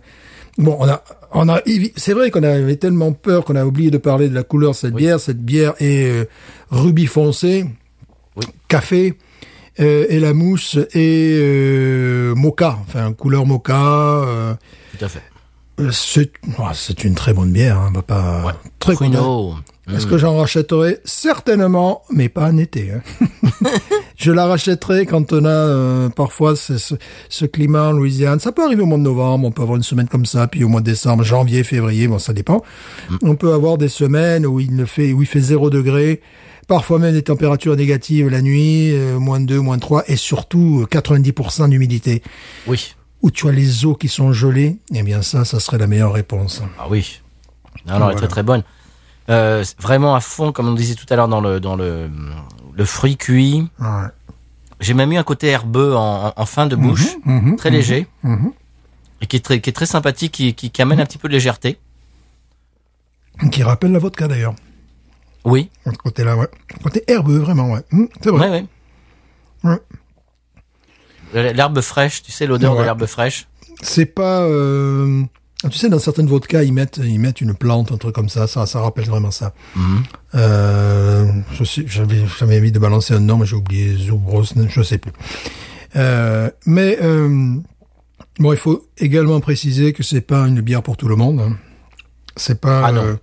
bon, 0.58 0.76
on 0.80 0.88
a, 0.88 1.04
on 1.34 1.50
a, 1.50 1.62
c'est 1.96 2.14
vrai 2.14 2.30
qu'on 2.32 2.44
avait 2.44 2.76
tellement 2.78 3.12
peur 3.12 3.44
qu'on 3.46 3.56
a 3.56 3.66
oublié 3.66 3.92
de 3.92 3.98
parler 3.98 4.30
de 4.30 4.36
la 4.36 4.44
couleur 4.44 4.72
de 4.72 4.76
cette 4.78 4.94
Oui. 4.94 5.02
bière. 5.04 5.20
Cette 5.20 5.44
bière 5.44 5.74
est 5.80 6.06
euh, 6.06 6.26
rubis 6.70 7.08
foncé, 7.08 7.66
Oui. 8.36 8.46
café. 8.68 9.16
euh, 9.80 10.06
et 10.10 10.20
la 10.20 10.34
mousse 10.34 10.78
est 10.94 12.34
mocha, 12.36 12.78
enfin 12.88 13.12
couleur 13.14 13.46
mocha. 13.46 14.58
Tout 14.98 15.06
à 15.06 15.10
fait. 15.10 15.22
c'est 15.92 16.32
oh, 16.60 16.64
c'est 16.74 17.04
une 17.04 17.16
très 17.16 17.34
bonne 17.34 17.52
bière, 17.52 17.80
hein, 17.80 17.92
pas 18.06 18.44
Ouais. 18.46 18.54
très. 18.80 18.94
Est-ce 19.92 20.08
que 20.08 20.18
j'en 20.18 20.38
rachèterai 20.38 21.00
Certainement, 21.04 22.04
mais 22.10 22.30
pas 22.30 22.48
en 22.50 22.58
été. 22.58 22.92
hein. 22.92 23.02
je 24.16 24.32
la 24.32 24.46
rachèterai 24.46 25.06
quand 25.06 25.34
on 25.34 25.44
a 25.44 25.50
euh, 25.50 26.10
parfois 26.10 26.56
ce, 26.56 26.78
ce- 26.78 26.96
ce 27.28 27.46
climat 27.46 27.90
en 27.90 27.92
Louisiane. 27.92 28.40
Ça 28.40 28.52
peut 28.54 28.64
arriver 28.64 28.82
au 28.82 28.86
mois 28.86 28.98
de 28.98 29.04
novembre, 29.04 29.46
on 29.48 29.52
peut 29.52 29.62
avoir 29.62 29.76
une 29.76 29.84
semaine 29.84 30.08
comme 30.08 30.26
ça, 30.26 30.48
puis 30.48 30.64
au 30.64 30.70
mois 30.70 30.80
de 30.80 30.86
décembre, 30.86 31.24
janvier, 31.24 31.64
février, 31.66 32.08
bon 32.08 32.18
ça 32.18 32.32
dépend. 32.32 32.62
On 33.24 33.36
peut 33.36 33.54
avoir 33.54 33.78
des 33.78 33.90
semaines 33.90 34.46
où 34.46 34.60
il 34.62 34.74
ne 34.76 34.86
fait 34.86 35.12
où 35.12 35.22
il 35.22 35.28
fait 35.28 35.42
zéro 35.42 35.70
degré, 35.70 36.22
parfois 36.68 36.98
même 36.98 37.14
des 37.14 37.24
températures 37.24 37.76
négatives 37.76 38.30
la 38.30 38.42
nuit, 38.42 38.92
euh, 38.94 39.20
moins 39.20 39.42
2, 39.42 39.60
moins 39.60 39.80
3, 39.80 40.04
et 40.08 40.16
surtout 40.16 40.82
euh, 40.84 40.86
90% 40.86 41.70
d'humidité. 41.70 42.24
Oui. 42.68 42.94
Où 43.22 43.32
tu 43.32 43.48
as 43.50 43.52
les 43.52 43.86
eaux 43.86 43.96
qui 43.96 44.08
sont 44.08 44.32
gelées, 44.32 44.78
eh 44.96 45.04
bien 45.04 45.22
ça, 45.22 45.44
ça 45.44 45.60
serait 45.60 45.78
la 45.78 45.88
meilleure 45.88 46.14
réponse. 46.14 46.62
Ah 46.80 46.88
oui. 46.90 47.20
Non, 47.86 47.94
non, 47.94 47.96
elle 47.96 47.96
est 47.96 48.00
Voilà. 48.00 48.16
très 48.16 48.28
très 48.28 48.44
bonne. 48.44 48.64
Euh, 49.30 49.64
vraiment 49.80 50.16
à 50.16 50.20
fond, 50.20 50.52
comme 50.52 50.68
on 50.68 50.74
disait 50.74 50.96
tout 50.96 51.06
à 51.10 51.16
l'heure 51.16 51.28
dans 51.30 51.40
le 51.42 51.60
dans 51.60 51.76
le 51.76 52.10
le 52.76 52.86
fruit 52.86 53.16
cuit. 53.18 53.68
Ouais. 53.80 54.08
J'ai 54.80 54.94
même 54.94 55.12
eu 55.14 55.18
un 55.18 55.24
côté 55.24 55.48
herbeux 55.48 55.96
en, 55.96 56.34
en- 56.36 56.46
fin 56.46 56.66
de 56.68 56.76
bouche, 56.76 57.08
Mhm, 57.26 57.56
très 57.56 57.70
mhm, 57.70 57.76
léger, 57.78 58.08
mhm. 58.24 58.52
et 59.22 59.28
qui 59.28 59.38
est 59.38 59.40
très 59.40 59.62
qui 59.62 59.70
est 59.70 59.74
très 59.74 59.86
sympathique, 59.86 60.34
qui, 60.34 60.54
qui, 60.56 60.72
qui 60.72 60.82
amène 60.82 61.00
un 61.00 61.06
petit 61.06 61.18
peu 61.18 61.30
de 61.30 61.34
légèreté. 61.34 61.80
Qui 63.52 63.64
rappelle 63.64 63.92
la 63.94 64.00
vodka 64.00 64.28
d'ailleurs. 64.28 64.56
Oui, 65.46 65.70
De 65.86 65.92
ce 65.92 65.98
côté-là, 65.98 66.36
ouais. 66.38 66.48
Côté 66.84 67.04
herbeux, 67.08 67.38
vraiment, 67.40 67.72
ouais. 67.72 67.82
C'est 68.22 68.30
vrai. 68.30 68.50
ouais, 68.50 68.66
ouais. 69.64 69.80
Ouais. 71.34 71.54
L'herbe 71.54 71.82
fraîche, 71.82 72.22
tu 72.24 72.32
sais 72.32 72.46
l'odeur 72.46 72.76
de 72.78 72.84
l'herbe 72.84 73.06
fraîche. 73.06 73.48
C'est 73.82 74.06
pas. 74.06 74.42
euh, 74.44 75.24
Tu 75.70 75.78
sais, 75.78 75.90
dans 75.90 76.00
certaines 76.00 76.28
vodkas, 76.28 76.64
ils 76.64 76.74
mettent, 76.74 77.00
ils 77.04 77.20
mettent 77.20 77.40
une 77.42 77.54
plante, 77.54 77.92
un 77.92 77.98
truc 77.98 78.14
comme 78.14 78.30
ça. 78.30 78.48
Ça, 78.48 78.66
ça 78.66 78.82
rappelle 78.82 79.06
vraiment 79.06 79.32
ça. 79.32 79.54
Mhm. 79.76 80.04
Euh, 80.36 81.32
je 81.54 81.64
sais, 81.64 81.84
j'avais, 81.88 82.24
j'avais 82.40 82.60
envie 82.60 82.72
de 82.72 82.80
balancer 82.80 83.14
un 83.14 83.20
nom, 83.22 83.38
mais 83.38 83.46
j'ai 83.46 83.56
oublié 83.56 83.96
Zubros, 83.96 84.44
je 84.68 84.82
sais 84.82 84.98
plus. 84.98 85.12
Euh, 85.96 86.50
mais 86.66 86.98
euh, 87.02 87.56
bon, 88.40 88.52
il 88.52 88.58
faut 88.58 88.88
également 88.98 89.40
préciser 89.40 89.94
que 89.94 90.04
c'est 90.04 90.22
pas 90.22 90.48
une 90.48 90.62
bière 90.62 90.84
pour 90.84 90.98
tout 90.98 91.08
le 91.08 91.16
monde. 91.16 91.40
hein. 91.40 91.56
C'est 92.36 92.60
pas. 92.60 92.82
Ah 92.88 92.92
non. 92.92 93.18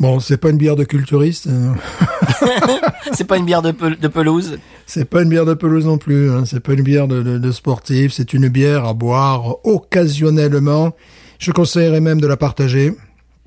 bon, 0.00 0.18
c'est 0.20 0.36
pas 0.38 0.50
une 0.50 0.58
bière 0.58 0.76
de 0.76 0.84
culturiste. 0.84 1.46
hein. 1.46 1.74
C'est 3.14 3.24
pas 3.24 3.38
une 3.38 3.46
bière 3.46 3.62
de, 3.62 3.72
pel- 3.72 3.98
de 3.98 4.08
pelouse. 4.08 4.58
C'est 4.86 5.06
pas 5.08 5.22
une 5.22 5.28
bière 5.30 5.46
de 5.46 5.54
pelouse 5.54 5.86
non 5.86 5.96
plus. 5.98 6.30
Hein. 6.30 6.44
C'est 6.44 6.60
pas 6.60 6.74
une 6.74 6.82
bière 6.82 7.08
de, 7.08 7.22
de, 7.22 7.38
de 7.38 7.52
sportif. 7.52 8.12
C'est 8.12 8.32
une 8.34 8.48
bière 8.48 8.84
à 8.84 8.92
boire 8.92 9.64
occasionnellement. 9.66 10.92
Je 11.38 11.52
conseillerais 11.52 12.00
même 12.00 12.20
de 12.20 12.26
la 12.26 12.36
partager. 12.36 12.94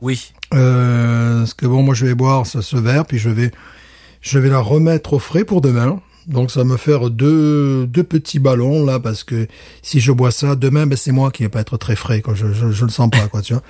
Oui. 0.02 0.34
Euh, 0.54 1.40
parce 1.40 1.54
que 1.54 1.66
bon, 1.66 1.84
moi 1.84 1.94
je 1.94 2.06
vais 2.06 2.16
boire 2.16 2.46
ce, 2.46 2.62
ce 2.62 2.78
verre, 2.78 3.06
puis 3.06 3.18
je 3.20 3.30
vais, 3.30 3.52
je 4.22 4.40
vais 4.40 4.50
la 4.50 4.60
remettre 4.60 5.14
au 5.14 5.20
frais 5.20 5.46
pour 5.46 5.62
demain. 5.62 6.02
Donc 6.28 6.52
ça 6.52 6.60
va 6.60 6.66
me 6.66 6.78
faire 6.78 7.10
deux, 7.10 7.88
deux 7.88 8.04
petits 8.04 8.40
ballons 8.40 8.86
là, 8.86 9.00
parce 9.00 9.24
que 9.24 9.48
si 9.82 10.00
je 10.00 10.12
bois 10.12 10.32
ça 10.32 10.56
demain, 10.56 10.86
ben 10.86 10.96
c'est 10.96 11.12
moi 11.12 11.32
qui 11.32 11.44
vais 11.44 11.50
pas 11.50 11.62
être 11.62 11.78
très 11.78 11.96
frais, 11.96 12.22
quoi. 12.22 12.36
Je, 12.36 12.54
je, 12.54 12.72
je 12.72 12.86
le 12.86 12.92
sens 12.92 13.10
pas, 13.10 13.28
quoi, 13.28 13.42
tu 13.42 13.54
vois. 13.54 13.64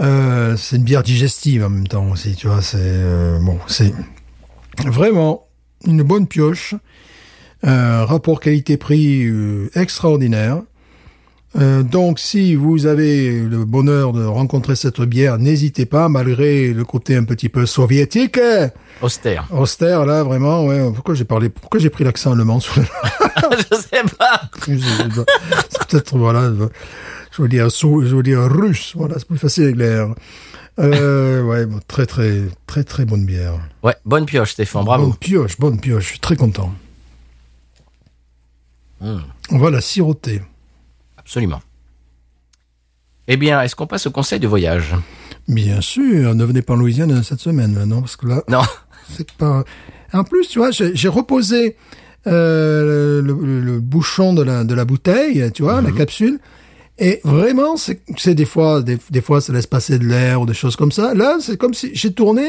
Euh, 0.00 0.56
c'est 0.56 0.76
une 0.76 0.82
bière 0.82 1.02
digestive 1.02 1.64
en 1.64 1.70
même 1.70 1.86
temps 1.86 2.10
aussi, 2.10 2.34
tu 2.34 2.48
vois. 2.48 2.62
C'est 2.62 2.78
euh, 2.80 3.38
bon, 3.40 3.58
c'est 3.68 3.92
vraiment 4.86 5.46
une 5.86 6.02
bonne 6.02 6.26
pioche. 6.26 6.74
Euh, 7.64 8.04
rapport 8.04 8.40
qualité-prix 8.40 9.30
extraordinaire. 9.74 10.62
Euh, 11.56 11.82
donc, 11.82 12.18
si 12.18 12.54
vous 12.54 12.86
avez 12.86 13.40
le 13.40 13.64
bonheur 13.64 14.12
de 14.12 14.24
rencontrer 14.24 14.76
cette 14.76 15.00
bière, 15.00 15.38
n'hésitez 15.38 15.86
pas, 15.86 16.08
malgré 16.08 16.72
le 16.74 16.84
côté 16.84 17.16
un 17.16 17.24
petit 17.24 17.48
peu 17.48 17.64
soviétique, 17.64 18.38
Austère. 19.00 19.46
austère, 19.52 20.04
là, 20.04 20.22
vraiment, 20.22 20.66
ouais. 20.66 20.90
Pourquoi 20.94 21.14
j'ai 21.14 21.24
parlé, 21.24 21.48
pourquoi 21.48 21.80
j'ai 21.80 21.88
pris 21.90 22.04
l'accent 22.04 22.32
allemand 22.32 22.60
sur 22.60 22.78
le... 22.80 22.86
je 23.70 23.76
sais 23.76 24.02
pas. 24.18 24.42
C'est 24.66 25.86
peut-être, 25.88 26.18
voilà, 26.18 26.52
je 27.32 27.42
veux 27.42 27.48
dire, 27.48 27.68
je 27.70 27.86
veux 27.86 28.22
dire 28.22 28.40
russe, 28.42 28.92
voilà, 28.94 29.14
c'est 29.18 29.26
plus 29.26 29.38
facile 29.38 29.64
avec 29.64 29.76
l'air. 29.76 30.08
Euh, 30.78 31.42
ouais, 31.42 31.66
bon, 31.66 31.80
très, 31.88 32.06
très, 32.06 32.42
très, 32.66 32.84
très 32.84 33.04
bonne 33.04 33.24
bière. 33.24 33.54
Ouais, 33.82 33.96
bonne 34.04 34.26
pioche, 34.26 34.52
Stéphane. 34.52 34.84
Bravo. 34.84 35.06
Bonne 35.06 35.16
pioche, 35.16 35.58
bonne 35.58 35.80
pioche, 35.80 36.04
je 36.04 36.08
suis 36.10 36.20
très 36.20 36.36
content. 36.36 36.72
Mm, 39.00 39.18
On 39.50 39.58
va 39.58 39.70
la 39.70 39.80
siroter. 39.80 40.42
Absolument. 41.28 41.60
Eh 43.26 43.36
bien, 43.36 43.60
est-ce 43.60 43.76
qu'on 43.76 43.86
passe 43.86 44.06
au 44.06 44.10
conseil 44.10 44.40
de 44.40 44.46
voyage? 44.48 44.94
Bien 45.46 45.82
sûr, 45.82 46.34
ne 46.34 46.42
venez 46.44 46.62
pas 46.62 46.72
en 46.72 46.76
Louisiane 46.76 47.22
cette 47.22 47.40
semaine, 47.40 47.84
non, 47.84 48.00
parce 48.00 48.16
que 48.16 48.26
là, 48.26 48.42
Non. 48.48 48.62
c'est 49.14 49.30
pas. 49.32 49.62
En 50.14 50.24
plus, 50.24 50.48
tu 50.48 50.58
vois, 50.58 50.70
j'ai 50.70 51.08
reposé 51.08 51.76
euh, 52.26 53.20
le, 53.20 53.32
le- 53.34 53.60
le 53.60 53.78
bouchon 53.80 54.32
de 54.32 54.42
la 54.42 54.64
de 54.64 54.74
la 54.74 54.86
bouteille, 54.86 55.50
tu 55.52 55.62
vois, 55.62 55.82
la 55.82 55.92
capsule, 55.92 56.38
et 56.98 57.20
vraiment, 57.24 57.76
c'est 57.76 58.00
c'est 58.16 58.34
des 58.34 58.46
fois, 58.46 58.80
des, 58.82 58.96
des 59.10 59.20
fois, 59.20 59.42
ça 59.42 59.52
laisse 59.52 59.66
passer 59.66 59.98
de 59.98 60.06
l'air 60.06 60.40
ou 60.40 60.46
des 60.46 60.54
choses 60.54 60.76
comme 60.76 60.92
ça. 60.92 61.12
Là, 61.12 61.36
c'est 61.40 61.58
comme 61.58 61.74
si 61.74 61.90
j'ai 61.94 62.12
tourné. 62.14 62.48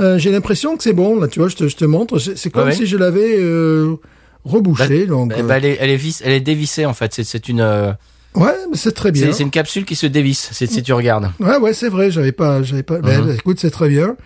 euh, 0.00 0.18
j'ai 0.18 0.30
l'impression 0.30 0.76
que 0.76 0.82
c'est 0.82 0.92
bon, 0.92 1.18
là, 1.18 1.28
tu 1.28 1.38
vois, 1.40 1.48
je 1.48 1.56
te, 1.56 1.66
je 1.68 1.76
te 1.76 1.86
montre. 1.86 2.18
C'est 2.18 2.50
comme 2.50 2.68
ouais. 2.68 2.74
si 2.74 2.84
je 2.86 2.98
l'avais 2.98 3.36
euh, 3.38 3.96
rebouché. 4.44 5.06
donc, 5.06 5.30
ben, 5.30 5.50
elle, 5.50 5.64
est, 5.64 5.76
elle, 5.80 5.90
est 5.90 5.96
vis- 5.96 6.22
elle 6.24 6.32
est 6.32 6.40
dévissée 6.40 6.86
en 6.86 6.94
fait. 6.94 7.14
C'est- 7.22 7.48
une, 7.48 7.60
euh, 7.60 7.92
euh, 8.36 8.40
ouais, 8.40 8.54
mais 8.70 8.76
c'est 8.76 8.92
très 8.92 9.12
bien. 9.12 9.32
c'est 9.32 9.42
une 9.42 9.50
capsule 9.50 9.84
qui 9.84 9.94
se 9.96 10.06
dévisse. 10.06 10.50
Si 10.52 10.82
tu 10.82 10.92
regardes. 10.92 11.30
Ouais, 11.40 11.56
ouais, 11.58 11.72
c'est 11.74 11.88
vrai, 11.88 12.10
j'avais 12.10 12.32
pas, 12.32 12.62
j'avais 12.62 12.82
pas. 12.82 12.98
Ben, 13.00 13.22
Mhm. 13.24 13.30
écoute, 13.34 13.58
c'est 13.60 13.70
très 13.70 13.88
bien 13.88 14.16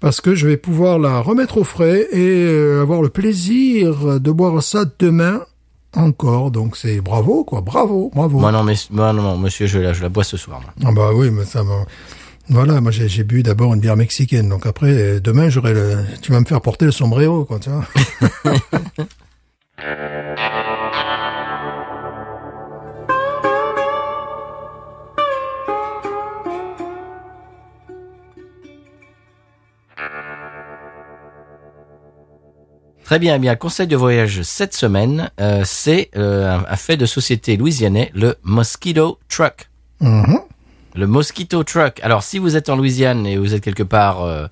parce 0.00 0.20
que 0.20 0.34
je 0.34 0.46
vais 0.46 0.56
pouvoir 0.56 0.98
la 0.98 1.20
remettre 1.20 1.58
au 1.58 1.64
frais 1.64 2.06
et 2.12 2.18
euh, 2.44 2.82
avoir 2.82 3.02
le 3.02 3.08
plaisir 3.08 4.20
de 4.20 4.30
boire 4.30 4.62
ça 4.62 4.84
demain 4.98 5.40
encore. 5.96 6.50
Donc 6.50 6.76
c'est 6.76 7.00
bravo, 7.00 7.44
quoi, 7.44 7.60
bravo, 7.60 8.10
bravo. 8.14 8.38
Moi 8.38 8.52
non, 8.52 8.62
mais 8.64 8.74
moi 8.90 9.12
non, 9.12 9.36
monsieur, 9.38 9.66
je 9.66 9.78
la, 9.78 9.92
je 9.92 10.02
la 10.02 10.08
bois 10.08 10.24
ce 10.24 10.36
soir. 10.36 10.60
moi. 10.60 10.72
Ah 10.90 10.92
bah 10.94 11.10
oui, 11.14 11.30
mais 11.30 11.44
ça 11.44 11.62
va. 11.62 11.84
Voilà, 12.50 12.80
moi 12.82 12.90
j'ai 12.92 13.24
bu 13.24 13.42
d'abord 13.42 13.72
une 13.72 13.80
bière 13.80 13.96
mexicaine, 13.96 14.50
donc 14.50 14.66
après 14.66 14.90
euh, 14.92 15.20
demain 15.20 15.48
j'aurai 15.48 15.72
le. 15.72 15.96
Tu 16.20 16.30
vas 16.30 16.40
me 16.40 16.44
faire 16.44 16.60
porter 16.60 16.84
le 16.84 16.92
sombrero, 16.92 17.44
quoi, 17.46 17.58
tu 17.58 17.70
vois. 17.70 17.84
Très 33.04 33.18
bien, 33.18 33.34
eh 33.36 33.38
bien, 33.38 33.54
conseil 33.54 33.86
de 33.86 33.96
voyage 33.96 34.40
cette 34.42 34.74
semaine, 34.74 35.30
euh, 35.38 35.62
c'est 35.64 36.10
euh, 36.16 36.56
un, 36.56 36.64
un 36.66 36.76
fait 36.76 36.96
de 36.96 37.04
société 37.04 37.56
louisianais, 37.56 38.10
le 38.14 38.36
Mosquito 38.42 39.18
Truck. 39.28 39.68
Mhm. 40.00 40.40
Le 40.94 41.06
Mosquito 41.06 41.62
Truck. 41.64 42.00
Alors, 42.02 42.22
si 42.22 42.38
vous 42.38 42.56
êtes 42.56 42.68
en 42.70 42.76
Louisiane 42.76 43.26
et 43.26 43.36
vous 43.36 43.54
êtes 43.54 43.62
quelque 43.62 43.82
part 43.82 44.22
euh, 44.22 44.46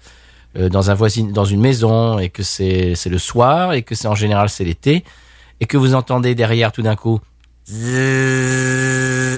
dans 0.55 0.91
un 0.91 0.95
voisin, 0.95 1.25
dans 1.33 1.45
une 1.47 1.61
maison 1.61 2.19
et 2.19 2.29
que 2.29 2.43
c'est 2.43 2.95
c'est 2.95 3.09
le 3.11 3.19
soir 3.19 3.73
et 3.73 3.83
que 3.83 3.95
c'est 3.95 4.09
en 4.09 4.15
général 4.15 4.49
c'est 4.49 4.65
l'été 4.65 5.05
et 5.61 5.67
que 5.67 5.77
vous 5.79 5.95
entendez 5.95 6.35
derrière 6.35 6.73
tout 6.73 6.83
d'un 6.83 6.97
coup 6.97 7.21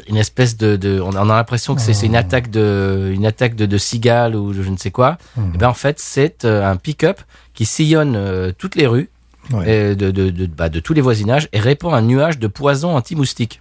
une 0.08 0.16
espèce 0.16 0.56
de, 0.56 0.76
de 0.76 1.00
on 1.00 1.12
a 1.14 1.20
on 1.24 1.30
a 1.30 1.34
l'impression 1.36 1.74
que 1.74 1.80
c'est 1.80 1.92
c'est 1.94 2.06
une 2.06 2.16
attaque 2.16 2.50
de 2.50 3.10
une 3.14 3.26
attaque 3.26 3.54
de, 3.54 3.66
de 3.66 3.78
cigale 3.78 4.34
ou 4.36 4.52
je 4.52 4.68
ne 4.68 4.76
sais 4.76 4.90
quoi. 4.90 5.18
Et 5.54 5.58
ben 5.58 5.68
en 5.68 5.74
fait 5.74 5.98
c'est 6.00 6.44
euh, 6.44 6.68
un 6.68 6.76
pick-up 6.76 7.20
qui 7.54 7.64
sillonne 7.64 8.14
euh, 8.16 8.52
toutes 8.56 8.74
les 8.76 8.86
rues 8.86 9.08
Ouais. 9.52 9.64
euh, 9.68 9.94
de 9.94 10.10
de 10.10 10.30
de, 10.30 10.46
bah, 10.46 10.70
de 10.70 10.80
tous 10.80 10.94
les 10.94 11.02
voisinages 11.02 11.48
et 11.52 11.60
répand 11.60 11.92
un 11.92 12.00
nuage 12.00 12.38
de 12.38 12.46
poison 12.46 12.96
anti-moustique. 12.96 13.60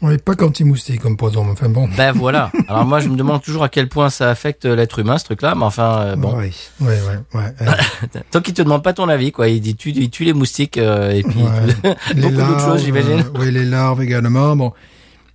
On 0.00 0.10
n'est 0.10 0.18
pas 0.18 0.36
qu'anti-moustique 0.36 1.00
comme 1.00 1.16
poison, 1.16 1.42
mais 1.44 1.50
enfin 1.50 1.68
bon. 1.68 1.88
Ben 1.96 2.12
voilà. 2.12 2.52
Alors 2.68 2.84
moi, 2.84 3.00
je 3.00 3.08
me 3.08 3.16
demande 3.16 3.42
toujours 3.42 3.64
à 3.64 3.68
quel 3.68 3.88
point 3.88 4.10
ça 4.10 4.30
affecte 4.30 4.64
l'être 4.64 5.00
humain, 5.00 5.18
ce 5.18 5.24
truc-là. 5.24 5.54
Mais 5.56 5.64
enfin, 5.64 5.98
euh, 6.00 6.16
bon. 6.16 6.36
Ouais, 6.36 6.50
ouais, 6.80 6.86
ouais. 6.86 7.40
ouais. 7.40 7.52
Euh, 7.62 8.20
Tant 8.30 8.40
qu'il 8.40 8.54
te 8.54 8.62
demande 8.62 8.84
pas 8.84 8.92
ton 8.92 9.08
avis, 9.08 9.32
quoi. 9.32 9.48
Il 9.48 9.60
dit, 9.60 9.74
tu, 9.74 9.90
il 9.90 10.08
tue 10.10 10.22
les 10.24 10.32
moustiques 10.34 10.78
euh, 10.78 11.10
et 11.10 11.22
puis 11.24 11.40
Ouais. 11.42 11.94
beaucoup 12.16 12.30
d'autres 12.36 12.60
choses, 12.60 12.84
j'imagine. 12.84 13.20
euh, 13.20 13.38
oui, 13.40 13.50
les 13.50 13.64
larves 13.64 14.00
également. 14.00 14.54
Bon, 14.54 14.72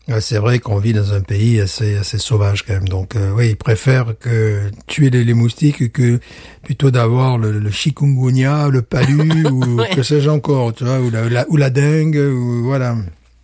euh, 0.09 0.21
c'est 0.21 0.37
vrai 0.37 0.59
qu'on 0.59 0.77
vit 0.79 0.93
dans 0.93 1.11
un 1.13 1.19
pays 1.21 1.59
assez, 1.59 1.97
assez 1.97 2.17
sauvage 2.17 2.63
quand 2.65 2.73
même. 2.73 2.87
Donc, 2.87 3.17
euh, 3.17 3.31
oui, 3.35 3.49
ils 3.49 3.57
préfèrent 3.57 4.13
que 4.17 4.71
tuer 4.87 5.09
les, 5.09 5.25
les 5.25 5.33
moustiques 5.33 5.91
que 5.91 6.19
plutôt 6.63 6.89
d'avoir 6.89 7.37
le, 7.37 7.59
le 7.59 7.69
chikungunya, 7.69 8.69
le 8.69 8.81
palu 8.81 9.45
ou 9.51 9.81
que 9.93 10.03
sais-je 10.03 10.29
encore, 10.29 10.73
tu 10.73 10.85
vois, 10.85 10.99
ou 10.99 11.09
la, 11.09 11.27
la- 11.27 11.45
ou 11.49 11.57
la 11.57 11.69
dengue, 11.69 12.15
ou 12.33 12.63
voilà. 12.63 12.95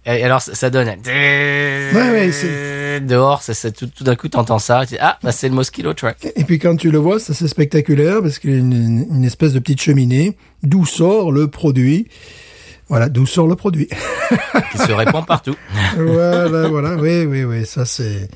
Et 0.06 0.24
alors, 0.24 0.42
ça, 0.42 0.56
ça 0.56 0.70
donne. 0.70 0.88
ouais, 0.88 2.32
c'est- 2.32 3.00
Dehors, 3.02 3.42
ça, 3.42 3.54
ça- 3.54 3.72
tout, 3.72 3.88
tout 3.88 4.04
d'un 4.04 4.16
coup, 4.16 4.28
t'entends 4.28 4.60
ça. 4.60 4.82
Tu 4.86 4.96
dis, 4.96 5.00
ah, 5.00 5.18
bah, 5.24 5.32
c'est 5.32 5.48
le 5.48 5.56
mosquito 5.56 5.94
truck. 5.94 6.18
Et 6.36 6.44
puis 6.44 6.60
quand 6.60 6.76
tu 6.76 6.92
le 6.92 6.98
vois, 6.98 7.20
c'est 7.20 7.32
assez 7.32 7.48
spectaculaire 7.48 8.22
parce 8.22 8.40
qu'il 8.40 8.52
y 8.52 8.56
a 8.56 8.58
une, 8.58 9.24
espèce 9.24 9.54
de 9.54 9.60
petite 9.60 9.82
cheminée 9.82 10.36
d'où 10.64 10.86
sort 10.86 11.32
le 11.32 11.48
produit? 11.48 12.08
Voilà, 12.90 13.08
d'où 13.08 13.26
sort 13.26 13.48
le 13.48 13.56
produit? 13.56 13.88
qui 14.72 14.78
se 14.80 14.92
répand 14.92 15.26
partout. 15.26 15.56
voilà, 15.98 16.68
voilà, 16.68 16.96
oui, 16.96 17.26
oui, 17.26 17.44
oui, 17.44 17.66
ça 17.66 17.86
c'est, 17.86 18.30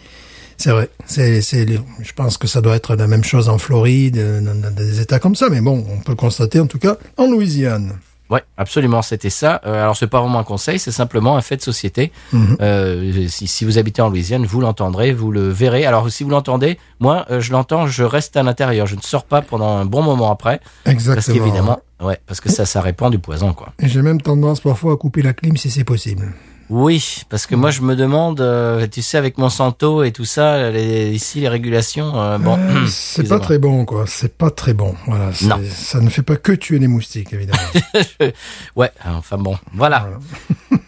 c'est 0.58 0.70
vrai. 0.72 0.90
C'est, 1.06 1.42
c'est, 1.42 1.66
je 1.68 2.14
pense 2.14 2.38
que 2.38 2.48
ça 2.48 2.62
doit 2.62 2.76
être 2.76 2.96
la 2.96 3.08
même 3.08 3.24
chose 3.24 3.50
en 3.50 3.58
Floride, 3.58 4.18
dans, 4.44 4.56
dans 4.62 4.72
des 4.72 5.02
États 5.02 5.20
comme 5.20 5.36
ça, 5.36 5.50
mais 5.50 5.60
bon, 5.62 5.86
on 5.90 6.00
peut 6.00 6.12
le 6.12 6.16
constater 6.18 6.60
en 6.60 6.68
tout 6.68 6.80
cas 6.80 6.98
en 7.18 7.30
Louisiane. 7.30 7.98
Ouais, 8.30 8.44
absolument, 8.58 9.02
c'était 9.02 9.30
ça. 9.30 9.62
Euh, 9.66 9.84
alors, 9.84 9.98
c'est 9.98 10.08
pas 10.08 10.20
vraiment 10.20 10.40
un 10.40 10.44
conseil, 10.44 10.80
c'est 10.80 10.92
simplement 10.92 11.36
un 11.38 11.42
fait 11.42 11.58
de 11.58 11.62
société. 11.62 12.12
Mhm. 12.32 12.58
Euh, 12.62 13.28
si, 13.28 13.48
si 13.48 13.66
vous 13.66 13.78
habitez 13.78 14.02
en 14.02 14.10
Louisiane, 14.10 14.46
vous 14.46 14.62
l'entendrez, 14.62 15.14
vous 15.14 15.32
le 15.32 15.50
verrez. 15.50 15.86
Alors, 15.86 16.10
si 16.10 16.24
vous 16.24 16.30
l'entendez, 16.30 16.80
moi, 17.00 17.26
euh, 17.30 17.42
je 17.42 17.52
l'entends, 17.52 17.86
je 17.86 18.04
reste 18.04 18.38
à 18.38 18.44
l'intérieur. 18.44 18.88
Je 18.88 18.96
ne 18.96 19.02
sors 19.02 19.26
pas 19.26 19.42
pendant 19.42 19.78
un 19.78 19.86
bon 19.86 20.02
moment 20.02 20.32
après. 20.32 20.62
Exactement. 20.86 21.16
Parce 21.16 21.28
qu'évidemment, 21.28 21.80
ouais, 22.02 22.18
parce 22.26 22.40
que 22.40 22.50
ça, 22.50 22.66
ça 22.66 22.82
répand 22.82 23.12
du 23.12 23.20
poison, 23.20 23.54
quoi. 23.54 23.74
Et 23.80 23.88
j'ai 23.88 24.02
même 24.02 24.22
tendance 24.22 24.62
parfois 24.62 24.94
à 24.94 24.96
couper 24.96 25.22
la 25.22 25.34
clim 25.34 25.58
si 25.58 25.70
c'est 25.70 25.84
possible. 25.84 26.34
Oui, 26.70 27.22
parce 27.30 27.46
que 27.46 27.56
moi 27.56 27.70
je 27.72 27.82
me 27.82 27.96
demande, 27.96 28.40
euh, 28.42 28.88
tu 28.88 29.02
sais, 29.02 29.18
avec 29.18 29.38
Monsanto 29.38 30.04
et 30.04 30.12
tout 30.12 30.26
ça, 30.26 30.70
les- 30.72 31.12
ici 31.12 31.40
les 31.42 31.50
régulations, 31.50 32.20
euh, 32.20 32.38
bon, 32.38 32.58
Euh, 32.58 32.86
c'est 32.88 33.28
pas 33.28 33.40
très 33.40 33.60
bon, 33.60 33.86
quoi. 33.86 34.06
C'est 34.08 34.36
pas 34.38 34.50
très 34.50 34.74
bon. 34.74 34.96
Voilà. 35.06 35.30
Non. 35.44 35.60
Ça 35.76 36.00
ne 36.00 36.10
fait 36.10 36.22
pas 36.24 36.38
que 36.38 36.52
tuer 36.54 36.80
les 36.80 36.88
moustiques, 36.88 37.34
évidemment. 37.34 37.60
Ouais, 38.76 38.92
enfin 39.06 39.38
bon, 39.38 39.58
voilà. 39.74 40.08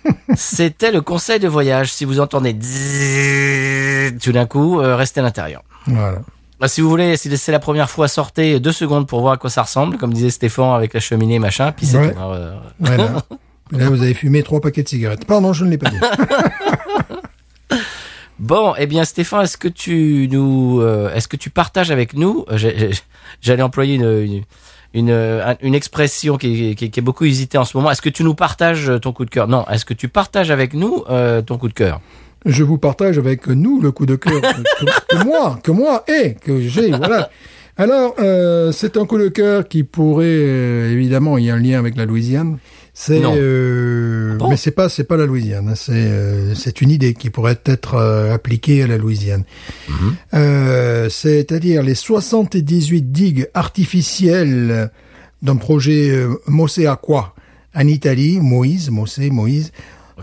C'était 0.36 0.92
le 0.92 1.02
conseil 1.02 1.40
de 1.40 1.48
voyage. 1.48 1.92
Si 1.94 2.06
vous 2.06 2.20
entendez 2.20 2.54
tout 4.22 4.32
d'un 4.32 4.46
coup, 4.46 4.80
euh, 4.80 4.96
restez 4.96 5.20
à 5.20 5.24
l'intérieur. 5.24 5.62
voilà. 5.88 6.20
Bah, 6.60 6.70
si 6.70 6.80
vous 6.80 6.90
voulez, 6.90 7.18
si 7.18 7.36
c'est 7.38 7.52
la 7.52 7.60
première 7.60 7.90
fois, 7.90 8.08
sortez 8.08 8.62
deux 8.62 8.72
secondes 8.72 9.08
pour 9.08 9.20
voir 9.20 9.34
à 9.34 9.38
quoi 9.38 9.50
ça 9.50 9.64
ressemble, 9.64 9.98
comme 9.98 10.14
disait 10.14 10.30
Stéphane 10.30 10.74
avec 10.74 10.94
la 10.94 11.02
cheminée, 11.02 11.38
machin, 11.38 11.74
puis 11.74 11.86
c'est 11.86 11.98
Ouais. 11.98 12.16
euh, 12.18 12.56
Voilà. 12.80 13.16
Là, 13.72 13.90
vous 13.90 14.02
avez 14.02 14.14
fumé 14.14 14.44
trois 14.44 14.62
paquets 14.62 14.84
de 14.84 14.88
cigarettes. 14.88 15.26
Pardon, 15.26 15.52
je 15.54 15.66
ne 15.66 15.72
l'ai 15.72 15.78
pas 15.78 15.90
dit. 15.90 15.98
Bon, 18.38 18.74
eh 18.78 18.86
bien 18.86 19.06
Stéphane, 19.06 19.44
est-ce 19.46 19.58
que 19.58 19.70
tu 19.70 20.28
nous, 20.30 20.82
euh, 20.82 21.10
est-ce 21.14 21.30
que 21.30 21.38
tu 21.38 21.50
partages 21.50 21.90
avec 21.90 22.14
nous 22.16 22.44
euh, 22.52 22.92
J'allais 23.42 23.62
employer 23.64 23.96
une, 23.96 24.44
une, 24.94 25.10
une, 25.10 25.56
une 25.62 25.74
expression 25.74 26.38
qui, 26.38 26.72
est- 26.72 26.76
qui, 26.76 26.86
est- 26.86 26.90
qui 26.90 27.00
est 27.00 27.04
beaucoup 27.04 27.24
hésitée 27.24 27.58
en 27.58 27.64
ce 27.64 27.78
moment. 27.78 27.90
Est-ce 27.92 28.02
que 28.02 28.10
tu 28.10 28.26
nous 28.26 28.36
partages 28.36 28.92
ton 29.02 29.14
coup 29.14 29.24
de 29.24 29.30
cœur? 29.30 29.48
Non. 29.48 29.66
Est-ce 29.70 29.86
que 29.86 29.94
tu 29.94 30.10
partages 30.10 30.52
avec 30.52 30.74
nous 30.74 31.06
euh, 31.10 31.42
ton 31.42 31.58
coup 31.58 31.70
de 31.70 31.74
cœur? 31.74 32.02
Je 32.46 32.64
vous 32.64 32.78
partage 32.78 33.18
avec 33.18 33.48
nous 33.48 33.80
le 33.80 33.92
coup 33.94 34.06
de 34.06 34.18
cœur 34.18 34.42
que, 34.42 35.16
que 35.16 35.24
moi, 35.24 35.58
que 35.64 35.72
moi 35.72 36.04
et 36.10 36.34
que 36.34 36.60
j'ai. 36.62 36.92
Voilà. 36.92 37.30
Alors, 37.78 38.16
euh, 38.20 38.74
c'est 38.74 38.98
un 38.98 39.06
coup 39.06 39.18
de 39.18 39.30
cœur 39.30 39.66
qui 39.68 39.84
pourrait 39.86 40.26
évidemment, 40.92 41.38
il 41.38 41.46
y 41.46 41.50
a 41.50 41.56
un 41.56 41.60
lien 41.60 41.80
avec 41.80 41.96
la 41.96 42.04
Louisiane. 42.06 42.58
C'est, 42.98 43.20
euh, 43.22 44.38
bon 44.38 44.50
mais 44.50 44.56
c'est 44.56 44.72
pas, 44.72 44.88
c'est 44.88 45.04
pas 45.04 45.18
la 45.18 45.26
Louisiane. 45.26 45.68
hein. 45.68 45.76
C'est, 45.76 45.92
euh, 45.94 46.56
c'est 46.56 46.80
une 46.82 46.90
idée 46.90 47.14
qui 47.14 47.30
pourrait 47.30 47.60
être 47.66 47.96
euh, 47.96 48.34
appliquée 48.34 48.84
à 48.84 48.88
la 48.88 48.98
Louisiane. 48.98 49.44
Euh, 50.34 51.10
c'est-à-dire 51.10 51.84
les 51.84 51.94
78 51.96 53.12
digues 53.12 53.50
artificielles 53.54 54.90
d'un 55.42 55.58
projet 55.58 56.10
euh, 56.10 56.36
Mosse 56.48 56.80
Aqua 56.80 57.36
en 57.76 57.86
Italie, 57.88 58.40
Moïse, 58.40 58.90
Mosse, 58.90 59.20
Moïse, 59.20 59.72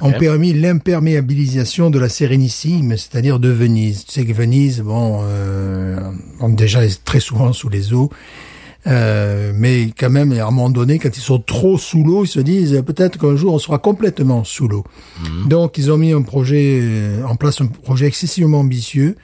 ont 0.00 0.12
permis 0.12 0.54
l'imperméabilisation 0.54 1.90
de 1.90 1.98
la 1.98 2.08
Sérénissime, 2.08 2.96
c'est-à-dire 2.96 3.38
de 3.38 3.50
Venise. 3.50 4.06
Tu 4.06 4.12
sais 4.12 4.24
que 4.24 4.32
Venise, 4.32 4.80
bon, 4.80 5.20
euh, 5.24 6.00
bon, 6.40 6.48
déjà 6.48 6.82
est 6.86 7.04
très 7.04 7.20
souvent 7.20 7.52
sous 7.52 7.68
les 7.68 7.92
eaux, 7.92 8.08
euh, 8.86 9.52
mais 9.54 9.90
quand 9.96 10.10
même, 10.10 10.32
à 10.32 10.46
un 10.46 10.50
moment 10.50 10.70
donné, 10.70 10.98
quand 10.98 11.16
ils 11.16 11.20
sont 11.20 11.38
trop 11.38 11.78
sous 11.78 12.02
l'eau, 12.02 12.24
ils 12.24 12.28
se 12.28 12.40
disent 12.40 12.82
peut-être 12.84 13.18
qu'un 13.18 13.36
jour 13.36 13.54
on 13.54 13.58
sera 13.58 13.78
complètement 13.78 14.44
sous 14.44 14.68
l'eau. 14.68 14.84
Donc, 15.46 15.78
ils 15.78 15.90
ont 15.92 15.98
mis 15.98 16.12
un 16.12 16.22
projet 16.22 16.80
euh, 16.82 17.24
en 17.24 17.36
place, 17.36 17.60
un 17.60 17.66
projet 17.66 18.06
excessivement 18.06 18.60
ambitieux 18.60 19.16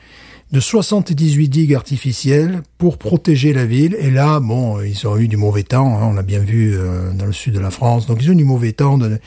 de 0.53 0.61
78 0.61 1.49
digues 1.49 1.75
artificielles 1.75 2.63
pour 2.79 2.99
protéger 2.99 3.53
la 3.53 3.67
ville. 3.67 3.97
Et 4.01 4.11
là, 4.11 4.41
bon, 4.41 4.81
ils 4.81 5.07
ont 5.07 5.19
eu 5.19 5.29
du 5.29 5.37
mauvais 5.37 5.63
temps. 5.63 5.99
hein, 5.99 6.07
on 6.11 6.13
l'a 6.15 6.23
bien 6.23 6.41
vu 6.41 6.75
euh, 6.75 7.13
dans 7.13 7.27
le 7.27 7.33
sud 7.33 7.55
de 7.55 7.61
la 7.61 7.71
France. 7.71 8.07
Donc, 8.07 8.23
ils 8.23 8.31
ont 8.31 8.33
eu 8.33 8.37
du 8.37 8.45
mauvais 8.45 8.73
temps. 8.73 8.97
De... 8.97 9.19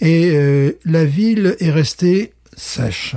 Et 0.00 0.30
euh, 0.32 0.72
la 0.84 1.04
ville 1.04 1.56
est 1.60 1.70
restée 1.70 2.32
sèche. 2.56 3.16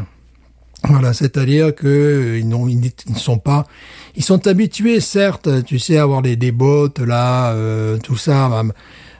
Voilà, 0.84 1.14
c'est-à-dire 1.14 1.74
que 1.76 1.88
euh, 1.88 2.40
ils 2.40 2.50
ne 2.50 3.16
sont 3.18 3.38
pas, 3.38 3.68
ils 4.16 4.24
sont 4.24 4.48
habitués, 4.48 5.00
certes, 5.00 5.64
tu 5.66 5.80
sais, 5.80 5.98
à 5.98 6.04
avoir 6.04 6.22
des, 6.22 6.36
des 6.36 6.52
bottes 6.52 7.00
là, 7.00 7.52
euh, 7.54 7.98
tout 7.98 8.18
ça, 8.18 8.46
à, 8.46 8.64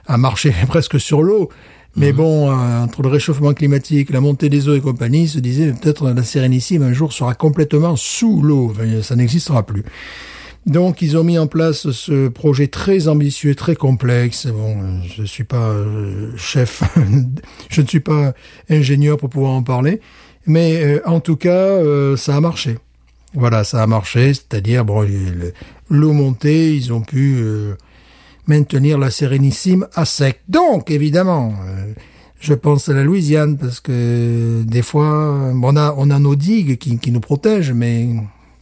à 0.06 0.16
marcher 0.16 0.54
presque 0.68 1.00
sur 1.00 1.22
l'eau. 1.22 1.48
Mais 1.94 2.12
bon, 2.12 2.50
euh, 2.50 2.84
entre 2.84 3.02
le 3.02 3.08
réchauffement 3.08 3.52
climatique, 3.52 4.10
la 4.10 4.20
montée 4.20 4.48
des 4.48 4.66
eaux 4.68 4.74
et 4.74 4.80
compagnie, 4.80 5.24
ils 5.24 5.28
se 5.28 5.40
disaient 5.40 5.72
peut-être 5.72 6.10
la 6.10 6.22
Sérénissime 6.22 6.82
un 6.82 6.94
jour 6.94 7.12
sera 7.12 7.34
complètement 7.34 7.96
sous 7.96 8.40
l'eau. 8.40 8.70
Enfin, 8.70 9.02
ça 9.02 9.14
n'existera 9.14 9.66
plus. 9.66 9.84
Donc, 10.64 11.02
ils 11.02 11.16
ont 11.16 11.24
mis 11.24 11.38
en 11.38 11.48
place 11.48 11.90
ce 11.90 12.28
projet 12.28 12.68
très 12.68 13.08
ambitieux, 13.08 13.54
très 13.54 13.74
complexe. 13.74 14.46
Bon, 14.46 15.00
je 15.02 15.24
suis 15.24 15.44
pas 15.44 15.56
euh, 15.56 16.30
chef, 16.36 16.82
je 17.68 17.82
ne 17.82 17.86
suis 17.86 18.00
pas 18.00 18.32
ingénieur 18.70 19.16
pour 19.16 19.28
pouvoir 19.28 19.52
en 19.52 19.64
parler, 19.64 20.00
mais 20.46 20.82
euh, 20.82 21.00
en 21.04 21.18
tout 21.18 21.36
cas, 21.36 21.50
euh, 21.50 22.16
ça 22.16 22.36
a 22.36 22.40
marché. 22.40 22.78
Voilà, 23.34 23.64
ça 23.64 23.82
a 23.82 23.86
marché, 23.86 24.34
c'est-à-dire 24.34 24.84
bon, 24.84 25.02
le- 25.02 25.52
l'eau 25.90 26.12
montée, 26.12 26.74
ils 26.74 26.92
ont 26.92 27.00
pu 27.00 27.36
euh, 27.38 27.74
maintenir 28.46 28.98
la 28.98 29.10
Sérénissime 29.10 29.86
à 29.94 30.04
sec. 30.04 30.40
Donc, 30.48 30.90
évidemment, 30.90 31.54
euh, 31.66 31.92
je 32.40 32.54
pense 32.54 32.88
à 32.88 32.92
la 32.94 33.04
Louisiane 33.04 33.56
parce 33.56 33.80
que 33.80 34.62
des 34.64 34.82
fois, 34.82 35.50
bon, 35.54 35.72
on 35.72 35.76
a 35.76 35.94
on 35.96 36.10
a 36.10 36.18
nos 36.18 36.34
digues 36.36 36.76
qui, 36.78 36.98
qui 36.98 37.10
nous 37.12 37.20
protègent, 37.20 37.72
mais 37.72 38.08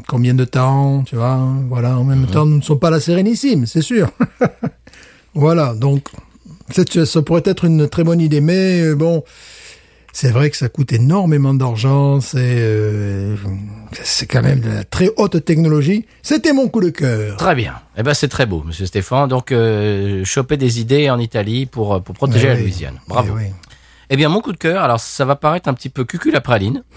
combien 0.07 0.35
de 0.35 0.45
temps, 0.45 1.03
tu 1.05 1.17
vois 1.17 1.41
Voilà, 1.69 1.99
en 1.99 2.05
même 2.05 2.27
temps, 2.27 2.47
nous 2.47 2.57
ne 2.59 2.63
sommes 2.63 2.79
pas 2.79 2.91
la 2.91 3.01
Sérénissime, 3.01 3.67
c'est 3.67 3.83
sûr. 3.83 4.11
voilà, 5.35 5.75
donc 5.75 6.09
ça 7.05 7.23
pourrait 7.23 7.43
être 7.45 7.65
une 7.65 7.89
très 7.89 8.05
bonne 8.05 8.21
idée, 8.21 8.41
mais 8.41 8.83
euh, 8.83 8.95
bon, 8.95 9.25
c'est 10.13 10.31
vrai 10.31 10.51
que 10.51 10.57
ça 10.57 10.69
coûte 10.69 10.93
énormément 10.93 11.55
d'argent, 11.55 12.21
c'est 12.21 12.39
euh, 12.41 13.37
c'est 14.03 14.27
quand 14.27 14.43
même 14.43 14.61
de 14.61 14.69
la 14.71 14.85
très 14.85 15.11
haute 15.17 15.45
technologie. 15.45 16.07
C'était 16.23 16.53
mon 16.53 16.69
coup 16.69 16.81
de 16.81 16.91
cœur. 16.91 17.37
Très 17.37 17.55
bien. 17.55 17.75
Eh 17.97 18.03
ben 18.03 18.15
c'est 18.15 18.29
très 18.29 18.47
beau, 18.47 18.63
Monsieur 18.67 18.87
Stéphane. 18.87 19.29
Donc 19.29 19.53
euh, 19.53 20.25
choper 20.25 20.57
des 20.57 20.81
idées 20.81 21.11
en 21.11 21.19
Italie 21.19 21.67
pour 21.67 21.95
euh, 21.95 22.01
pour 22.01 22.15
protéger 22.15 22.47
Eh 22.47 22.49
la 22.51 22.55
oui. 22.57 22.63
Louisiane. 22.63 23.01
Bravo. 23.09 23.35
Eh 23.39 23.45
oui. 23.45 23.51
Eh 24.11 24.17
bien 24.17 24.29
mon 24.29 24.41
coup 24.41 24.53
de 24.53 24.59
cœur. 24.59 24.83
Alors 24.83 24.99
ça 25.01 25.25
va 25.25 25.37
paraître 25.37 25.69
un 25.69 25.75
petit 25.75 25.89
peu 25.91 26.05
cucul 26.05 26.35
à 26.35 26.41
praline. 26.41 26.83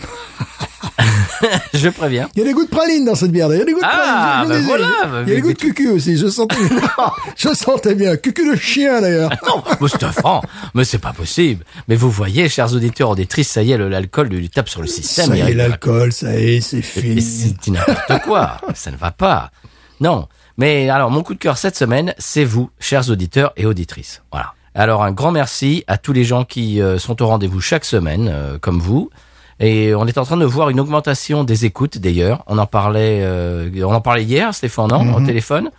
Je 1.74 1.90
préviens. 1.90 2.30
Il 2.36 2.40
y 2.40 2.42
a 2.44 2.46
des 2.46 2.54
goûts 2.54 2.66
de 2.66 2.70
praline 2.70 3.06
dans 3.06 3.16
cette 3.16 3.32
bière. 3.32 3.48
Il 3.52 3.58
y 3.58 3.62
a 3.62 3.66
des 3.66 3.74
goûts 3.74 3.80
de 3.80 3.86
Ah, 3.86 4.44
praline. 4.46 4.66
voilà. 4.66 4.88
Il 5.26 5.30
y 5.30 5.32
a 5.32 5.36
des 5.36 5.42
goûts 5.42 5.54
de 5.54 5.58
cucu 5.58 5.90
aussi. 5.90 6.18
Je 6.18 6.28
sentais, 6.28 6.56
je 7.38 7.50
sentais 7.54 7.96
bien. 7.96 8.16
Cucu 8.18 8.50
de 8.52 8.56
chien 8.56 9.02
d'ailleurs. 9.02 9.32
Non, 9.48 9.64
mais 9.82 9.88
Stéphane, 9.88 10.42
mais 10.74 10.84
c'est 10.86 11.00
pas 11.00 11.14
possible. 11.14 11.66
Mais 11.88 11.96
vous 11.96 12.10
voyez, 12.10 12.48
chers 12.50 12.74
auditeurs 12.74 13.10
auditrices, 13.10 13.50
ça 13.50 13.62
y 13.64 13.72
est, 13.72 13.78
l'alcool 13.78 14.28
lui 14.28 14.50
tape 14.50 14.70
sur 14.70 14.82
le 14.82 14.88
système. 14.88 15.28
Ça 15.28 15.36
y 15.36 15.42
est, 15.42 15.54
l'alcool, 15.54 16.12
ça 16.12 16.40
y 16.40 16.56
est, 16.56 16.62
c'est 16.62 16.82
fini. 16.82 17.22
C'est 17.22 17.72
n'importe 17.72 18.24
quoi. 18.24 18.58
ça 18.74 18.92
ne 18.92 18.98
va 18.98 19.12
pas. 19.12 19.52
Non. 20.00 20.28
Mais 20.58 20.90
alors, 20.90 21.10
mon 21.12 21.24
coup 21.24 21.34
de 21.34 21.40
cœur 21.40 21.58
cette 21.58 21.76
semaine, 21.76 22.14
c'est 22.20 22.44
vous, 22.46 22.70
chers 22.80 23.10
auditeurs 23.10 23.52
et 23.58 23.66
auditrices. 23.66 24.22
Voilà. 24.32 24.54
Alors, 24.76 25.04
un 25.04 25.12
grand 25.12 25.32
merci 25.32 25.84
à 25.88 25.98
tous 25.98 26.14
les 26.14 26.24
gens 26.24 26.46
qui 26.46 26.82
euh, 26.82 26.98
sont 26.98 27.22
au 27.22 27.28
rendez-vous 27.28 27.62
chaque 27.62 27.86
semaine, 27.86 28.30
euh, 28.32 28.58
comme 28.60 28.80
vous. 28.80 29.10
Et 29.60 29.94
on 29.96 30.06
est 30.08 30.18
en 30.18 30.24
train 30.26 30.38
de 30.38 30.46
voir 30.46 30.70
une 30.70 30.80
augmentation 30.80 31.44
des 31.44 31.66
écoutes, 31.66 31.98
d'ailleurs. 31.98 32.44
On 32.48 32.58
en 32.58 32.66
parlait, 32.66 33.20
euh, 33.22 33.70
on 33.86 33.94
en 33.94 34.02
parlait 34.02 34.24
hier, 34.24 34.54
Stéphane, 34.54 34.88
non, 34.90 35.16
au 35.16 35.26
téléphone. 35.26 35.70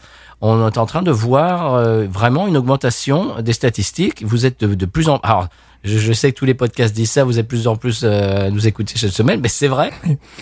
On 0.41 0.67
est 0.69 0.79
en 0.79 0.87
train 0.87 1.03
de 1.03 1.11
voir 1.11 1.75
euh, 1.75 2.05
vraiment 2.11 2.47
une 2.47 2.57
augmentation 2.57 3.41
des 3.41 3.53
statistiques. 3.53 4.23
Vous 4.25 4.47
êtes 4.47 4.61
de, 4.65 4.75
de 4.75 4.87
plus 4.87 5.09
en... 5.09 5.17
Alors, 5.19 5.49
je, 5.85 5.99
je 5.99 6.13
sais 6.13 6.33
que 6.33 6.37
tous 6.39 6.45
les 6.45 6.55
podcasts 6.55 6.95
disent 6.95 7.11
ça, 7.11 7.25
vous 7.25 7.39
êtes 7.39 7.47
de 7.47 7.49
plus 7.49 7.67
en 7.67 7.77
plus 7.77 8.03
euh, 8.05 8.47
à 8.47 8.51
nous 8.51 8.67
écouter 8.67 8.95
cette 8.97 9.13
semaine, 9.13 9.41
mais 9.43 9.49
c'est 9.49 9.69
vrai. 9.69 9.91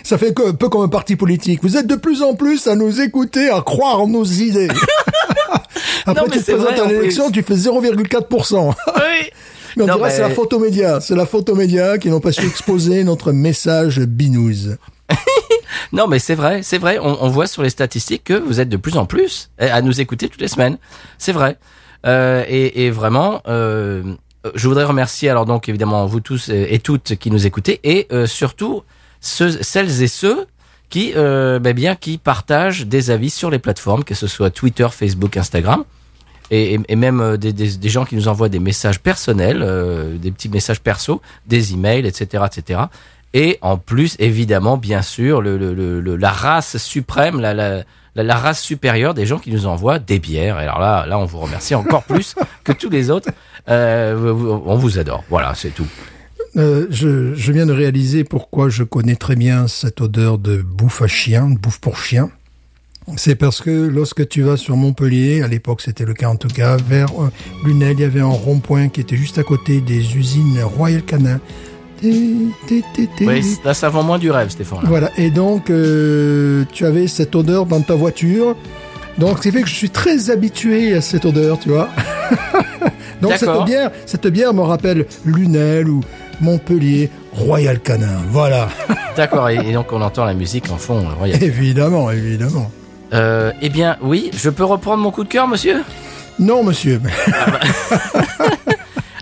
Ça 0.02 0.18
fait 0.18 0.32
un 0.46 0.54
peu 0.54 0.68
comme 0.68 0.82
un 0.82 0.88
parti 0.88 1.16
politique. 1.16 1.60
Vous 1.62 1.76
êtes 1.76 1.86
de 1.86 1.96
plus 1.96 2.22
en 2.22 2.34
plus 2.34 2.66
à 2.68 2.74
nous 2.76 3.00
écouter, 3.00 3.48
à 3.50 3.60
croire 3.60 4.00
en 4.00 4.08
nos 4.08 4.24
idées. 4.24 4.68
Après, 6.06 6.20
Non, 6.20 6.28
mais 6.28 6.36
tu 6.38 6.44
te 6.44 6.52
présentes 6.52 6.74
vrai, 6.74 6.80
à 6.80 6.86
l'élection, 6.86 7.30
tu 7.30 7.42
fais 7.42 7.54
0,4%. 7.54 8.74
Oui. 8.96 9.30
Mais 9.76 9.84
on 9.84 9.86
Non, 9.86 9.96
dirait 9.96 10.10
c'est 10.10 10.20
la 10.22 10.30
photo 10.30 10.58
média. 10.58 11.00
C'est 11.00 11.14
la 11.16 11.26
photo 11.26 11.54
média 11.54 11.98
qui 11.98 12.08
n'ont 12.10 12.20
pas 12.20 12.32
su 12.32 12.46
exposer 12.46 13.04
notre 13.12 13.32
message 13.32 14.00
binouze. 14.00 14.76
Non, 15.92 16.06
mais 16.06 16.18
c'est 16.18 16.34
vrai, 16.34 16.62
c'est 16.62 16.78
vrai. 16.78 16.98
On, 16.98 17.22
on 17.22 17.28
voit 17.28 17.46
sur 17.46 17.62
les 17.62 17.68
statistiques 17.70 18.24
que 18.24 18.34
vous 18.34 18.60
êtes 18.60 18.68
de 18.68 18.76
plus 18.76 18.96
en 18.96 19.04
plus 19.04 19.50
à 19.58 19.82
nous 19.82 20.00
écouter 20.00 20.28
toutes 20.28 20.40
les 20.40 20.48
semaines. 20.48 20.78
C'est 21.18 21.32
vrai. 21.32 21.58
Euh, 22.06 22.44
et, 22.48 22.84
et 22.86 22.90
vraiment, 22.90 23.42
euh, 23.46 24.02
je 24.54 24.68
voudrais 24.68 24.84
remercier 24.84 25.28
alors 25.28 25.46
donc 25.46 25.68
évidemment 25.68 26.04
vous 26.06 26.20
tous 26.20 26.48
et, 26.48 26.68
et 26.74 26.78
toutes 26.78 27.16
qui 27.16 27.30
nous 27.30 27.46
écoutez 27.46 27.78
et 27.84 28.08
euh, 28.12 28.26
surtout 28.26 28.82
ceux, 29.20 29.62
celles 29.62 30.02
et 30.02 30.08
ceux 30.08 30.46
qui, 30.88 31.12
euh, 31.16 31.58
ben 31.58 31.74
bien, 31.74 31.94
qui 31.94 32.18
partagent 32.18 32.86
des 32.86 33.10
avis 33.10 33.30
sur 33.30 33.50
les 33.50 33.58
plateformes, 33.58 34.04
que 34.04 34.14
ce 34.14 34.26
soit 34.26 34.50
Twitter, 34.50 34.86
Facebook, 34.90 35.36
Instagram. 35.38 35.84
Et, 36.54 36.96
même 36.96 37.20
euh, 37.22 37.36
des, 37.38 37.88
gens 37.88 38.04
qui 38.04 38.14
nous 38.14 38.28
envoient 38.28 38.50
des 38.50 38.58
messages 38.58 39.00
personnels, 39.00 39.62
euh, 39.62 40.18
des 40.18 40.30
petits 40.30 40.50
messages 40.50 40.82
perso, 40.82 41.22
des 41.46 41.72
emails, 41.72 42.06
etc., 42.06 42.44
etc. 42.46 42.80
Et 43.32 43.56
en 43.62 43.78
plus, 43.78 44.16
évidemment, 44.18 44.76
bien 44.76 45.00
sûr, 45.00 45.40
la 45.40 46.30
race 46.30 46.76
suprême, 46.76 47.40
la, 47.40 48.36
race 48.36 48.60
supérieure 48.60 49.14
des 49.14 49.24
gens 49.24 49.38
qui 49.38 49.50
nous 49.50 49.66
envoient 49.66 49.98
des 49.98 50.18
bières. 50.18 50.58
Alors 50.58 50.78
là, 50.78 51.06
là, 51.06 51.18
on 51.18 51.24
vous 51.24 51.38
remercie 51.38 51.74
encore 51.74 52.02
plus 52.02 52.34
que 52.64 52.72
tous 52.72 52.90
les 52.90 53.08
autres. 53.08 53.30
Euh, 53.70 54.60
on 54.66 54.76
vous 54.76 54.98
adore. 54.98 55.24
Voilà, 55.30 55.54
c'est 55.54 55.70
tout. 55.70 55.88
Je, 56.54 57.32
je 57.34 57.52
viens 57.52 57.64
de 57.64 57.72
réaliser 57.72 58.24
pourquoi 58.24 58.68
je 58.68 58.84
connais 58.84 59.16
très 59.16 59.36
bien 59.36 59.68
cette 59.68 60.02
odeur 60.02 60.36
de 60.36 60.60
bouffe 60.60 61.00
à 61.00 61.06
chien, 61.06 61.48
de 61.48 61.58
bouffe 61.58 61.80
pour 61.80 61.96
chien. 61.96 62.30
C'est 63.16 63.34
parce 63.34 63.60
que 63.60 63.70
lorsque 63.70 64.28
tu 64.28 64.42
vas 64.42 64.56
sur 64.56 64.76
Montpellier, 64.76 65.42
à 65.42 65.48
l'époque 65.48 65.80
c'était 65.82 66.04
le 66.04 66.14
cas 66.14 66.28
en 66.28 66.36
tout 66.36 66.48
cas, 66.48 66.76
vers 66.76 67.10
euh, 67.20 67.30
Lunel, 67.64 67.94
il 67.98 68.00
y 68.00 68.04
avait 68.04 68.20
un 68.20 68.26
rond-point 68.26 68.88
qui 68.88 69.00
était 69.00 69.16
juste 69.16 69.38
à 69.38 69.42
côté 69.42 69.80
des 69.80 70.16
usines 70.16 70.60
Royal 70.62 71.02
Canin. 71.02 71.40
Oui, 72.04 73.56
là, 73.64 73.74
ça 73.74 73.88
vend 73.88 74.02
moins 74.02 74.18
du 74.18 74.30
rêve, 74.30 74.48
Stéphane. 74.50 74.80
là. 74.82 74.88
Voilà, 74.88 75.10
et 75.16 75.30
donc 75.30 75.70
euh, 75.70 76.64
tu 76.72 76.84
avais 76.84 77.06
cette 77.06 77.34
odeur 77.36 77.66
dans 77.66 77.80
ta 77.80 77.94
voiture. 77.94 78.56
Donc, 79.18 79.38
ce 79.38 79.42
qui 79.42 79.50
fait 79.52 79.62
que 79.62 79.68
je 79.68 79.74
suis 79.74 79.90
très 79.90 80.30
habitué 80.30 80.94
à 80.94 81.00
cette 81.02 81.26
odeur, 81.26 81.58
tu 81.58 81.68
vois. 81.68 81.90
donc, 83.20 83.34
cette 83.36 83.64
bière, 83.66 83.90
cette 84.06 84.26
bière 84.26 84.54
me 84.54 84.62
rappelle 84.62 85.06
Lunel 85.26 85.88
ou 85.88 86.00
Montpellier, 86.40 87.10
Royal 87.32 87.78
Canin. 87.78 88.22
Voilà. 88.30 88.68
D'accord, 89.16 89.50
et, 89.50 89.56
et 89.56 89.72
donc 89.74 89.92
on 89.92 90.00
entend 90.00 90.24
la 90.24 90.32
musique 90.34 90.70
en 90.70 90.78
fond. 90.78 91.00
euh, 91.00 91.14
royal. 91.18 91.42
évidemment, 91.42 92.10
évidemment. 92.10 92.70
Euh, 93.12 93.52
eh 93.60 93.68
bien, 93.68 93.96
oui, 94.00 94.30
je 94.34 94.48
peux 94.50 94.64
reprendre 94.64 95.02
mon 95.02 95.10
coup 95.10 95.24
de 95.24 95.28
cœur, 95.28 95.46
monsieur? 95.48 95.82
Non, 96.38 96.64
monsieur. 96.64 97.00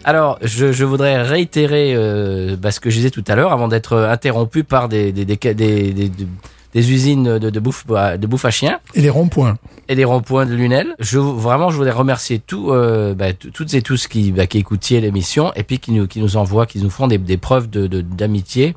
Alors, 0.04 0.38
je, 0.42 0.72
je 0.72 0.84
voudrais 0.84 1.20
réitérer 1.22 1.92
euh, 1.94 2.56
bah, 2.56 2.70
ce 2.70 2.80
que 2.80 2.88
je 2.88 2.96
disais 2.96 3.10
tout 3.10 3.24
à 3.28 3.34
l'heure, 3.34 3.52
avant 3.52 3.68
d'être 3.68 3.96
interrompu 3.96 4.64
par 4.64 4.88
des, 4.88 5.12
des, 5.12 5.24
des, 5.24 5.36
des, 5.36 5.54
des- 5.54 5.92
des- 5.92 6.26
des 6.72 6.92
usines 6.92 7.38
de, 7.40 7.50
de, 7.50 7.58
bouffe, 7.60 7.84
de 7.88 8.26
bouffe 8.28 8.44
à 8.44 8.52
chien 8.52 8.78
Et 8.94 9.00
les 9.00 9.10
ronds-points. 9.10 9.58
et 9.88 9.96
des 9.96 10.04
ronds-points 10.04 10.46
de 10.46 10.54
Lunel. 10.54 10.94
Je, 11.00 11.18
vraiment, 11.18 11.68
je 11.70 11.76
voudrais 11.76 11.90
remercier 11.90 12.38
tout, 12.38 12.70
euh, 12.70 13.12
bah, 13.12 13.32
toutes 13.32 13.74
et 13.74 13.82
tous 13.82 14.06
qui, 14.06 14.30
bah, 14.30 14.46
qui 14.46 14.58
écoutiez 14.58 15.00
l'émission 15.00 15.52
et 15.56 15.64
puis 15.64 15.80
qui 15.80 15.90
nous, 15.90 16.06
qui 16.06 16.20
nous 16.20 16.36
envoient, 16.36 16.66
qui 16.66 16.78
nous 16.78 16.88
font 16.88 17.08
des, 17.08 17.18
preuves 17.38 17.68
de, 17.68 17.88
de- 17.88 18.02
d'amitié. 18.02 18.76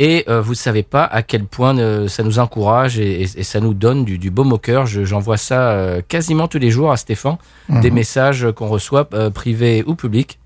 Et 0.00 0.24
euh, 0.28 0.40
vous 0.40 0.54
savez 0.54 0.82
pas 0.84 1.04
à 1.04 1.22
quel 1.22 1.44
point 1.44 1.76
euh, 1.78 2.06
ça 2.06 2.22
nous 2.22 2.38
encourage 2.38 2.98
et, 3.00 3.22
et- 3.22 3.40
et 3.40 3.42
ça 3.42 3.58
nous 3.60 3.74
donne 3.74 4.04
du, 4.04 4.16
du 4.18 4.30
baume 4.30 4.52
au 4.52 4.58
cœur. 4.58 4.86
Je- 4.86 5.04
J'envoie 5.04 5.36
ça 5.36 5.70
euh, 5.72 6.00
quasiment 6.06 6.46
tous 6.46 6.58
les 6.58 6.70
jours 6.70 6.92
à 6.92 6.96
Stéphane, 6.96 7.36
des 7.68 7.90
messages 7.90 8.46
qu'on 8.52 8.68
reçoit 8.68 9.08
euh, 9.12 9.30
privés 9.30 9.82
ou 9.86 9.94
publics, 9.96 10.38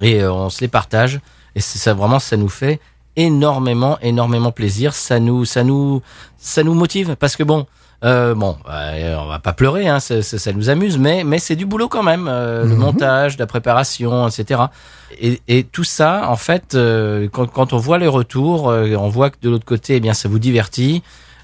et 0.00 0.22
euh, 0.22 0.32
on 0.32 0.50
se 0.50 0.60
les 0.62 0.68
partage. 0.68 1.20
Et 1.54 1.60
c'est 1.60 1.78
ça 1.78 1.94
vraiment, 1.94 2.18
ça 2.18 2.36
nous 2.36 2.48
fait 2.48 2.80
énormément, 3.14 3.98
énormément 4.02 4.50
plaisir. 4.52 4.94
Ça 4.94 5.20
nous, 5.20 5.44
ça 5.44 5.62
nous, 5.64 6.02
ça 6.36 6.62
nous 6.64 6.74
motive 6.74 7.16
parce 7.18 7.36
que 7.36 7.42
bon. 7.44 7.66
Euh, 8.04 8.34
bon, 8.34 8.56
on 8.66 9.26
va 9.26 9.38
pas 9.42 9.52
pleurer, 9.54 9.88
hein, 9.88 10.00
ça, 10.00 10.20
ça- 10.22 10.38
ça 10.38 10.52
nous 10.52 10.68
amuse, 10.68 10.98
mais 10.98 11.24
mais 11.24 11.38
c'est 11.38 11.56
du 11.56 11.64
boulot 11.66 11.88
quand 11.88 12.02
même, 12.02 12.28
euh, 12.28 12.64
le 12.64 12.74
montage, 12.76 13.38
la 13.38 13.46
préparation, 13.46 14.28
etc. 14.28 14.60
Et, 15.20 15.40
et 15.48 15.64
tout 15.64 15.84
ça, 15.84 16.28
en 16.28 16.36
fait, 16.36 16.74
euh, 16.74 17.26
quand, 17.32 17.46
quand 17.46 17.72
on 17.72 17.78
voit 17.78 17.98
les 17.98 18.06
retours, 18.06 18.68
euh, 18.70 18.94
on 18.96 19.08
voit 19.08 19.30
que 19.30 19.36
de 19.40 19.48
l'autre 19.48 19.64
côté, 19.64 19.96
eh 19.96 20.00
bien, 20.00 20.12
ça 20.14 20.28
vous 20.28 20.38
divertit 20.38 21.02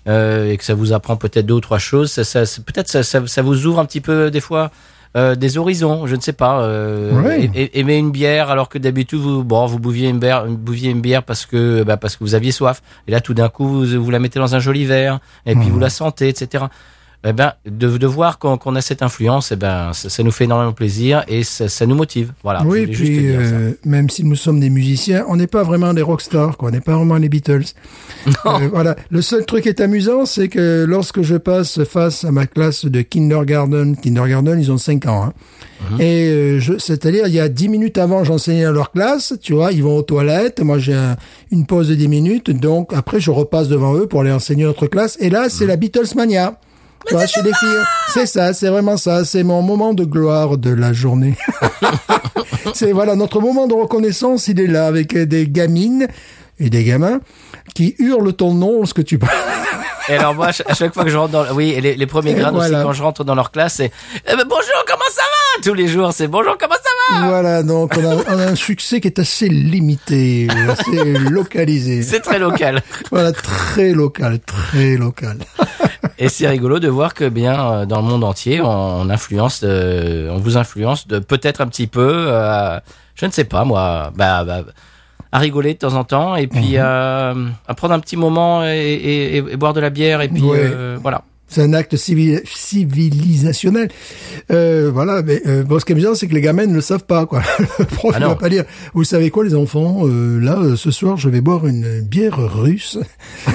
euh, 0.08 0.50
et 0.50 0.56
que 0.58 0.64
ça 0.64 0.74
vous 0.74 0.92
apprend 0.92 1.16
peut-être 1.16 1.46
deux 1.46 1.54
ou 1.54 1.60
trois 1.60 1.78
choses. 1.78 2.10
Ça, 2.12 2.22
ça, 2.24 2.44
ça- 2.44 2.60
peut-être 2.62 2.88
ça, 2.88 3.02
ça 3.02 3.42
vous 3.42 3.66
ouvre 3.66 3.78
un 3.78 3.84
petit 3.86 4.00
peu 4.02 4.30
des 4.30 4.40
fois 4.40 4.70
euh, 5.14 5.34
des 5.34 5.58
horizons, 5.58 6.06
je 6.06 6.16
ne 6.16 6.20
sais 6.20 6.32
pas. 6.32 6.62
Euh, 6.62 7.48
aimer 7.54 7.96
une 7.96 8.10
bière 8.10 8.50
alors 8.50 8.68
que 8.68 8.78
d'habitude 8.78 9.18
vous 9.18 9.44
bon 9.44 9.66
vous 9.66 9.78
bouviez 9.78 10.08
une 10.08 10.18
bière, 10.18 10.46
vous 10.46 10.56
bouviez 10.56 10.90
une 10.90 11.02
bière 11.02 11.22
parce 11.22 11.44
que 11.44 11.82
bah, 11.82 11.98
parce 11.98 12.16
que 12.16 12.24
vous 12.24 12.34
aviez 12.34 12.52
soif. 12.52 12.82
Et 13.06 13.10
là 13.10 13.20
tout 13.20 13.34
d'un 13.34 13.48
coup 13.48 13.66
vous, 13.66 14.02
vous 14.02 14.10
la 14.10 14.18
mettez 14.18 14.38
dans 14.38 14.54
un 14.54 14.60
joli 14.60 14.86
verre 14.86 15.20
et 15.44 15.54
puis 15.54 15.68
vous 15.68 15.78
la 15.78 15.90
sentez, 15.90 16.28
etc. 16.28 16.64
Eh 17.24 17.32
ben 17.32 17.52
de, 17.64 17.96
de 17.98 18.06
voir 18.06 18.38
qu'on 18.40 18.58
qu'on 18.58 18.74
a 18.74 18.80
cette 18.80 19.00
influence, 19.00 19.52
eh 19.52 19.56
ben 19.56 19.92
ça, 19.92 20.08
ça 20.08 20.22
nous 20.24 20.32
fait 20.32 20.44
énormément 20.44 20.72
plaisir 20.72 21.22
et 21.28 21.44
ça, 21.44 21.68
ça 21.68 21.86
nous 21.86 21.94
motive. 21.94 22.32
Voilà. 22.42 22.64
oui, 22.66 22.86
juste 22.92 23.02
puis 23.12 23.30
euh, 23.30 23.72
même 23.84 24.10
si 24.10 24.24
nous 24.24 24.34
sommes 24.34 24.58
des 24.58 24.70
musiciens, 24.70 25.24
on 25.28 25.36
n'est 25.36 25.46
pas 25.46 25.62
vraiment 25.62 25.94
des 25.94 26.02
rockstars, 26.02 26.56
quoi. 26.56 26.68
On 26.70 26.72
n'est 26.72 26.80
pas 26.80 26.96
vraiment 26.96 27.16
les 27.16 27.28
Beatles. 27.28 27.64
Euh, 28.46 28.68
voilà. 28.72 28.94
Le 29.10 29.20
seul 29.20 29.44
truc 29.46 29.64
qui 29.64 29.68
est 29.68 29.80
amusant, 29.80 30.26
c'est 30.26 30.48
que 30.48 30.84
lorsque 30.88 31.22
je 31.22 31.34
passe 31.36 31.82
face 31.84 32.24
à 32.24 32.30
ma 32.30 32.46
classe 32.46 32.84
de 32.84 33.02
kindergarten, 33.02 33.96
kindergarten, 33.96 34.60
ils 34.60 34.70
ont 34.70 34.78
5 34.78 35.06
ans, 35.06 35.24
hein. 35.24 35.32
Mhm. 35.90 36.00
Et 36.00 36.28
euh, 36.28 36.60
je, 36.60 36.78
c'est-à-dire, 36.78 37.26
il 37.26 37.34
y 37.34 37.40
a 37.40 37.48
10 37.48 37.68
minutes 37.68 37.98
avant, 37.98 38.22
j'enseignais 38.22 38.64
à 38.64 38.70
leur 38.70 38.92
classe, 38.92 39.34
tu 39.42 39.52
vois, 39.54 39.72
ils 39.72 39.82
vont 39.82 39.96
aux 39.96 40.02
toilettes, 40.02 40.60
moi 40.60 40.78
j'ai 40.78 40.94
un- 40.94 41.16
une 41.50 41.66
pause 41.66 41.88
de 41.88 41.96
10 41.96 42.06
minutes, 42.06 42.50
donc 42.50 42.92
après 42.94 43.18
je 43.20 43.32
repasse 43.32 43.66
devant 43.68 43.94
eux 43.96 44.06
pour 44.06 44.20
aller 44.20 44.30
enseigner 44.30 44.62
notre 44.64 44.86
classe, 44.86 45.16
et 45.20 45.28
là 45.28 45.44
Mhm. 45.44 45.48
c'est 45.50 45.66
la 45.66 45.74
Beatles 45.76 46.14
mania. 46.14 46.58
Tu 47.06 47.14
vois, 47.14 47.26
chez 47.26 47.42
les 47.42 47.52
filles. 47.52 47.68
C'est 48.08 48.26
ça, 48.26 48.52
c'est 48.52 48.68
vraiment 48.68 48.96
ça, 48.96 49.24
c'est 49.24 49.42
mon 49.42 49.62
moment 49.62 49.92
de 49.94 50.04
gloire 50.04 50.56
de 50.58 50.70
la 50.70 50.92
journée. 50.92 51.36
c'est 52.74 52.92
voilà, 52.92 53.16
notre 53.16 53.40
moment 53.40 53.66
de 53.66 53.74
reconnaissance, 53.74 54.48
il 54.48 54.60
est 54.60 54.66
là 54.66 54.86
avec 54.86 55.16
des 55.16 55.48
gamines 55.48 56.06
et 56.58 56.70
des 56.70 56.84
gamins 56.84 57.20
qui 57.74 57.94
hurlent 57.98 58.32
ton 58.32 58.54
nom 58.54 58.78
lorsque 58.78 59.04
tu 59.04 59.18
parles. 59.18 59.32
Et 60.08 60.14
alors 60.14 60.34
moi, 60.34 60.48
à 60.48 60.74
chaque- 60.74 60.92
fois 60.92 61.04
que 61.04 61.10
je 61.10 61.16
rentre 61.16 61.30
dans, 61.30 61.54
oui, 61.54 61.70
et 61.76 61.80
les, 61.80 61.94
les 61.94 62.06
premiers 62.06 62.34
grades 62.34 62.54
voilà. 62.54 62.78
aussi 62.78 62.86
quand 62.86 62.92
je 62.92 63.02
rentre 63.04 63.22
dans 63.22 63.36
leur 63.36 63.52
classe, 63.52 63.74
c'est 63.74 63.92
eh 64.26 64.36
ben, 64.36 64.44
bonjour, 64.48 64.84
comment 64.84 65.04
ça 65.08 65.22
va? 65.22 65.62
Tous 65.62 65.74
les 65.74 65.86
jours, 65.86 66.12
c'est 66.12 66.26
bonjour, 66.26 66.56
comment 66.58 66.74
ça 66.74 67.20
va? 67.20 67.28
Voilà, 67.28 67.62
donc 67.62 67.92
on 67.96 68.04
a, 68.10 68.16
on 68.16 68.38
a 68.40 68.46
un 68.46 68.54
succès 68.56 69.00
qui 69.00 69.06
est 69.06 69.20
assez 69.20 69.48
limité, 69.48 70.48
assez 70.68 71.14
localisé. 71.30 72.02
C'est 72.02 72.18
très 72.18 72.40
local. 72.40 72.82
Voilà, 73.12 73.30
très 73.30 73.92
local, 73.92 74.40
très 74.40 74.96
local. 74.96 75.38
Et 76.24 76.28
c'est 76.28 76.46
rigolo 76.48 76.78
de 76.78 76.88
voir 76.88 77.14
que 77.14 77.28
bien 77.28 77.60
euh, 77.72 77.84
dans 77.86 78.00
le 78.00 78.06
monde 78.06 78.24
entier, 78.24 78.60
on, 78.62 79.10
influence, 79.10 79.62
on 79.64 80.36
vous 80.38 80.56
influence 80.56 81.06
de 81.08 81.18
peut-être 81.18 81.60
un 81.60 81.66
petit 81.66 81.86
peu, 81.88 82.10
euh, 82.28 82.78
je 83.14 83.26
ne 83.26 83.30
sais 83.32 83.44
pas 83.44 83.64
moi, 83.64 84.12
bah, 84.16 84.44
bah, 84.44 84.64
à 85.32 85.38
rigoler 85.38 85.74
de 85.74 85.78
temps 85.78 85.94
en 85.94 86.04
temps 86.04 86.36
et 86.36 86.46
puis 86.46 86.74
euh, 86.76 87.34
à 87.66 87.74
prendre 87.74 87.94
un 87.94 88.00
petit 88.00 88.16
moment 88.16 88.64
et, 88.64 88.68
et- 88.78 89.36
et- 89.38 89.44
et 89.52 89.56
boire 89.56 89.72
de 89.72 89.80
la 89.80 89.90
bière 89.90 90.20
et 90.20 90.28
puis 90.28 90.42
Ouais. 90.42 90.58
euh, 90.60 90.98
voilà. 91.02 91.22
C'est 91.48 91.62
un 91.62 91.74
acte 91.74 91.96
civil- 91.96 92.40
civilisationnel. 92.46 93.90
Euh, 94.50 94.90
voilà, 94.90 95.20
mais 95.22 95.42
euh, 95.46 95.62
bon, 95.64 95.78
ce 95.78 95.84
qui 95.84 95.92
est 95.92 95.94
amusant, 95.96 96.14
c'est 96.14 96.26
que 96.26 96.32
les 96.32 96.40
gamins 96.40 96.64
ne 96.66 96.72
le 96.72 96.80
savent 96.80 97.04
pas, 97.04 97.26
quoi. 97.26 97.42
Le 97.78 97.84
prof 97.84 98.12
Ah 98.14 98.20
ne 98.20 98.24
non. 98.24 98.30
va 98.30 98.36
pas 98.36 98.48
dire, 98.48 98.64
vous 98.94 99.04
savez 99.04 99.28
quoi, 99.30 99.44
les 99.44 99.54
enfants, 99.54 100.06
euh, 100.06 100.38
là, 100.40 100.56
ce 100.76 100.90
soir, 100.90 101.18
je 101.18 101.28
vais 101.28 101.42
boire 101.42 101.66
une 101.66 102.00
bière 102.00 102.38
russe. 102.38 102.98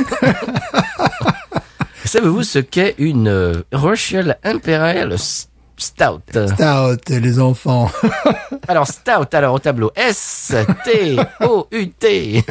Savez-vous 2.08 2.44
ce 2.44 2.60
qu'est 2.60 2.96
une 3.00 3.28
euh, 3.28 3.64
Russian 3.74 4.34
Imperial 4.46 5.14
Stout? 5.20 6.22
Stout, 6.32 7.10
les 7.10 7.38
enfants. 7.38 7.92
Alors 8.70 8.88
Stout, 8.88 9.28
alors 9.34 9.56
au 9.56 9.60
tableau 9.60 9.92
S 9.94 10.56
T 10.86 11.18
O 11.42 11.68
U 11.70 11.90
T. 11.90 12.46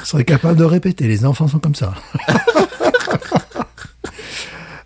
Je 0.00 0.06
serais 0.06 0.24
capable 0.24 0.58
de 0.58 0.64
répéter, 0.64 1.06
les 1.06 1.26
enfants 1.26 1.48
sont 1.48 1.58
comme 1.58 1.74
ça. 1.74 1.92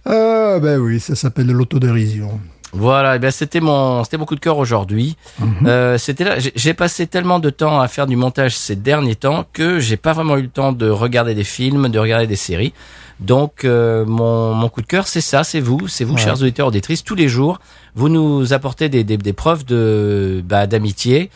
ah, 0.05 0.59
ben 0.61 0.79
oui, 0.79 0.99
ça 0.99 1.15
s'appelle 1.15 1.47
de 1.47 1.53
l'autodérision. 1.53 2.41
Voilà, 2.73 3.17
et 3.17 3.19
bien 3.19 3.31
c'était 3.31 3.61
mon 3.61 4.05
c'était 4.05 4.19
mon 4.19 4.27
coup 4.27 4.35
de 4.35 4.41
cœur 4.41 4.59
aujourd'hui. 4.59 5.17
Euh, 5.65 5.97
c'était 5.97 6.25
là, 6.25 6.35
j'ai- 6.39 6.75
passé 6.75 7.07
tellement 7.07 7.39
de 7.39 7.49
temps 7.51 7.81
à 7.81 7.89
faire 7.89 8.07
du 8.07 8.15
montage 8.17 8.55
ces 8.57 8.77
derniers 8.77 9.15
temps 9.15 9.47
que 9.55 9.81
j'ai 9.81 9.97
pas 9.97 10.13
vraiment 10.13 10.37
eu 10.37 10.43
le 10.43 10.49
temps 10.49 10.73
de 10.73 10.89
regarder 10.91 11.35
des 11.35 11.45
films, 11.45 11.89
de 11.89 11.99
regarder 11.99 12.27
des 12.27 12.37
séries. 12.37 12.75
Donc 13.21 13.65
euh, 13.65 14.05
mon 14.07 14.53
mon 14.55 14.69
coup 14.69 14.83
de 14.83 14.87
cœur 14.87 15.07
c'est 15.09 15.23
ça, 15.23 15.45
c'est 15.45 15.61
vous, 15.61 15.89
c'est 15.89 16.05
vous 16.05 16.15
Ouais. 16.15 16.21
chers 16.21 16.41
auditeurs 16.43 16.67
auditrices 16.69 17.03
tous 17.03 17.15
les 17.15 17.27
jours, 17.29 17.59
vous 17.95 18.09
nous 18.11 18.53
apportez 18.53 18.89
des 18.91 19.03
des, 19.03 19.17
des 19.17 19.33
preuves 19.33 19.65
de 19.65 20.43
bah, 20.45 20.67
d'amitié. 20.67 21.31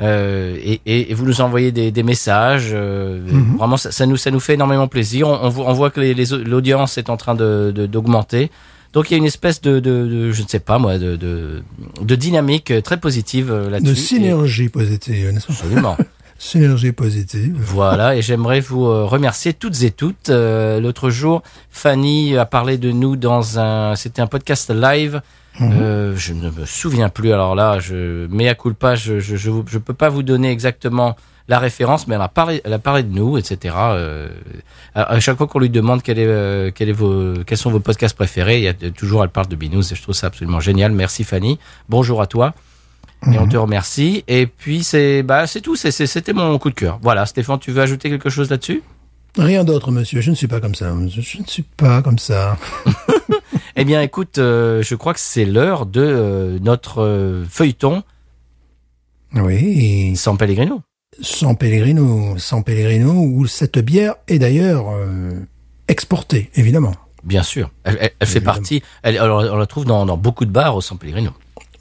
Euh, 0.00 0.56
et, 0.62 0.80
et, 0.86 1.10
et 1.10 1.14
vous 1.14 1.26
nous 1.26 1.40
envoyez 1.40 1.72
des, 1.72 1.90
des 1.90 2.04
messages. 2.04 2.68
euh, 2.72 3.20
Vraiment, 3.58 3.76
ça, 3.76 3.90
ça 3.90 4.06
nous 4.06 4.16
ça 4.16 4.30
nous 4.30 4.38
fait 4.38 4.54
énormément 4.54 4.86
plaisir. 4.86 5.26
On, 5.28 5.38
on, 5.42 5.48
voit- 5.48 5.66
on 5.66 5.72
voit 5.72 5.90
que 5.90 6.00
les- 6.00 6.14
les- 6.14 6.26
l'audience 6.44 6.98
est 6.98 7.10
en 7.10 7.16
train 7.16 7.34
de 7.34 7.72
de- 7.74 7.86
d'augmenter. 7.86 8.50
Donc 8.92 9.10
il 9.10 9.12
y 9.12 9.14
a 9.14 9.18
une 9.18 9.26
espèce 9.26 9.60
de, 9.60 9.80
de, 9.80 10.06
de- 10.06 10.32
je 10.32 10.42
ne 10.42 10.48
sais 10.48 10.58
pas 10.60 10.78
moi, 10.78 10.98
de, 10.98 11.16
de, 11.16 11.62
de 12.00 12.14
dynamique 12.14 12.72
très 12.82 12.96
positive 12.98 13.50
euh, 13.52 13.68
là-dessus. 13.70 13.92
De 13.94 13.98
Et- 13.98 14.02
synergie 14.02 14.68
positive, 14.68 15.30
n'est-ce 15.32 15.46
pas 15.46 15.52
Absolument. 15.52 15.96
Synergie 16.40 16.92
positive. 16.92 17.56
voilà, 17.58 18.14
et 18.14 18.22
j'aimerais 18.22 18.60
vous 18.60 18.84
euh, 18.86 19.04
remercier 19.04 19.52
toutes 19.54 19.82
et 19.82 19.90
toutes. 19.90 20.28
Euh, 20.30 20.80
L'autre 20.80 21.10
jour, 21.10 21.42
Fanny 21.70 22.36
a 22.36 22.46
parlé 22.46 22.78
de 22.78 22.92
nous 22.92 23.16
dans 23.16 23.58
un, 23.58 23.96
c'était 23.96 24.22
un 24.22 24.28
podcast 24.28 24.70
live. 24.70 25.20
Euh, 25.60 26.14
je 26.16 26.32
ne 26.34 26.50
me 26.50 26.64
souviens 26.64 27.08
plus. 27.08 27.32
Alors 27.32 27.56
là, 27.56 27.80
je 27.80 28.28
mea 28.28 28.54
culpa, 28.54 28.94
je 28.94 29.18
je 29.18 29.34
je, 29.34 29.50
je 29.66 29.78
peux 29.78 29.94
pas 29.94 30.08
vous 30.08 30.22
donner 30.22 30.52
exactement 30.52 31.16
la 31.48 31.58
référence, 31.58 32.06
mais 32.06 32.14
elle 32.14 32.20
a 32.20 32.28
parlé, 32.28 32.60
elle 32.64 32.72
a 32.72 32.78
parlé 32.78 33.02
de 33.02 33.12
nous, 33.12 33.38
etc. 33.38 33.74
Euh, 33.78 34.28
à 34.94 35.14
à 35.14 35.20
chaque 35.20 35.36
fois 35.38 35.46
qu'on 35.46 35.58
lui 35.58 35.70
demande 35.70 36.02
quel 36.02 36.18
est, 36.18 36.26
euh, 36.26 36.70
quel 36.74 36.88
est 36.88 36.92
vos, 36.92 37.34
quels 37.46 37.58
sont 37.58 37.70
vos 37.70 37.80
podcasts 37.80 38.16
préférés, 38.16 38.58
il 38.58 38.64
y 38.64 38.68
a 38.68 38.74
toujours 38.90 39.22
elle 39.24 39.30
parle 39.30 39.48
de 39.48 39.56
Binous 39.56 39.92
et 39.92 39.94
je 39.94 40.02
trouve 40.02 40.14
ça 40.14 40.28
absolument 40.28 40.60
génial. 40.60 40.92
Merci 40.92 41.24
Fanny. 41.24 41.58
Bonjour 41.88 42.20
à 42.22 42.26
toi. 42.26 42.54
Et 43.32 43.38
on 43.38 43.48
te 43.48 43.56
remercie. 43.56 44.22
Et 44.28 44.46
puis 44.46 44.84
c'est 44.84 45.24
bah 45.24 45.46
c'est 45.48 45.60
tout. 45.60 45.74
C'était 45.74 46.32
mon 46.32 46.56
coup 46.58 46.70
de 46.70 46.74
cœur. 46.74 47.00
Voilà, 47.02 47.26
Stéphane, 47.26 47.58
tu 47.58 47.72
veux 47.72 47.82
ajouter 47.82 48.10
quelque 48.10 48.30
chose 48.30 48.48
là-dessus? 48.50 48.82
Rien 49.36 49.64
d'autre, 49.64 49.90
monsieur. 49.90 50.20
Je 50.20 50.30
ne 50.30 50.36
suis 50.36 50.46
pas 50.46 50.60
comme 50.60 50.74
ça. 50.74 50.94
Je, 51.08 51.20
je 51.20 51.38
ne 51.38 51.46
suis 51.46 51.62
pas 51.64 52.00
comme 52.02 52.18
ça. 52.18 52.56
Eh 53.76 53.84
bien, 53.84 54.02
écoute, 54.02 54.38
euh, 54.38 54.82
je 54.82 54.94
crois 54.94 55.14
que 55.14 55.20
c'est 55.20 55.44
l'heure 55.44 55.86
de 55.86 56.00
euh, 56.00 56.58
notre 56.60 57.02
euh, 57.02 57.44
feuilleton 57.48 58.02
Oui. 59.34 60.16
sans 60.16 60.36
Pellegrino. 60.36 60.82
San 61.20 61.56
Pellegrino, 61.56 62.38
San 62.38 62.62
Pellegrino, 62.62 63.12
où 63.12 63.46
cette 63.46 63.78
bière 63.78 64.14
est 64.28 64.38
d'ailleurs 64.38 64.86
euh, 64.90 65.32
exportée, 65.88 66.50
évidemment. 66.54 66.94
Bien 67.24 67.42
sûr, 67.42 67.70
elle, 67.84 67.98
elle- 68.00 68.12
elle 68.20 68.28
fait 68.28 68.40
partie. 68.40 68.82
Elle, 69.02 69.18
alors, 69.18 69.40
on 69.52 69.56
la 69.56 69.66
trouve 69.66 69.84
dans, 69.84 70.06
dans 70.06 70.16
beaucoup 70.16 70.44
de 70.44 70.50
bars 70.50 70.76
au 70.76 70.80
San 70.80 70.96
Pellegrino. 70.98 71.32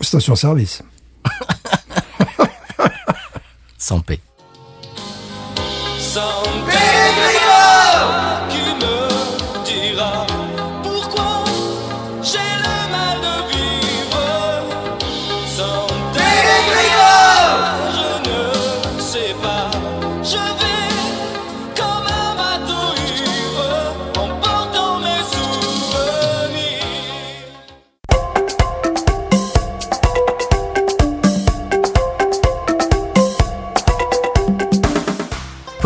Station-service. 0.01 0.81
Sans 3.77 3.99
paix. 3.99 4.19
San 5.99 6.23
Pellegrino 6.65 6.86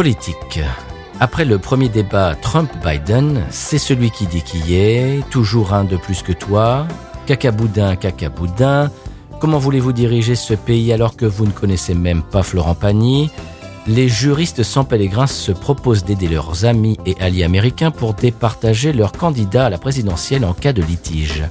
Politique. 0.02 0.60
Après 1.20 1.46
le 1.46 1.60
premier 1.60 1.88
débat 1.88 2.34
Trump-Biden, 2.34 3.46
c'est 3.52 3.78
celui 3.78 4.10
qui 4.10 4.26
dit 4.26 4.42
qui 4.42 4.74
est, 4.74 5.24
toujours 5.30 5.76
un 5.76 5.84
de 5.84 5.96
plus 5.96 6.24
que 6.24 6.32
toi, 6.32 6.88
cacaboudin, 7.28 7.96
cacaboudin. 7.96 8.90
Comment 9.40 9.60
voulez-vous 9.60 9.92
diriger 9.92 10.34
ce 10.34 10.56
pays 10.56 10.92
alors 10.92 11.16
que 11.16 11.28
vous 11.28 11.46
ne 11.46 11.52
connaissez 11.52 11.94
même 11.94 12.24
pas 12.24 12.42
Florent 12.42 12.74
Pagny? 12.74 13.30
Les 13.86 14.10
juristes 14.10 14.64
sans 14.64 14.86
pèlerins 14.86 15.28
se 15.28 15.52
proposent 15.52 16.04
d'aider 16.04 16.30
leurs 16.30 16.66
amis 16.66 16.98
et 17.06 17.16
alliés 17.20 17.44
américains 17.44 17.92
pour 17.92 18.16
départager 18.16 18.94
leur 18.94 19.12
candidat 19.12 19.68
à 19.68 19.70
la 19.70 19.78
présidentielle 19.78 20.46
en 20.46 20.54
cas 20.54 20.74
de 20.74 20.82
litige. 20.82 21.44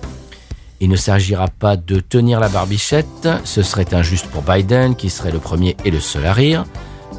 Il 0.80 0.88
ne 0.90 0.96
s'agira 0.96 1.46
pas 1.46 1.76
de 1.76 2.01
tenir 2.01 2.40
la 2.40 2.48
barbichette, 2.48 3.28
ce 3.44 3.62
serait 3.62 3.94
injuste 3.94 4.26
pour 4.26 4.42
Biden 4.42 4.96
qui 4.96 5.09
serait 5.09 5.30
le 5.30 5.38
premier 5.38 5.76
et 5.84 5.92
le 5.92 6.01
seul 6.01 6.26
à 6.26 6.32
rire 6.32 6.64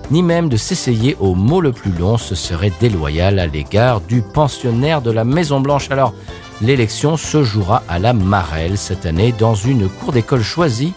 ni 0.10 0.24
même 0.24 0.50
de 0.50 0.58
s'essayer 0.58 1.16
au 1.20 1.36
mot 1.36 1.62
le 1.62 1.72
plus 1.72 1.92
long, 1.92 2.18
ce 2.18 2.36
serait 2.36 2.72
déloyal 2.80 3.40
à 3.40 3.48
l'égard 3.48 4.02
du 4.02 4.22
pensionnaire 4.22 5.02
de 5.02 5.12
la 5.12 5.24
Maison 5.24 5.60
Blanche. 5.60 5.92
Alors, 5.92 6.14
l'élection 6.62 7.18
se 7.18 7.44
jouera 7.44 7.84
à 7.88 8.00
la 8.00 8.14
Marelle 8.14 8.78
cette 8.78 9.06
année 9.06 9.34
dans 9.38 9.56
une 9.56 9.88
cour 9.88 10.12
d'école 10.12 10.44
choisie 10.44 10.94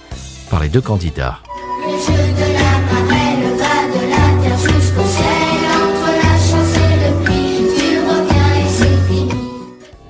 par 0.50 0.62
les 0.62 0.68
deux 0.68 0.80
candidats. 0.80 1.38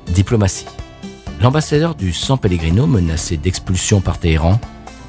Diplomatie. 0.09 0.67
L'ambassadeur 1.43 1.95
du 1.95 2.13
San 2.13 2.39
Pellegrino 2.39 2.87
menacé 2.87 3.37
d'expulsion 3.37 4.01
par 4.01 4.19
Téhéran, 4.19 4.59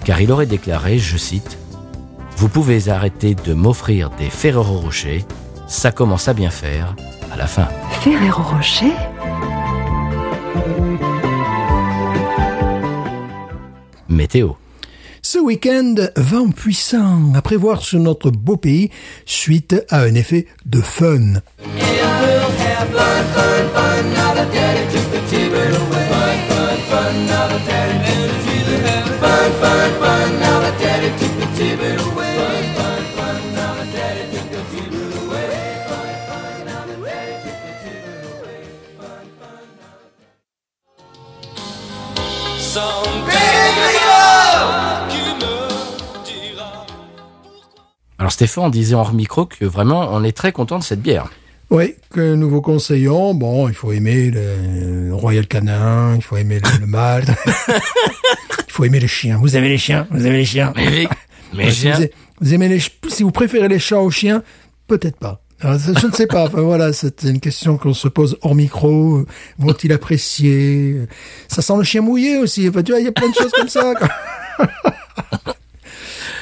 car 0.04 0.20
il 0.20 0.32
aurait 0.32 0.46
déclaré, 0.46 0.98
je 1.00 1.16
cite, 1.16 1.58
Vous 2.38 2.50
pouvez 2.50 2.90
arrêter 2.90 3.36
de 3.36 3.54
m'offrir 3.54 4.10
des 4.12 4.30
Ferrero 4.30 4.80
Rocher, 4.80 5.26
ça 5.68 5.92
commence 5.92 6.28
à 6.28 6.34
bien 6.34 6.50
faire, 6.50 6.96
à 7.32 7.38
la 7.38 7.48
fin. 7.48 7.68
Ferrero 8.02 8.44
Rocher? 8.44 8.92
Météo. 14.10 14.52
Ce 15.22 15.40
week-end, 15.40 15.96
vent 16.18 16.50
puissant 16.50 17.34
à 17.34 17.42
prévoir 17.42 17.82
sur 17.82 18.00
notre 18.00 18.30
beau 18.30 18.58
pays 18.58 18.92
suite 19.26 19.76
à 19.90 20.02
un 20.02 20.14
effet 20.14 20.46
de 20.66 20.82
fun. 20.82 21.42
Alors 48.18 48.32
Stéphane 48.32 48.72
disait 48.72 48.96
hors 48.96 49.14
micro 49.14 49.46
que 49.46 49.66
vraiment 49.66 50.10
on 50.12 50.24
est 50.24 50.36
très 50.36 50.52
content 50.52 50.80
de 50.80 50.84
cette 50.84 51.02
bière. 51.02 51.30
Oui, 51.70 51.96
que 52.10 52.36
nous 52.36 52.50
vous 52.50 52.62
conseillons. 52.62 53.34
Bon, 53.34 53.70
il 53.70 53.74
faut 53.74 53.92
aimer 53.92 54.30
le, 54.30 55.14
Royal 55.14 55.48
Canin, 55.48 56.16
il 56.16 56.22
faut 56.22 56.36
aimer 56.36 56.60
le, 56.60 56.86
le 56.86 56.88
il 58.68 58.72
faut 58.72 58.84
aimer 58.84 59.00
les 59.00 59.08
chiens. 59.08 59.38
Vous 59.38 59.56
aimez 59.56 59.70
les 59.70 59.78
chiens 59.78 60.08
Vous 60.12 60.26
aimez 60.28 60.38
les 60.38 60.46
chiens 60.46 60.74
Mais, 60.76 61.08
mais 61.54 61.72
si, 61.72 61.90
vous, 62.42 62.54
aimez 62.54 62.68
les, 62.68 62.82
si 63.08 63.24
vous 63.24 63.32
préférez 63.32 63.68
les 63.68 63.80
chats 63.80 64.02
aux 64.02 64.12
chiens, 64.12 64.44
peut-être 64.88 65.18
pas. 65.18 65.42
Alors, 65.66 65.80
ça, 65.80 65.94
je 66.00 66.06
ne 66.06 66.12
sais 66.12 66.28
pas. 66.28 66.44
Enfin, 66.46 66.62
voilà, 66.62 66.94
c'est 66.94 67.24
une 67.24 67.40
question 67.40 67.78
qu'on 67.78 67.96
se 67.96 68.08
pose 68.08 68.38
hors 68.44 68.54
micro. 68.54 69.26
Vont-ils 69.58 69.92
apprécier? 69.92 71.08
Ça 71.48 71.64
sent 71.64 71.74
le 71.78 71.84
chien 71.84 72.02
mouillé 72.02 72.38
aussi. 72.38 72.70
Enfin, 72.70 72.84
tu 72.84 72.92
vois, 72.92 73.02
il 73.02 73.06
y 73.06 73.08
a 73.08 73.12
plein 73.12 73.30
de 73.30 73.34
choses 73.34 73.52
comme 73.52 73.68
ça. 73.68 73.94
quoi. 73.96 74.08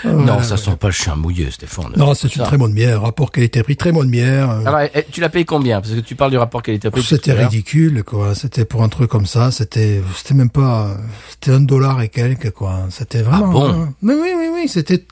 non, 0.04 0.44
ça 0.44 0.58
sent 0.58 0.76
pas 0.78 0.88
le 0.88 0.94
chien 0.94 1.16
mouilleux, 1.16 1.52
Stéphane. 1.52 1.94
Non, 1.96 2.14
c'est 2.14 2.36
une 2.36 2.42
Ça. 2.42 2.48
très 2.48 2.58
bonne 2.58 2.74
bière. 2.74 3.02
Rapport 3.02 3.32
qualité-prix, 3.32 3.78
très 3.78 3.94
bonne 3.94 4.10
bière. 4.10 4.50
Euh, 4.50 4.66
Alors, 4.66 4.82
eh, 4.94 5.06
tu 5.10 5.22
l'as 5.22 5.30
payé 5.30 5.46
combien? 5.46 5.80
Parce 5.80 5.94
que 5.94 6.02
tu 6.02 6.16
parles 6.16 6.32
du 6.32 6.38
rapport 6.38 6.62
qualité-prix. 6.62 7.02
C'était 7.02 7.32
ridicule, 7.32 8.04
quoi. 8.04 8.36
C'était 8.36 8.66
pour 8.66 8.84
un 8.84 8.90
truc 8.90 9.10
comme 9.10 9.26
ça. 9.26 9.52
C'était, 9.52 10.02
c'était 10.18 10.34
même 10.34 10.50
pas, 10.50 10.98
c'était 11.30 11.52
un 11.52 11.62
dollar 11.62 12.02
et 12.02 12.10
quelques, 12.10 12.52
quoi. 12.52 12.88
C'était 12.90 13.22
vraiment. 13.22 13.48
Ah 13.48 13.52
bon 13.54 13.70
euh, 13.70 13.86
mais 14.02 14.16
oui, 14.16 14.32
oui, 14.38 14.48
oui. 14.54 14.68
C'était, 14.68 15.06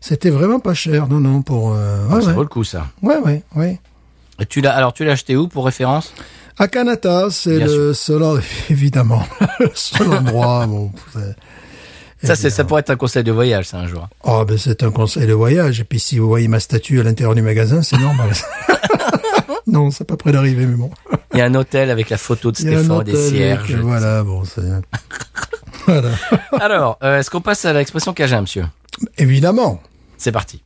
c'était 0.00 0.30
vraiment 0.30 0.60
pas 0.60 0.74
cher. 0.74 1.06
Non, 1.08 1.20
non, 1.20 1.42
pour. 1.42 1.72
Euh, 1.74 2.06
Ah, 2.10 2.14
ouais, 2.16 2.20
ça 2.22 2.28
ouais. 2.28 2.32
vaut 2.34 2.42
le 2.42 2.48
coup, 2.48 2.64
ça. 2.64 2.86
ouais, 3.02 3.18
ouais, 3.18 3.42
ouais. 3.56 3.78
Et 4.40 4.46
tu 4.46 4.60
l'as, 4.60 4.74
alors, 4.74 4.92
tu 4.92 5.04
l'as 5.04 5.12
acheté 5.12 5.36
où 5.36 5.48
pour 5.48 5.64
référence? 5.66 6.12
À 6.58 6.68
Kanata, 6.68 7.28
c'est 7.30 7.58
le 7.60 7.92
seul, 7.94 8.22
évidemment, 8.70 9.22
le 9.60 9.70
seul 9.74 10.08
endroit. 10.12 10.66
Bon, 10.68 10.90
Ça, 12.22 12.36
c'est, 12.36 12.50
ça 12.50 12.64
pourrait 12.64 12.80
être 12.80 12.90
un 12.90 12.96
conseil 12.96 13.24
de 13.24 13.32
voyage, 13.32 13.64
ça, 13.68 13.78
un 13.78 13.86
jour. 13.86 14.06
Oh, 14.24 14.44
ben 14.46 14.58
c'est 14.58 14.82
un 14.82 14.90
conseil 14.90 15.26
de 15.26 15.32
voyage. 15.32 15.80
Et 15.80 15.84
puis 15.84 15.98
si 15.98 16.18
vous 16.18 16.28
voyez 16.28 16.48
ma 16.48 16.60
statue 16.60 17.00
à 17.00 17.02
l'intérieur 17.02 17.34
du 17.34 17.40
magasin, 17.40 17.80
c'est 17.82 17.96
normal. 17.98 18.30
non, 19.66 19.90
c'est 19.90 20.04
pas 20.04 20.16
près 20.18 20.30
d'arriver, 20.32 20.66
mais 20.66 20.76
bon. 20.76 20.90
Il 21.32 21.38
y 21.38 21.40
a 21.40 21.46
un 21.46 21.54
hôtel 21.54 21.90
avec 21.90 22.10
la 22.10 22.18
photo 22.18 22.50
de 22.50 22.56
Stéphane, 22.58 23.04
des 23.04 23.16
cierges. 23.16 23.72
avec- 23.72 23.82
Voilà, 23.84 24.22
bon, 24.22 24.42
c'est. 24.44 24.60
voilà. 25.86 26.10
Alors, 26.60 26.98
euh, 27.02 27.18
est-ce 27.20 27.30
qu'on 27.30 27.40
passe 27.40 27.64
à 27.64 27.72
l'expression 27.72 28.12
Cajun, 28.12 28.42
monsieur? 28.42 28.66
Évidemment. 29.16 29.80
C'est 30.20 30.32
parti. 30.32 30.62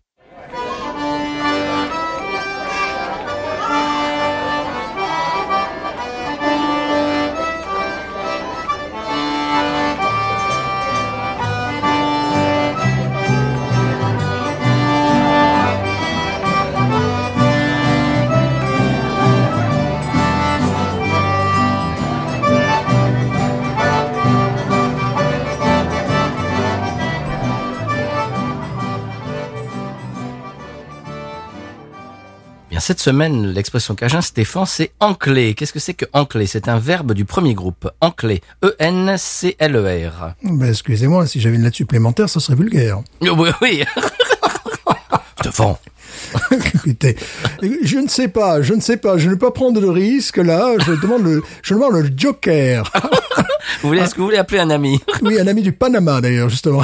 Bien, 32.75 32.81
cette 32.81 32.99
semaine, 32.99 33.53
l'expression 33.53 33.95
Cajun, 33.95 34.20
Stéphane, 34.20 34.66
c'est 34.66 34.91
enclé. 34.99 35.55
Qu'est-ce 35.55 35.72
que 35.72 35.79
c'est 35.79 35.95
que 35.95 36.07
enclé? 36.12 36.49
C'est 36.49 36.66
un 36.66 36.81
verbe 36.81 37.12
du 37.12 37.25
premier 37.25 37.55
groupe. 37.55 37.89
Enclé. 38.01 38.43
E 38.64 38.75
E-N-C-L-E-R. 38.81 40.35
Ben, 40.43 40.70
excusez-moi, 40.70 41.29
si 41.29 41.41
j'avais 41.41 41.55
une 41.55 41.62
lettre 41.62 41.77
supplémentaire, 41.77 42.29
ça 42.29 42.41
serait 42.41 42.57
vulgaire. 42.57 42.99
Oui, 43.20 43.51
oui. 43.62 43.85
Stéphane. 45.41 45.77
Écoutez, 46.51 47.16
je 47.62 47.99
ne 47.99 48.09
sais 48.09 48.27
pas, 48.27 48.61
je 48.61 48.75
ne 48.75 48.81
sais 48.81 48.97
pas, 48.97 49.18
je 49.18 49.29
ne 49.29 49.35
vais 49.35 49.39
pas 49.39 49.53
prendre 49.53 49.81
de 49.81 49.87
risque 49.87 50.39
là. 50.39 50.75
Je 50.85 51.01
demande 51.01 51.22
le, 51.22 51.45
je 51.62 51.75
demande 51.75 51.93
le 51.93 52.11
Joker. 52.16 52.91
Vous 53.83 53.89
voulez, 53.91 54.01
est-ce 54.01 54.16
que 54.16 54.20
vous 54.20 54.27
voulez 54.27 54.39
appeler 54.39 54.61
un 54.61 54.70
ami? 54.70 55.01
Oui, 55.22 55.39
un 55.39 55.47
ami 55.47 55.62
du 55.62 55.72
Panama 55.72 56.20
d'ailleurs 56.20 56.49
justement. 56.49 56.83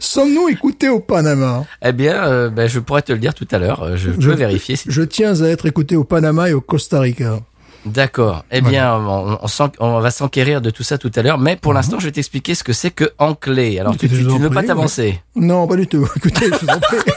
Sommes-nous 0.00 0.48
écoutés 0.48 0.88
au 0.88 1.00
Panama 1.00 1.64
Eh 1.84 1.92
bien, 1.92 2.24
euh, 2.24 2.48
ben, 2.50 2.68
je 2.68 2.78
pourrais 2.78 3.02
te 3.02 3.12
le 3.12 3.18
dire 3.18 3.34
tout 3.34 3.48
à 3.50 3.58
l'heure. 3.58 3.82
Euh, 3.82 3.96
Je, 3.96 4.10
peux 4.10 4.34
vérifier. 4.34 4.76
si- 4.76 4.90
Je 4.90 5.02
tiens 5.02 5.40
à 5.42 5.48
être 5.48 5.66
écouté 5.66 5.96
au 5.96 6.04
Panama 6.04 6.48
et 6.48 6.52
au 6.52 6.60
Costa 6.60 7.00
Rica. 7.00 7.40
D'accord. 7.86 8.44
Eh 8.50 8.60
bien, 8.60 8.94
on, 8.94 9.38
on, 9.40 9.46
s'en- 9.48 9.72
on 9.80 10.00
va 10.00 10.10
s'enquérir 10.10 10.60
de 10.60 10.68
tout 10.68 10.82
ça 10.82 10.98
tout 10.98 11.10
à 11.16 11.22
l'heure. 11.22 11.38
Mais 11.38 11.56
pour 11.56 11.72
l'instant, 11.72 11.98
je 11.98 12.04
vais 12.04 12.12
t'expliquer 12.12 12.54
ce 12.54 12.62
que 12.62 12.74
c'est 12.74 12.90
que 12.90 13.10
enclé. 13.18 13.78
Alors, 13.78 13.96
tu, 13.96 14.04
Écoutez, 14.04 14.08
tu, 14.18 14.22
je 14.22 14.26
tu 14.26 14.32
vous 14.32 14.38
ne 14.38 14.44
veux 14.44 14.50
pas 14.50 14.62
t'avancer? 14.62 15.18
Non, 15.34 15.66
pas 15.66 15.76
du 15.76 15.86
tout. 15.86 16.06
Écoutez, 16.16 16.46
je 16.46 16.66
vous 16.66 16.68
en 16.72 16.78
prie. 16.80 16.98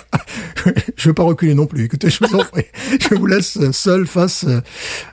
Je 0.95 1.09
veux 1.09 1.13
pas 1.13 1.23
reculer 1.23 1.53
non 1.55 1.65
plus. 1.65 1.83
Écoutez, 1.83 2.09
je 2.09 2.19
vous 2.25 2.35
en 2.39 2.43
prie. 2.45 2.63
Je 2.97 3.15
vous 3.15 3.25
laisse 3.25 3.57
seul 3.71 4.07
face 4.07 4.45
euh, 4.47 4.61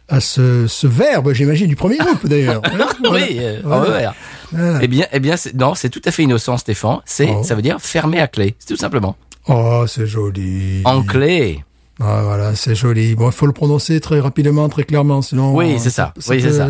à 0.08 0.20
ce, 0.20 0.68
ce 0.68 0.86
verbe, 0.86 1.32
j'imagine, 1.32 1.66
du 1.66 1.74
premier 1.74 1.96
groupe 1.96 2.24
d'ailleurs. 2.28 2.62
Voilà. 2.70 2.86
Oui, 3.10 3.38
euh, 3.40 3.58
Voilà. 3.64 4.10
en 4.10 4.12
Voilà. 4.52 4.78
Eh 4.82 4.88
bien, 4.88 5.06
eh 5.12 5.20
bien, 5.20 5.36
non, 5.54 5.74
c'est 5.74 5.90
tout 5.90 6.02
à 6.04 6.10
fait 6.10 6.22
innocent, 6.24 6.56
Stéphane. 6.58 6.98
C'est, 7.04 7.28
Oh. 7.30 7.42
ça 7.42 7.54
veut 7.54 7.62
dire 7.62 7.80
fermé 7.80 8.20
à 8.20 8.26
clé. 8.28 8.54
C'est 8.58 8.68
tout 8.68 8.76
simplement. 8.80 9.16
Oh, 9.48 9.84
c'est 9.86 10.06
joli. 10.06 10.82
Enclé. 10.84 11.64
Ah, 12.00 12.22
voilà, 12.24 12.54
c'est 12.54 12.74
joli. 12.74 13.14
Bon, 13.14 13.26
il 13.28 13.32
faut 13.32 13.46
le 13.46 13.52
prononcer 13.52 14.00
très 14.00 14.20
rapidement, 14.20 14.68
très 14.68 14.84
clairement, 14.84 15.22
sinon. 15.22 15.54
Oui, 15.54 15.74
euh, 15.74 15.78
c'est 15.78 15.90
ça. 15.90 16.14
Oui, 16.28 16.40
c'est 16.40 16.52
ça. 16.52 16.68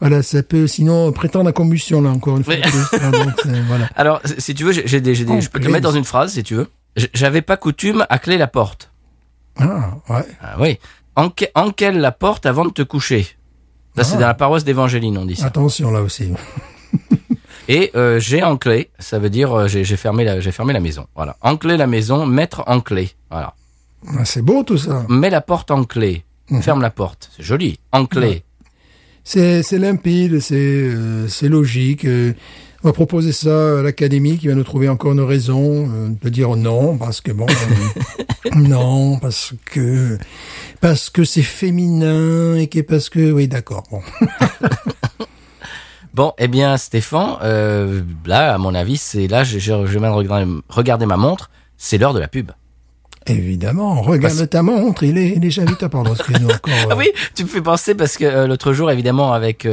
Voilà, 0.00 0.22
ça 0.22 0.42
peut 0.42 0.66
sinon 0.66 1.10
prétendre 1.12 1.48
à 1.48 1.52
combustion, 1.52 2.00
là, 2.00 2.10
encore 2.10 2.36
une 2.36 2.44
fois. 2.44 2.54
Oui. 2.54 2.60
Ah, 3.00 3.10
donc, 3.10 3.32
c'est- 3.42 3.60
voilà. 3.66 3.88
Alors, 3.96 4.20
si- 4.38 4.54
tu 4.54 4.64
veux, 4.64 4.72
j'ai 4.72 5.00
des, 5.00 5.14
je 5.14 5.24
peux 5.50 5.58
te 5.60 5.66
le 5.66 5.72
mettre 5.72 5.82
dans 5.84 5.92
une 5.96 6.04
phrase, 6.04 6.32
si 6.32 6.42
tu 6.42 6.54
veux. 6.54 6.68
J'avais 7.14 7.42
pas 7.42 7.56
coutume 7.56 8.06
à 8.08 8.18
clé 8.18 8.38
la 8.38 8.46
porte. 8.46 8.90
Ah, 9.58 9.96
ouais. 10.08 10.24
Ah 10.40 10.56
oui. 10.60 10.78
Enque- 11.16 11.50
Enquelle 11.54 11.98
la 11.98 12.12
porte 12.12 12.46
avant 12.46 12.64
de 12.64 12.70
te 12.70 12.82
coucher? 12.82 13.26
Ça, 13.96 14.04
c'est 14.04 14.14
Ah. 14.16 14.20
dans 14.20 14.26
la 14.28 14.34
paroisse 14.34 14.64
d'Évangéline, 14.64 15.18
on 15.18 15.24
dit 15.24 15.34
ça. 15.36 15.46
Attention, 15.46 15.90
là 15.90 16.00
aussi. 16.00 16.30
Et 17.68 17.90
euh, 17.94 18.18
j'ai 18.18 18.42
enclé, 18.42 18.90
ça 18.98 19.18
veut 19.18 19.30
dire 19.30 19.52
euh, 19.52 19.68
j'ai 19.68 19.84
fermé 19.96 20.24
la 20.24 20.40
j'ai 20.40 20.52
fermé 20.52 20.72
la 20.72 20.80
maison. 20.80 21.06
Voilà. 21.14 21.36
Encler 21.42 21.76
la 21.76 21.86
maison, 21.86 22.24
mettre 22.26 22.64
en 22.66 22.80
clé. 22.80 23.10
Voilà. 23.30 23.54
Ah, 24.16 24.24
c'est 24.24 24.42
beau, 24.42 24.62
tout 24.62 24.78
ça. 24.78 25.04
Mets 25.08 25.30
la 25.30 25.40
porte 25.40 25.70
en 25.70 25.84
clé. 25.84 26.24
Mhm. 26.50 26.62
Ferme 26.62 26.80
la 26.80 26.90
porte. 26.90 27.30
C'est 27.36 27.42
joli. 27.42 27.78
En 27.92 28.06
clé. 28.06 28.42
C'est, 29.22 29.62
c'est 29.62 29.78
limpide, 29.78 30.40
c'est, 30.40 30.54
euh, 30.56 31.28
logique. 31.42 32.06
euh, 32.06 32.32
on 32.82 32.88
va 32.88 32.92
proposer 32.92 33.32
ça 33.32 33.80
à 33.80 33.82
l'académie 33.82 34.38
qui 34.38 34.46
va 34.48 34.54
nous 34.54 34.64
trouver 34.64 34.88
encore 34.88 35.12
une 35.12 35.20
raison 35.20 35.90
euh, 35.92 36.08
de 36.22 36.28
dire 36.30 36.54
non 36.56 36.96
parce 36.96 37.20
que 37.20 37.32
bon, 37.32 37.46
non 38.56 39.18
parce 39.18 39.52
que 39.66 40.16
parce 40.80 41.10
que 41.10 41.24
c'est 41.24 41.42
féminin 41.42 42.54
et 42.54 42.68
que 42.68 42.80
parce 42.80 43.10
que 43.10 43.32
oui 43.32 43.48
d'accord 43.48 43.82
bon. 43.90 44.00
Bon, 46.14 46.32
eh 46.38 46.48
bien, 46.48 46.76
Stéphane, 46.76 47.36
euh, 47.42 48.00
là, 48.26 48.54
à 48.54 48.58
mon 48.58 48.74
avis, 48.74 48.96
c'est 48.96 49.26
là, 49.28 49.44
je, 49.44 49.58
je, 49.58 49.86
je 49.86 49.98
viens 49.98 50.10
de 50.10 50.62
regarder, 50.68 51.06
ma 51.06 51.16
montre. 51.16 51.50
C'est 51.76 51.98
l'heure 51.98 52.14
de 52.14 52.18
la 52.20 52.28
pub. 52.28 52.50
Évidemment, 53.26 54.00
regarde 54.00 54.34
Parce- 54.36 54.48
ta 54.48 54.62
montre, 54.62 55.02
il 55.02 55.18
est 55.18 55.38
déjà 55.38 55.62
vite 55.64 55.82
à 55.82 55.90
pardon, 55.90 56.14
excuse-nous 56.14 56.48
encore. 56.48 56.72
Ah 56.88 56.92
euh, 56.92 56.94
oui, 56.98 57.10
tu 57.34 57.42
me 57.44 57.48
fais 57.48 57.60
penser 57.60 57.94
parce 57.94 58.16
que 58.16 58.24
euh, 58.24 58.46
l'autre 58.46 58.72
jour, 58.72 58.90
évidemment, 58.90 59.34
avec 59.34 59.68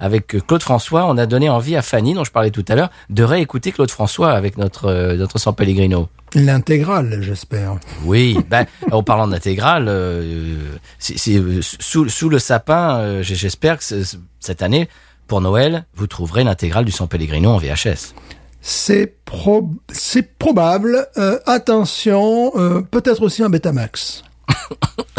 avec 0.00 0.44
Claude 0.46 0.62
François, 0.62 1.06
on 1.06 1.16
a 1.16 1.26
donné 1.26 1.48
envie 1.48 1.76
à 1.76 1.82
Fanny, 1.82 2.14
dont 2.14 2.24
je 2.24 2.32
parlais 2.32 2.50
tout 2.50 2.64
à 2.68 2.74
l'heure, 2.74 2.90
de 3.10 3.22
réécouter 3.22 3.70
Claude 3.70 3.92
François 3.92 4.32
avec 4.32 4.58
notre 4.58 5.14
notre 5.14 5.38
San 5.38 5.54
Pellegrino. 5.54 6.08
L'intégrale, 6.34 7.18
j'espère. 7.20 7.76
Oui, 8.04 8.36
ben, 8.50 8.66
en 8.90 9.04
parlant 9.04 9.28
d'intégrale, 9.28 9.84
euh, 9.86 10.56
sous, 10.98 12.08
sous 12.08 12.28
le 12.28 12.38
sapin, 12.40 12.96
euh, 12.98 13.22
j'espère 13.22 13.78
que 13.78 13.84
ce- 13.84 14.16
cette 14.40 14.62
année, 14.62 14.88
pour 15.26 15.40
Noël, 15.40 15.84
vous 15.94 16.06
trouverez 16.06 16.44
l'intégrale 16.44 16.84
du 16.84 16.92
San 16.92 17.08
Pellegrino 17.08 17.50
en 17.50 17.58
VHS. 17.58 18.14
C'est 18.60 19.14
pro- 19.24 19.70
c'est 19.92 20.36
probable. 20.38 21.06
Euh, 21.18 21.38
attention, 21.46 22.52
euh, 22.56 22.80
peut-être 22.82 23.22
aussi 23.22 23.42
un 23.42 23.50
Betamax. 23.50 24.22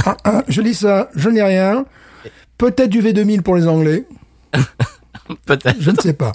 Ah, 0.08 0.18
ah, 0.24 0.44
je 0.48 0.62
dis 0.62 0.76
ça, 0.76 1.10
je 1.16 1.30
n'ai 1.30 1.42
rien. 1.42 1.86
Peut-être 2.60 2.90
du 2.90 3.02
V2000 3.02 3.42
pour 3.42 3.56
les 3.56 3.68
Anglais, 3.68 4.06
Peut-être. 5.46 5.78
je 5.80 5.90
ne 5.90 6.00
sais 6.00 6.14
pas. 6.14 6.34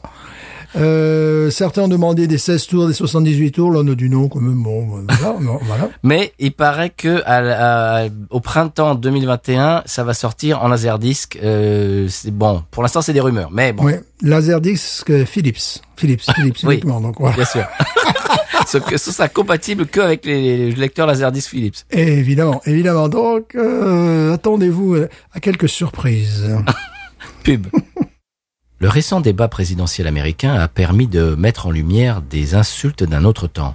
Euh, 0.76 1.50
certains 1.50 1.82
ont 1.82 1.88
demandé 1.88 2.26
des 2.26 2.38
16 2.38 2.66
tours, 2.66 2.86
des 2.86 2.92
78 2.94 3.52
tours. 3.52 3.72
Là, 3.72 3.80
on 3.84 3.88
a 3.88 3.94
dit 3.94 4.08
non, 4.08 4.28
quand 4.28 4.40
même. 4.40 4.62
Bon, 4.62 4.86
voilà. 4.86 5.36
non, 5.40 5.58
voilà. 5.62 5.88
Mais 6.02 6.32
il 6.38 6.52
paraît 6.52 6.90
que 6.90 7.22
à- 7.26 8.02
à- 8.04 8.08
au 8.30 8.40
printemps 8.40 8.94
2021, 8.94 9.82
ça 9.86 10.04
va 10.04 10.14
sortir 10.14 10.62
en 10.62 10.68
laserdisc. 10.68 11.38
Euh, 11.42 12.06
c'est 12.08 12.30
bon. 12.30 12.62
Pour 12.70 12.82
l'instant, 12.82 13.02
c'est 13.02 13.12
des 13.12 13.20
rumeurs, 13.20 13.50
mais 13.52 13.72
bon, 13.72 13.84
Oui, 13.84 13.92
Laserdisc 14.22 15.24
Philips. 15.26 15.80
Philips, 15.96 16.22
Philips 16.36 16.58
Oui. 16.64 16.80
Donc, 16.80 17.16
voilà. 17.18 17.34
bien 17.36 17.44
sûr. 17.44 17.64
Sauf 18.66 18.84
que 18.84 18.96
ce 18.98 19.10
sera 19.10 19.28
compatible 19.28 19.86
que 19.86 20.00
avec 20.00 20.24
les, 20.24 20.70
lecteurs 20.72 21.06
laserdisc 21.06 21.48
Philips. 21.50 21.78
Évidemment, 21.90 22.60
évidemment. 22.66 23.08
Donc, 23.08 23.54
euh, 23.56 24.34
attendez-vous 24.34 24.96
à 25.34 25.40
quelques 25.40 25.68
surprises. 25.68 26.48
Pub. 27.42 27.66
Le 28.82 28.88
récent 28.88 29.20
débat 29.20 29.46
présidentiel 29.46 30.06
américain 30.06 30.54
a 30.54 30.66
permis 30.66 31.06
de 31.06 31.34
mettre 31.34 31.66
en 31.66 31.70
lumière 31.70 32.22
des 32.22 32.54
insultes 32.54 33.04
d'un 33.04 33.26
autre 33.26 33.46
temps. 33.46 33.74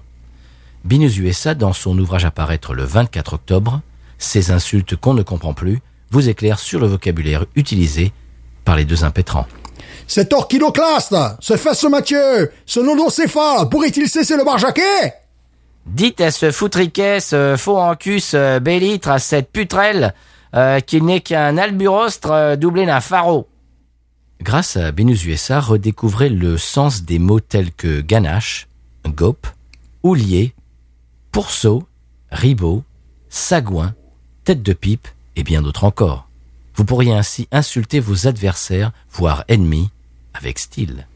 Binus 0.83 1.17
USA, 1.17 1.53
dans 1.53 1.73
son 1.73 1.95
ouvrage 1.99 2.25
à 2.25 2.31
paraître 2.31 2.73
le 2.73 2.83
24 2.83 3.33
octobre, 3.33 3.81
Ces 4.17 4.49
insultes 4.49 4.95
qu'on 4.95 5.13
ne 5.13 5.21
comprend 5.21 5.53
plus, 5.53 5.81
vous 6.09 6.27
éclaire 6.27 6.57
sur 6.57 6.79
le 6.79 6.87
vocabulaire 6.87 7.45
utilisé 7.55 8.13
par 8.63 8.75
les 8.77 8.85
deux 8.85 9.03
impétrants. 9.03 9.45
Cet 10.07 10.33
orchidoclaste, 10.33 11.15
ce 11.39 11.55
fasse 11.55 11.83
Mathieu, 11.83 12.51
ce 12.65 12.79
nodocéphale, 12.79 13.69
pourrait-il 13.69 14.09
cesser 14.09 14.37
le 14.37 14.43
barjaquet 14.43 15.13
Dites 15.85 16.19
à 16.21 16.31
ce 16.31 16.49
foutriquet, 16.49 17.19
ce 17.19 17.55
faux 17.57 17.79
cul, 17.99 18.21
ce 18.21 18.57
bélitre, 18.57 19.09
à 19.09 19.19
cette 19.19 19.51
putrelle, 19.51 20.15
euh, 20.55 20.79
qu'il 20.79 21.05
n'est 21.05 21.21
qu'un 21.21 21.57
alburostre 21.57 22.31
euh, 22.31 22.55
doublé 22.55 22.87
d'un 22.87 23.01
pharaon. 23.01 23.45
Grâce 24.41 24.77
à 24.77 24.91
Benus 24.91 25.25
USA, 25.25 25.59
redécouvrez 25.59 26.29
le 26.29 26.57
sens 26.57 27.03
des 27.03 27.19
mots 27.19 27.39
tels 27.39 27.71
que 27.71 28.01
ganache, 28.01 28.67
gaupe, 29.07 29.47
houlier, 30.03 30.53
pourceau, 31.31 31.87
ribot, 32.31 32.83
sagouin, 33.29 33.95
tête 34.43 34.61
de 34.61 34.73
pipe 34.73 35.07
et 35.35 35.43
bien 35.43 35.61
d'autres 35.61 35.83
encore. 35.83 36.27
Vous 36.75 36.85
pourriez 36.85 37.13
ainsi 37.13 37.47
insulter 37.51 37.99
vos 37.99 38.27
adversaires, 38.27 38.91
voire 39.11 39.45
ennemis, 39.47 39.89
avec 40.33 40.59
style. 40.59 41.07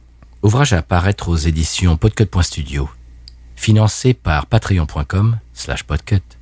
Ouvrage 0.41 0.73
à 0.73 0.77
apparaître 0.77 1.27
aux 1.27 1.35
éditions 1.35 1.97
podcut.studio 1.97 2.89
financé 3.59 4.13
par 4.13 4.45
patreon.com 4.45 5.37
slash 5.53 5.83
podcut. 5.83 6.38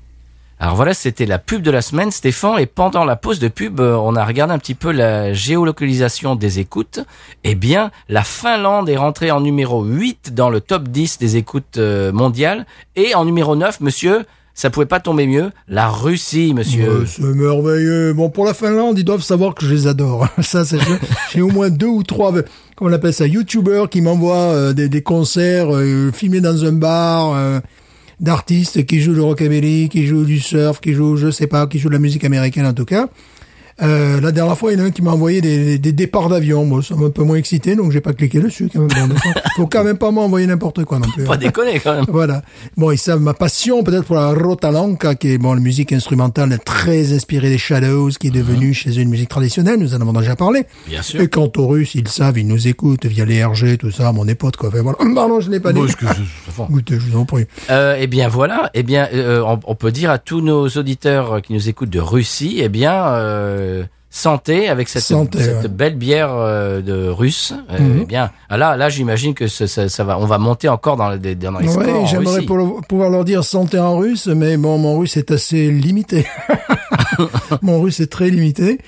Alors 0.59 0.75
voilà, 0.75 0.95
c'était 0.95 1.27
la 1.27 1.37
pub 1.37 1.61
de 1.61 1.69
la 1.69 1.83
semaine, 1.83 2.09
Stéphane, 2.09 2.57
et 2.57 2.65
pendant 2.65 3.05
la 3.05 3.15
pause 3.15 3.37
de 3.37 3.47
pub, 3.47 3.79
euh, 3.79 3.95
on 3.95 4.15
a 4.15 4.25
regardé 4.25 4.55
un 4.55 4.57
petit 4.57 4.73
peu 4.73 4.91
la 4.91 5.31
géolocalisation 5.31 6.35
des 6.35 6.57
écoutes. 6.57 6.99
Eh 7.43 7.53
bien, 7.53 7.91
la 8.09 8.23
Finlande 8.23 8.89
est 8.89 8.97
rentrée 8.97 9.29
en 9.29 9.39
numéro 9.39 9.83
8 9.83 10.33
dans 10.33 10.49
le 10.49 10.59
top 10.59 10.87
10 10.87 11.19
des 11.19 11.35
écoutes 11.35 11.77
euh, 11.77 12.11
mondiales, 12.11 12.65
et 12.95 13.13
en 13.13 13.23
numéro 13.23 13.55
9, 13.55 13.81
monsieur, 13.81 14.25
ça 14.55 14.71
pouvait 14.71 14.87
pas 14.87 14.99
tomber 14.99 15.27
mieux, 15.27 15.51
la 15.67 15.89
Russie, 15.89 16.55
monsieur. 16.55 17.05
C'est 17.05 17.21
merveilleux. 17.21 18.13
Bon, 18.13 18.31
pour 18.31 18.43
la 18.43 18.55
Finlande, 18.55 18.97
ils 18.97 19.05
doivent 19.05 19.21
savoir 19.21 19.53
que 19.53 19.63
je 19.63 19.71
les 19.71 19.85
adore. 19.85 20.27
Ça, 20.41 20.65
c'est. 20.65 20.79
J'ai 21.31 21.43
au 21.43 21.49
moins 21.49 21.69
deux 21.69 21.85
ou 21.85 22.01
trois, 22.01 22.33
comment 22.75 22.89
on 22.89 22.93
appelle 22.93 23.13
ça, 23.13 23.27
youtubeurs 23.27 23.89
qui 23.89 24.01
m'envoient 24.01 24.35
euh, 24.35 24.73
des, 24.73 25.03
concerts 25.03 25.67
filmés 26.13 26.41
dans 26.41 26.65
un 26.65 26.71
bar 26.71 27.61
d'artistes 28.20 28.86
qui 28.86 29.01
jouent 29.01 29.13
le 29.13 29.24
rockabilly, 29.24 29.89
qui 29.89 30.07
jouent 30.07 30.26
du 30.26 30.39
surf, 30.39 30.80
qui 30.80 30.93
jouent, 30.93 31.18
je 31.18 31.30
sais 31.30 31.47
pas, 31.47 31.68
qui 31.68 31.80
jouent 31.80 31.89
de 31.89 31.93
la 31.93 31.99
musique 31.99 32.24
américaine 32.24 32.65
en 32.65 32.74
tout 32.74 32.86
cas. 32.86 33.07
Euh, 33.82 34.19
la 34.21 34.32
dernière 34.32 34.57
fois, 34.57 34.71
il 34.73 34.80
y 34.80 34.82
en 34.82 34.86
a 34.86 34.88
un 34.88 34.91
qui 34.91 35.01
m'a 35.01 35.11
envoyé 35.11 35.39
des, 35.41 35.78
des- 35.78 35.91
départs 35.91 36.30
d'avion. 36.30 36.65
Moi, 36.65 36.82
ça 36.82 36.95
m'a 36.95 37.05
un 37.07 37.09
peu 37.11 37.23
moins 37.23 37.36
excité, 37.38 37.75
donc 37.75 37.91
j'ai 37.91 38.01
pas 38.01 38.13
cliqué 38.13 38.39
dessus. 38.39 38.69
Quand 38.73 38.80
même. 38.93 39.09
Bon, 39.09 39.15
faut 39.55 39.67
quand 39.67 39.84
même 39.84 39.97
pas 39.97 40.09
m'envoyer 40.11 40.47
n'importe 40.47 40.84
quoi 40.84 40.99
non 40.99 41.07
plus. 41.09 41.23
Pas 41.25 41.38
déconner 41.38 41.80
quand 41.80 41.93
même. 41.95 42.05
Voilà. 42.07 42.41
Bon, 42.75 42.91
ils 42.91 42.97
savent 42.97 43.21
ma 43.21 43.34
passion 43.36 43.84
peut-être 43.84 44.05
pour 44.05 44.15
la 44.15 44.34
rotalanca, 44.34 45.15
qui 45.15 45.32
est 45.34 45.38
bon, 45.38 45.53
la 45.53 45.59
musique 45.59 45.93
instrumentale 45.93 46.57
très 46.65 47.13
inspirée 47.13 47.49
des 47.49 47.57
Shadows, 47.59 48.09
qui 48.19 48.28
est 48.28 48.32
devenue 48.32 48.73
chez 48.73 48.89
eux 48.97 49.01
une 49.01 49.09
musique 49.09 49.30
traditionnelle. 49.30 49.80
Nous 49.80 49.93
en 49.93 50.01
avons 50.01 50.13
déjà 50.13 50.36
parlé. 50.36 50.65
Bien 50.88 51.01
sûr. 51.03 51.21
Et 51.21 51.28
quant 51.28 51.51
aux 51.57 51.67
Russes, 51.67 51.93
ils 51.95 52.07
savent, 52.07 52.38
ils 52.39 52.47
nous 52.47 52.67
écoutent 52.67 53.05
via 53.05 53.25
les 53.25 53.43
RG, 53.45 53.78
tout 53.78 53.91
ça, 53.91 54.11
mon 54.11 54.25
potes, 54.34 54.57
quoi. 54.57 54.69
Enfin, 54.69 54.82
voilà. 54.82 54.97
Pardon, 55.15 55.39
je 55.39 55.51
l'ai 55.51 55.59
pas 55.59 55.73
dit. 55.73 55.82
Bon. 56.57 56.67
Écoutez, 56.69 56.95
je 56.99 57.11
vous 57.11 57.17
en 57.19 57.25
prie. 57.25 57.45
Euh, 57.69 57.95
eh 57.99 58.07
bien 58.07 58.28
voilà, 58.28 58.71
eh 58.73 58.82
bien 58.84 59.07
euh, 59.13 59.41
on, 59.45 59.59
on 59.65 59.75
peut 59.75 59.91
dire 59.91 60.09
à 60.11 60.17
tous 60.17 60.41
nos 60.41 60.67
auditeurs 60.67 61.41
qui 61.41 61.53
nous 61.53 61.69
écoutent 61.69 61.89
de 61.89 61.99
Russie, 61.99 62.57
eh 62.59 62.69
bien 62.69 62.93
euh, 63.07 63.66
santé 64.09 64.70
avec 64.70 64.88
cette, 64.89 65.03
Santé, 65.03 65.39
cette 65.39 65.61
ouais. 65.63 65.68
belle 65.68 65.95
bière 65.95 66.32
euh, 66.34 66.82
de 66.82 67.07
russe. 67.09 67.53
Euh, 67.72 67.78
Mhm. 67.80 67.99
Eh 68.03 68.05
bien 68.05 68.32
ah, 68.49 68.57
là, 68.57 68.78
là 68.78 68.89
j'imagine 68.89 69.34
que 69.34 69.47
ce- 69.47 69.68
ça, 69.68 69.89
ça 69.89 70.03
va, 70.03 70.18
on 70.18 70.26
va 70.26 70.38
monter 70.38 70.70
encore 70.70 70.95
dans 70.95 71.09
les, 71.09 71.36
dans 71.36 71.59
les 71.59 71.68
Oui, 71.68 71.86
j'aimerais 72.05 72.41
pouvoir 72.88 73.09
leur 73.09 73.26
dire 73.26 73.43
santé 73.43 73.78
en 73.80 73.97
russe, 73.97 74.28
mais 74.28 74.55
bon, 74.57 74.78
mon 74.78 74.97
russe 74.97 75.18
est 75.18 75.30
assez 75.32 75.70
limité. 75.72 76.26
mon 77.61 77.82
russe 77.82 77.99
est 77.99 78.11
très 78.11 78.30
limité. 78.30 78.80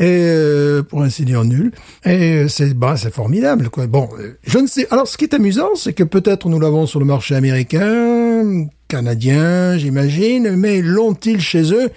Et 0.00 0.04
euh, 0.06 0.82
pour 0.84 1.02
ainsi 1.02 1.24
dire 1.24 1.44
nul. 1.44 1.72
Et 2.04 2.34
euh, 2.44 2.48
c'est 2.48 2.72
bah, 2.74 2.96
c'est 2.96 3.12
formidable 3.12 3.68
quoi. 3.68 3.86
Bon, 3.88 4.08
euh, 4.20 4.38
je 4.44 4.58
ne 4.58 4.66
sais. 4.68 4.86
Alors 4.92 5.08
ce 5.08 5.16
qui 5.16 5.24
est 5.24 5.34
amusant, 5.34 5.70
c'est 5.74 5.92
que 5.92 6.04
peut-être 6.04 6.48
nous 6.48 6.60
l'avons 6.60 6.86
sur 6.86 7.00
le 7.00 7.06
marché 7.06 7.34
américain, 7.34 8.66
canadien, 8.86 9.76
j'imagine, 9.76 10.54
mais 10.56 10.82
l'ont-ils 10.82 11.40
chez 11.40 11.72
eux? 11.72 11.90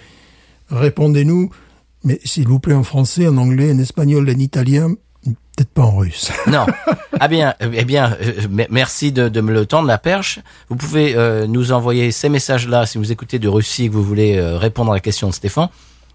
Répondez-nous. 0.70 1.50
Mais 2.04 2.20
s'il 2.24 2.48
vous 2.48 2.58
plaît 2.60 2.74
en 2.74 2.82
français, 2.82 3.26
en 3.28 3.36
anglais, 3.36 3.72
en 3.72 3.78
espagnol, 3.78 4.28
en 4.28 4.38
italien, 4.38 4.94
peut-être 5.24 5.70
pas 5.70 5.82
en 5.82 5.96
russe. 5.98 6.32
Non. 6.48 6.66
Ah 7.20 7.28
bien, 7.28 7.54
eh 7.60 7.84
bien, 7.84 8.16
euh, 8.20 8.48
me- 8.50 8.66
merci 8.70 9.12
de, 9.12 9.28
de 9.28 9.40
me 9.40 9.52
le 9.52 9.66
tendre 9.66 9.86
la 9.86 9.98
perche. 9.98 10.40
Vous 10.68 10.76
pouvez 10.76 11.14
euh, 11.14 11.46
nous 11.46 11.70
envoyer 11.72 12.10
ces 12.10 12.28
messages-là 12.28 12.86
si 12.86 12.98
vous 12.98 13.12
écoutez 13.12 13.38
de 13.38 13.48
Russie 13.48 13.84
et 13.84 13.88
que 13.88 13.94
vous 13.94 14.02
voulez 14.02 14.36
euh, 14.38 14.56
répondre 14.58 14.90
à 14.90 14.94
la 14.94 15.00
question 15.00 15.28
de 15.28 15.34
Stéphane 15.34 15.68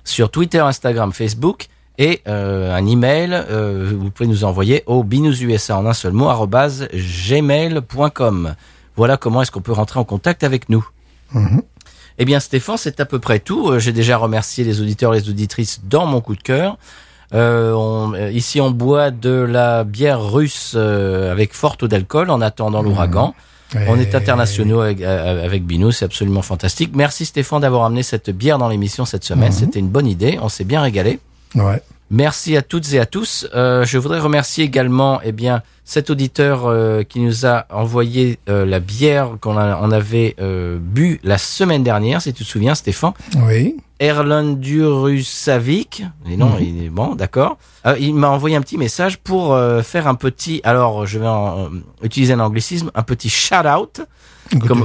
sur 0.03 0.29
Twitter, 0.31 0.59
Instagram, 0.59 1.13
Facebook 1.13 1.67
et 1.97 2.21
euh, 2.27 2.75
un 2.75 2.85
email. 2.85 3.43
vous 3.95 4.11
pouvez 4.11 4.27
nous 4.27 4.43
envoyer 4.43 4.83
au 4.85 5.03
binoususa 5.03 5.77
en 5.77 5.85
un 5.85 5.93
seul 5.93 6.13
mot 6.13 6.27
gmail.com. 7.27 8.55
Voilà 8.95 9.17
comment 9.17 9.41
est-ce 9.41 9.51
qu'on 9.51 9.61
peut 9.61 9.71
rentrer 9.73 9.99
en 9.99 10.03
contact 10.05 10.43
avec 10.43 10.69
nous. 10.69 10.85
Eh 12.19 12.25
bien, 12.25 12.39
Stéphane, 12.39 12.77
c'est 12.77 12.99
à 12.99 13.05
peu 13.05 13.19
près 13.19 13.39
tout. 13.39 13.69
Euh, 13.69 13.79
J'ai 13.79 13.91
déjà 13.93 14.17
remercié 14.17 14.63
les 14.63 14.81
auditeurs 14.81 15.13
et 15.13 15.19
les 15.19 15.29
auditrices 15.29 15.81
dans 15.83 16.05
mon 16.05 16.21
coup 16.21 16.35
de 16.35 16.41
cœur. 16.41 16.77
Euh, 17.33 17.73
on- 17.73 18.13
euh, 18.13 18.31
ici, 18.31 18.61
on 18.61 18.71
boit 18.71 19.11
de 19.11 19.29
la 19.31 19.83
bière 19.83 20.23
russe 20.31 20.73
euh, 20.75 21.31
avec 21.31 21.53
fort 21.53 21.75
taux 21.77 21.87
d'alcool 21.87 22.29
en 22.29 22.39
attendant 22.41 22.81
l'ouragan. 22.81 23.33
On 23.89 23.99
est 23.99 24.15
internationaux 24.15 24.79
avec, 24.79 25.01
euh, 25.01 25.43
avec 25.45 25.65
Binous, 25.65 25.91
c'est 25.91 26.05
absolument 26.05 26.41
fantastique. 26.41 26.91
Merci 26.95 27.25
Stéphane 27.25 27.59
d'avoir 27.59 27.83
amené 27.83 28.01
cette 28.01 28.29
bière 28.29 28.57
dans 28.57 28.69
l'émission 28.69 29.03
cette 29.03 29.25
semaine. 29.25 29.51
C'était 29.51 29.79
une 29.79 29.89
bonne 29.89 30.07
idée, 30.07 30.39
on 30.41 30.47
s'est 30.47 30.63
bien 30.63 30.81
régalé. 30.81 31.19
Ouais. 31.53 31.81
Merci 32.09 32.55
à 32.55 32.61
toutes 32.61 32.93
et 32.93 32.99
à 32.99 33.05
tous. 33.05 33.47
Euh, 33.53 33.83
je 33.85 33.97
voudrais 33.97 34.19
remercier 34.19 34.63
également, 34.63 35.19
eh 35.23 35.31
bien, 35.33 35.61
cet 35.83 36.09
auditeur 36.09 36.65
euh, 36.65 37.03
qui 37.03 37.19
nous 37.19 37.45
a 37.45 37.65
envoyé 37.69 38.39
euh, 38.49 38.65
la 38.65 38.79
bière 38.79 39.31
qu'on 39.41 39.57
on 39.57 39.91
avait 39.91 40.35
euh, 40.39 40.77
bu 40.81 41.19
la 41.23 41.37
semaine 41.37 41.83
dernière, 41.83 42.21
si 42.21 42.33
tu 42.33 42.43
te 42.45 42.49
souviens, 42.49 42.75
Stéphane. 42.75 43.11
Oui. 43.45 43.75
Erland 43.99 44.57
Durusavik. 44.59 46.03
Et 46.29 46.37
non, 46.37 46.57
il 46.59 46.83
est 46.85 46.89
bon, 46.89 47.15
d'accord. 47.15 47.57
Euh, 47.85 47.95
il 47.99 48.13
m'a 48.13 48.29
envoyé 48.29 48.55
un 48.55 48.61
petit 48.61 48.77
message 48.77 49.17
pour 49.17 49.53
euh, 49.53 49.81
faire 49.81 50.07
un 50.07 50.15
petit, 50.15 50.61
alors 50.63 51.05
je 51.05 51.19
vais 51.19 51.27
en- 51.27 51.65
euh, 51.65 51.69
utiliser 52.03 52.33
un 52.33 52.39
anglicisme, 52.39 52.91
un 52.95 53.03
petit 53.03 53.29
shout-out, 53.29 54.01
Comme- 54.67 54.79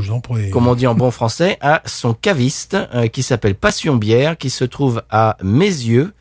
comme 0.51 0.67
on 0.67 0.75
dit 0.75 0.87
en 0.87 0.95
bon 0.95 1.11
français, 1.11 1.59
à 1.61 1.83
son 1.85 2.15
caviste 2.15 2.77
euh, 2.95 3.07
qui 3.07 3.23
s'appelle 3.23 3.55
Passion 3.55 3.95
Bière, 3.97 4.37
qui 4.39 4.51
se 4.51 4.65
trouve 4.65 5.03
à 5.11 5.37
Mézieux, 5.43 6.13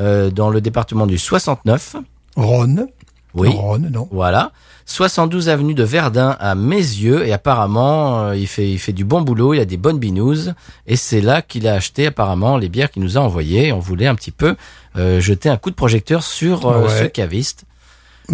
euh, 0.00 0.30
dans 0.30 0.50
le 0.50 0.60
département 0.60 1.06
du 1.06 1.18
69. 1.18 1.96
Rhône. 2.36 2.86
Oui. 3.34 3.48
Rhône, 3.48 3.88
non. 3.92 4.08
Voilà. 4.10 4.52
72 4.84 5.48
avenue 5.48 5.74
de 5.74 5.84
Verdun 5.84 6.36
à 6.40 6.54
Mézieux 6.54 7.24
et 7.26 7.32
apparemment 7.32 8.20
euh, 8.20 8.36
il 8.36 8.46
fait 8.48 8.68
il 8.70 8.78
fait 8.78 8.92
du 8.92 9.04
bon 9.04 9.22
boulot, 9.22 9.54
il 9.54 9.60
a 9.60 9.64
des 9.64 9.76
bonnes 9.76 9.98
binouses 9.98 10.54
et 10.86 10.96
c'est 10.96 11.20
là 11.20 11.40
qu'il 11.40 11.68
a 11.68 11.74
acheté 11.74 12.06
apparemment 12.08 12.58
les 12.58 12.68
bières 12.68 12.90
qu'il 12.90 13.02
nous 13.02 13.16
a 13.16 13.20
envoyées. 13.20 13.72
On 13.72 13.78
voulait 13.78 14.08
un 14.08 14.14
petit 14.16 14.32
peu 14.32 14.56
euh, 14.96 15.20
jeter 15.20 15.48
un 15.48 15.56
coup 15.56 15.70
de 15.70 15.76
projecteur 15.76 16.22
sur 16.24 16.66
euh, 16.66 16.82
Ouais. 16.82 16.98
ce 16.98 17.04
caviste. 17.04 17.64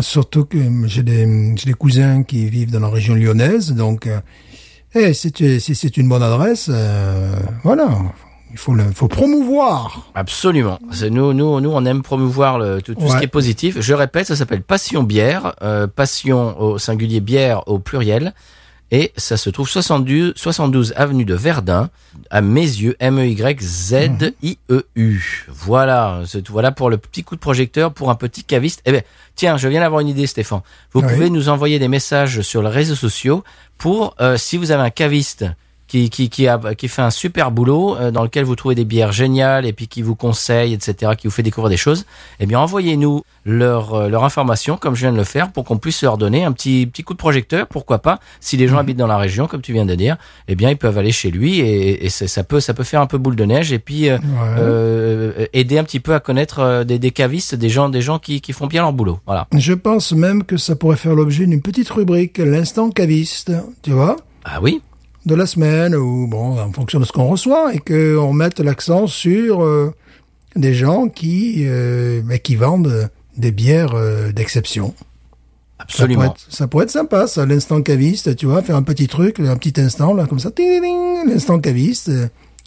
Surtout 0.01 0.47
que 0.47 0.59
j'ai 0.87 1.03
des, 1.03 1.55
j'ai 1.57 1.67
des 1.67 1.75
cousins 1.75 2.23
qui 2.23 2.49
vivent 2.49 2.71
dans 2.73 2.81
la 2.81 2.89
région 2.89 3.15
lyonnaise, 3.15 3.73
donc 3.73 4.09
eh, 4.95 5.13
c'est 5.15 5.97
une 5.97 6.09
bonne 6.09 6.23
adresse, 6.23 6.71
voilà, 7.65 7.89
il 8.51 8.57
faut 8.59 8.75
le, 8.75 8.85
faut 8.93 9.09
promouvoir. 9.09 10.11
Absolument. 10.15 10.79
Nous 11.11 11.33
nous 11.33 11.61
nous 11.61 11.71
on 11.71 11.85
aime 11.85 12.03
promouvoir 12.03 12.59
le, 12.59 12.81
tout, 12.83 12.95
tout 12.95 13.09
ce 13.09 13.17
qui 13.19 13.25
est 13.25 13.29
positif. 13.29 13.81
Je 13.81 13.95
répète, 13.95 14.27
ça 14.27 14.37
s'appelle 14.37 14.63
Passion 14.63 15.03
Bière, 15.03 15.55
euh, 15.63 15.87
Passion 15.87 16.61
au 16.61 16.79
singulier 16.79 17.21
bière 17.21 17.67
au 17.69 17.79
pluriel. 17.79 18.33
Et 18.91 19.13
ça 19.19 19.37
se 19.37 19.51
trouve 19.51 19.69
72, 19.69 20.33
72 20.35 20.95
avenue 20.97 21.27
de 21.27 21.35
Verdun, 21.35 21.91
à 22.31 22.41
Mézieux, 22.41 22.97
M-E-Y-Z-I-E-U. 23.99 25.47
Voilà, 25.49 26.23
c'est- 26.27 26.49
voilà 26.49 26.73
pour 26.73 26.89
le 26.91 26.97
petit 26.97 27.23
coup 27.25 27.35
de 27.35 27.41
projecteur 27.41 27.93
pour 27.93 28.11
un 28.11 28.15
petit 28.15 28.45
caviste. 28.45 28.81
Eh 28.87 28.93
ben, 28.93 29.03
tiens, 29.35 29.57
je 29.57 29.69
viens 29.69 29.81
d'avoir 29.81 30.01
une 30.01 30.09
idée, 30.09 30.27
Stéphane. 30.27 30.61
Vous 30.93 31.01
Oui. 31.01 31.07
pouvez 31.13 31.31
nous 31.31 31.49
envoyer 31.49 31.79
des 31.79 31.89
messages 31.89 32.41
sur 32.43 32.63
les 32.63 32.71
réseaux 32.71 32.95
sociaux 32.95 33.45
pour, 33.77 34.15
euh, 34.21 34.37
si 34.37 34.57
vous 34.57 34.71
avez 34.71 34.83
un 34.83 34.91
caviste 34.91 35.45
qui, 35.89 36.11
qui, 36.11 36.29
qui, 36.29 36.47
a, 36.47 36.61
qui 36.77 36.87
fait 36.87 37.03
un 37.03 37.11
super 37.11 37.51
boulot, 37.51 37.97
euh, 37.97 38.11
dans 38.11 38.23
lequel 38.23 38.45
vous 38.45 38.55
trouvez 38.55 38.75
des 38.75 38.85
bières 38.85 39.11
géniales 39.11 39.67
et 39.67 39.73
puis 39.73 39.89
qui 39.89 40.03
vous 40.03 40.15
conseille, 40.15 40.75
etc., 40.75 41.13
qui 41.17 41.27
vous 41.27 41.33
fait 41.33 41.43
découvrir 41.43 41.71
des 41.71 41.77
choses, 41.77 42.05
eh 42.39 42.47
bien, 42.47 42.61
envoyez-nous 42.61 43.23
leur, 43.45 43.95
euh, 43.95 44.09
leur 44.09 44.25
information, 44.25 44.77
comme 44.77 44.95
je 44.95 45.01
viens 45.01 45.13
de 45.13 45.17
le 45.17 45.25
faire, 45.25 45.51
pour 45.51 45.65
qu'on 45.65 45.79
puisse 45.79 46.03
leur 46.03 46.19
donner 46.19 46.45
un 46.45 46.53
petit, 46.53 46.87
petit 46.87 47.03
coup 47.03 47.15
de 47.15 47.19
projecteur, 47.19 47.67
pourquoi 47.67 47.99
pas. 47.99 48.21
Si 48.41 48.57
les 48.57 48.69
gens 48.69 48.77
habitent 48.77 48.99
dans 48.99 49.07
la 49.07 49.17
région, 49.17 49.47
comme 49.47 49.63
tu 49.63 49.73
viens 49.73 49.87
de 49.87 49.95
dire, 49.95 50.17
eh 50.47 50.55
bien, 50.55 50.71
ils 50.71 50.77
peuvent 50.77 50.99
aller 50.99 51.13
chez 51.13 51.31
lui 51.31 51.61
et, 51.61 52.09
ça 52.11 52.45
peut, 52.45 52.61
ça 52.61 52.75
peut 52.75 52.85
faire 52.85 53.01
un 53.01 53.07
peu 53.07 53.19
boule 53.19 53.37
de 53.37 53.45
neige 53.45 53.73
et 53.73 53.79
puis, 53.79 54.09
euh, 54.09 55.47
aider 55.53 55.79
un 55.79 55.85
petit 55.85 56.01
peu 56.01 56.15
à 56.15 56.21
connaître 56.21 56.85
des, 56.85 56.99
des 56.99 57.11
cavistes, 57.11 57.55
des 57.55 57.69
gens, 57.69 57.89
des 57.89 58.03
gens 58.03 58.19
qui, 58.19 58.41
qui 58.41 58.53
font 58.53 58.67
bien 58.67 58.83
leur 58.83 58.93
boulot. 58.93 59.21
Voilà. 59.27 59.47
Je 59.55 59.73
pense 59.73 60.13
même 60.13 60.45
que 60.45 60.57
ça 60.57 60.77
pourrait 60.77 60.97
faire 60.97 61.15
l'objet 61.15 61.47
d'une 61.47 61.63
petite 61.63 61.89
rubrique, 61.89 62.39
l'instant 62.39 62.91
caviste, 62.91 63.53
tu 63.83 63.91
vois, 63.91 64.17
Ah 64.45 64.59
oui? 64.61 64.83
De 65.29 65.35
la 65.35 65.47
semaine, 65.47 65.95
ou 65.95 66.27
bon, 66.27 66.59
en 66.59 66.73
fonction 66.73 66.99
de 66.99 67.05
ce 67.05 67.13
qu'on 67.13 67.29
reçoit, 67.29 67.75
et 67.75 67.79
qu'on 67.79 68.33
mette 68.33 68.59
l'accent 68.59 69.07
sur 69.07 69.63
euh, 69.63 69.93
des 70.57 70.75
gens 70.75 71.09
qui, 71.09 71.65
euh, 71.67 72.23
qui 72.39 72.57
vendent 72.57 73.09
des 73.37 73.53
bières 73.53 73.95
euh, 73.95 74.33
d'exception. 74.33 74.95
Ça 74.99 75.85
pourrait, 75.85 76.03
Absolument. 76.05 76.25
être, 76.25 76.47
ça 76.49 76.67
pourrait 76.67 76.85
être 76.85 76.91
sympa, 76.91 77.27
ça, 77.29 77.47
l'instant 77.47 77.81
caviste, 77.83 78.35
tu 78.35 78.47
vois, 78.47 78.63
faire 78.63 78.75
un 78.75 78.83
petit 78.83 79.07
truc, 79.07 79.39
un 79.39 79.57
petit 79.57 79.81
instant, 79.81 80.13
là, 80.13 80.27
comme 80.27 80.41
ça, 80.41 80.51
l'instant 81.27 81.61
caviste, 81.61 82.11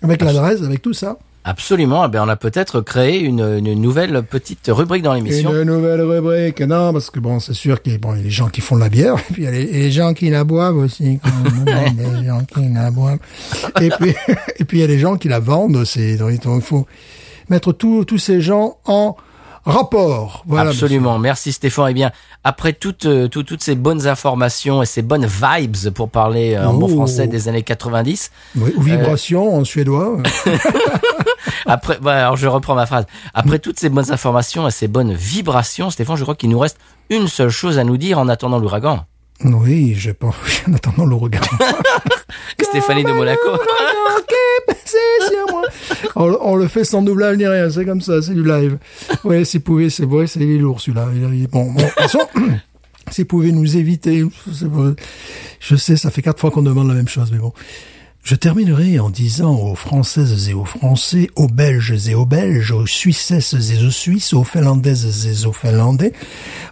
avec 0.01 0.21
l'adresse, 0.21 0.61
avec 0.61 0.81
tout 0.81 0.93
ça. 0.93 1.17
Absolument. 1.43 2.05
Eh 2.05 2.09
bien, 2.09 2.23
on 2.23 2.29
a 2.29 2.35
peut-être 2.35 2.81
créé 2.81 3.19
une, 3.19 3.39
une 3.65 3.81
nouvelle 3.81 4.21
petite 4.23 4.67
rubrique 4.67 5.01
dans 5.01 5.13
l'émission. 5.13 5.51
Une 5.53 5.63
nouvelle 5.63 6.01
rubrique, 6.01 6.61
non, 6.61 6.93
parce 6.93 7.09
que 7.09 7.19
bon, 7.19 7.39
c'est 7.39 7.53
sûr 7.53 7.81
qu'il 7.81 7.99
bon, 7.99 8.15
y 8.15 8.19
a 8.19 8.21
les 8.21 8.29
gens 8.29 8.49
qui 8.49 8.61
font 8.61 8.75
de 8.75 8.81
la 8.81 8.89
bière, 8.89 9.15
et 9.29 9.33
puis 9.33 9.43
il 9.43 9.45
y 9.45 9.47
a 9.47 9.51
les, 9.51 9.91
gens 9.91 10.13
qui 10.13 10.29
la 10.29 10.43
boivent 10.43 10.77
aussi, 10.77 11.19
même, 11.65 11.97
les 11.97 12.27
gens 12.27 12.43
qui 12.43 12.69
la 12.69 12.91
boivent. 12.91 13.19
Et 13.81 13.89
puis, 13.89 14.13
et 14.59 14.65
puis 14.65 14.77
il 14.77 14.81
y 14.81 14.83
a 14.83 14.87
les 14.87 14.99
gens 14.99 15.17
qui 15.17 15.29
la 15.29 15.39
vendent 15.39 15.77
aussi, 15.77 16.15
donc 16.17 16.31
il 16.31 16.61
faut 16.61 16.85
mettre 17.49 17.73
tous 17.73 18.05
tous 18.05 18.19
ces 18.19 18.39
gens 18.39 18.77
en 18.85 19.15
rapport. 19.65 20.43
Voilà, 20.47 20.69
Absolument. 20.71 21.19
Merci 21.19 21.51
Stéphane. 21.51 21.87
Eh 21.89 21.93
bien, 21.93 22.11
après 22.43 22.73
toutes, 22.73 23.05
euh, 23.05 23.27
tout- 23.27 23.43
toutes 23.43 23.63
ces 23.63 23.75
bonnes 23.75 24.07
informations 24.07 24.81
et 24.81 24.85
ces 24.85 25.01
bonnes 25.01 25.25
vibes, 25.27 25.89
pour 25.93 26.09
parler 26.09 26.55
euh, 26.55 26.67
en 26.67 26.73
bon 26.73 26.87
Oh. 26.89 26.95
français 26.95 27.27
des 27.27 27.47
années 27.47 27.61
90, 27.63 28.31
monsieur. 28.55 28.73
Oui, 28.77 28.79
ou 28.79 28.81
vibration 28.81 29.55
en 29.55 29.63
suédois. 29.63 30.17
après, 31.65 31.99
ouais, 31.99 32.11
alors 32.11 32.37
je 32.37 32.47
reprends 32.47 32.75
ma 32.75 32.85
phrase. 32.85 33.05
Après 33.33 33.59
toutes 33.59 33.79
ces 33.79 33.89
bonnes 33.89 34.11
informations 34.11 34.67
et 34.67 34.71
ces 34.71 34.87
bonnes 34.87 35.13
vibrations, 35.13 35.89
Stéphane, 35.89 36.15
je 36.17 36.23
crois 36.23 36.35
qu'il 36.35 36.49
nous 36.49 36.59
reste 36.59 36.77
une 37.09 37.27
seule 37.27 37.49
chose 37.49 37.77
à 37.77 37.83
nous 37.83 37.97
dire 37.97 38.19
en 38.19 38.27
attendant 38.29 38.57
l'ouragan. 38.59 39.05
Oui, 39.43 39.95
je 39.95 40.11
pense, 40.11 40.35
en 40.69 40.73
attendant 40.73 41.05
le 41.05 41.15
regard. 41.15 41.43
Stéphanie 42.61 43.03
de 43.03 43.11
Monaco. 43.11 43.49
Ok, 43.53 44.33
c'est 44.85 45.27
sur 45.29 45.51
moi. 45.51 45.63
On, 46.15 46.37
on 46.41 46.55
le 46.55 46.67
fait 46.67 46.83
sans 46.83 47.01
doublage 47.01 47.37
ni 47.37 47.45
rien, 47.47 47.69
c'est 47.69 47.85
comme 47.85 48.01
ça, 48.01 48.21
c'est 48.21 48.33
du 48.33 48.43
live. 48.43 48.77
Ouais, 49.23 49.43
s'il 49.43 49.61
pouvait, 49.61 49.89
c'est 49.89 50.05
vrai, 50.05 50.27
c'est 50.27 50.39
lourd 50.39 50.79
celui-là. 50.79 51.07
Bon, 51.51 51.71
bon, 51.71 51.73
de 51.73 51.81
toute 51.81 51.91
façon, 51.91 52.19
s'il 53.11 53.25
pouvait 53.25 53.51
nous 53.51 53.77
éviter, 53.77 54.23
je 55.59 55.75
sais, 55.75 55.97
ça 55.97 56.11
fait 56.11 56.21
quatre 56.21 56.39
fois 56.39 56.51
qu'on 56.51 56.61
demande 56.61 56.87
la 56.87 56.93
même 56.93 57.07
chose, 57.07 57.29
mais 57.31 57.39
bon. 57.39 57.53
Je 58.23 58.35
terminerai 58.35 58.99
en 58.99 59.09
disant 59.09 59.55
aux 59.55 59.73
Françaises 59.73 60.47
et 60.47 60.53
aux 60.53 60.63
Français, 60.65 61.29
aux 61.35 61.47
Belges 61.47 62.07
et 62.07 62.13
aux 62.13 62.27
Belges, 62.27 62.71
aux 62.71 62.85
Suissesses 62.85 63.53
et 63.53 63.83
aux 63.83 63.89
Suisses, 63.89 64.33
aux 64.33 64.43
Finlandaises 64.43 65.27
et 65.27 65.47
aux 65.47 65.53
Finlandais. 65.53 66.13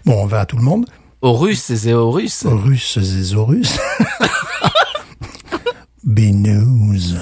Bon, 0.06 0.22
on 0.22 0.28
va 0.28 0.42
à 0.42 0.46
tout 0.46 0.58
le 0.58 0.62
monde. 0.64 0.86
Aux 1.22 1.34
Russes 1.34 1.86
et 1.86 1.94
aux 1.94 2.12
Russes. 2.12 2.46
Aux 2.46 2.56
Russes 2.56 2.98
et 2.98 3.36
aux 3.36 3.44
Russes. 3.44 3.78
Binous. 6.06 7.14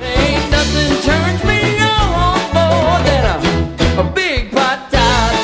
Ain't 0.00 0.50
nothing 0.50 0.96
turns 1.04 1.44
me 1.44 1.76
on 1.84 2.38
more 2.54 2.98
than 3.04 3.26
a, 3.26 3.36
a 4.00 4.04
big 4.14 4.50
patat. 4.50 5.34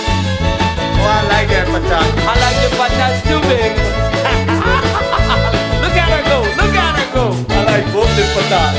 Oh, 0.96 1.04
I 1.04 1.20
like 1.28 1.48
that 1.50 1.66
patat. 1.68 2.06
I 2.24 2.32
like 2.40 2.56
the 2.64 2.70
patats 2.80 3.20
too 3.28 3.40
big. 3.44 3.76
look 5.82 5.92
at 5.92 6.08
her 6.08 6.24
go, 6.30 6.38
look 6.62 6.74
at 6.74 6.96
her 6.96 7.08
go. 7.12 7.36
I 7.50 7.52
like 7.66 7.84
both 7.92 8.08
the 8.16 8.24
patats. 8.32 8.78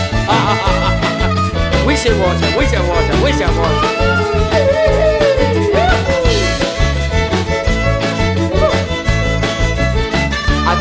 we 1.86 1.94
should 1.96 2.18
watch 2.20 2.40
her, 2.42 2.58
we 2.58 2.66
should 2.66 2.82
watch 2.90 3.06
her, 3.06 3.22
we 3.24 3.32
should 3.32 3.56
watch 3.56 3.78
her. 3.86 4.73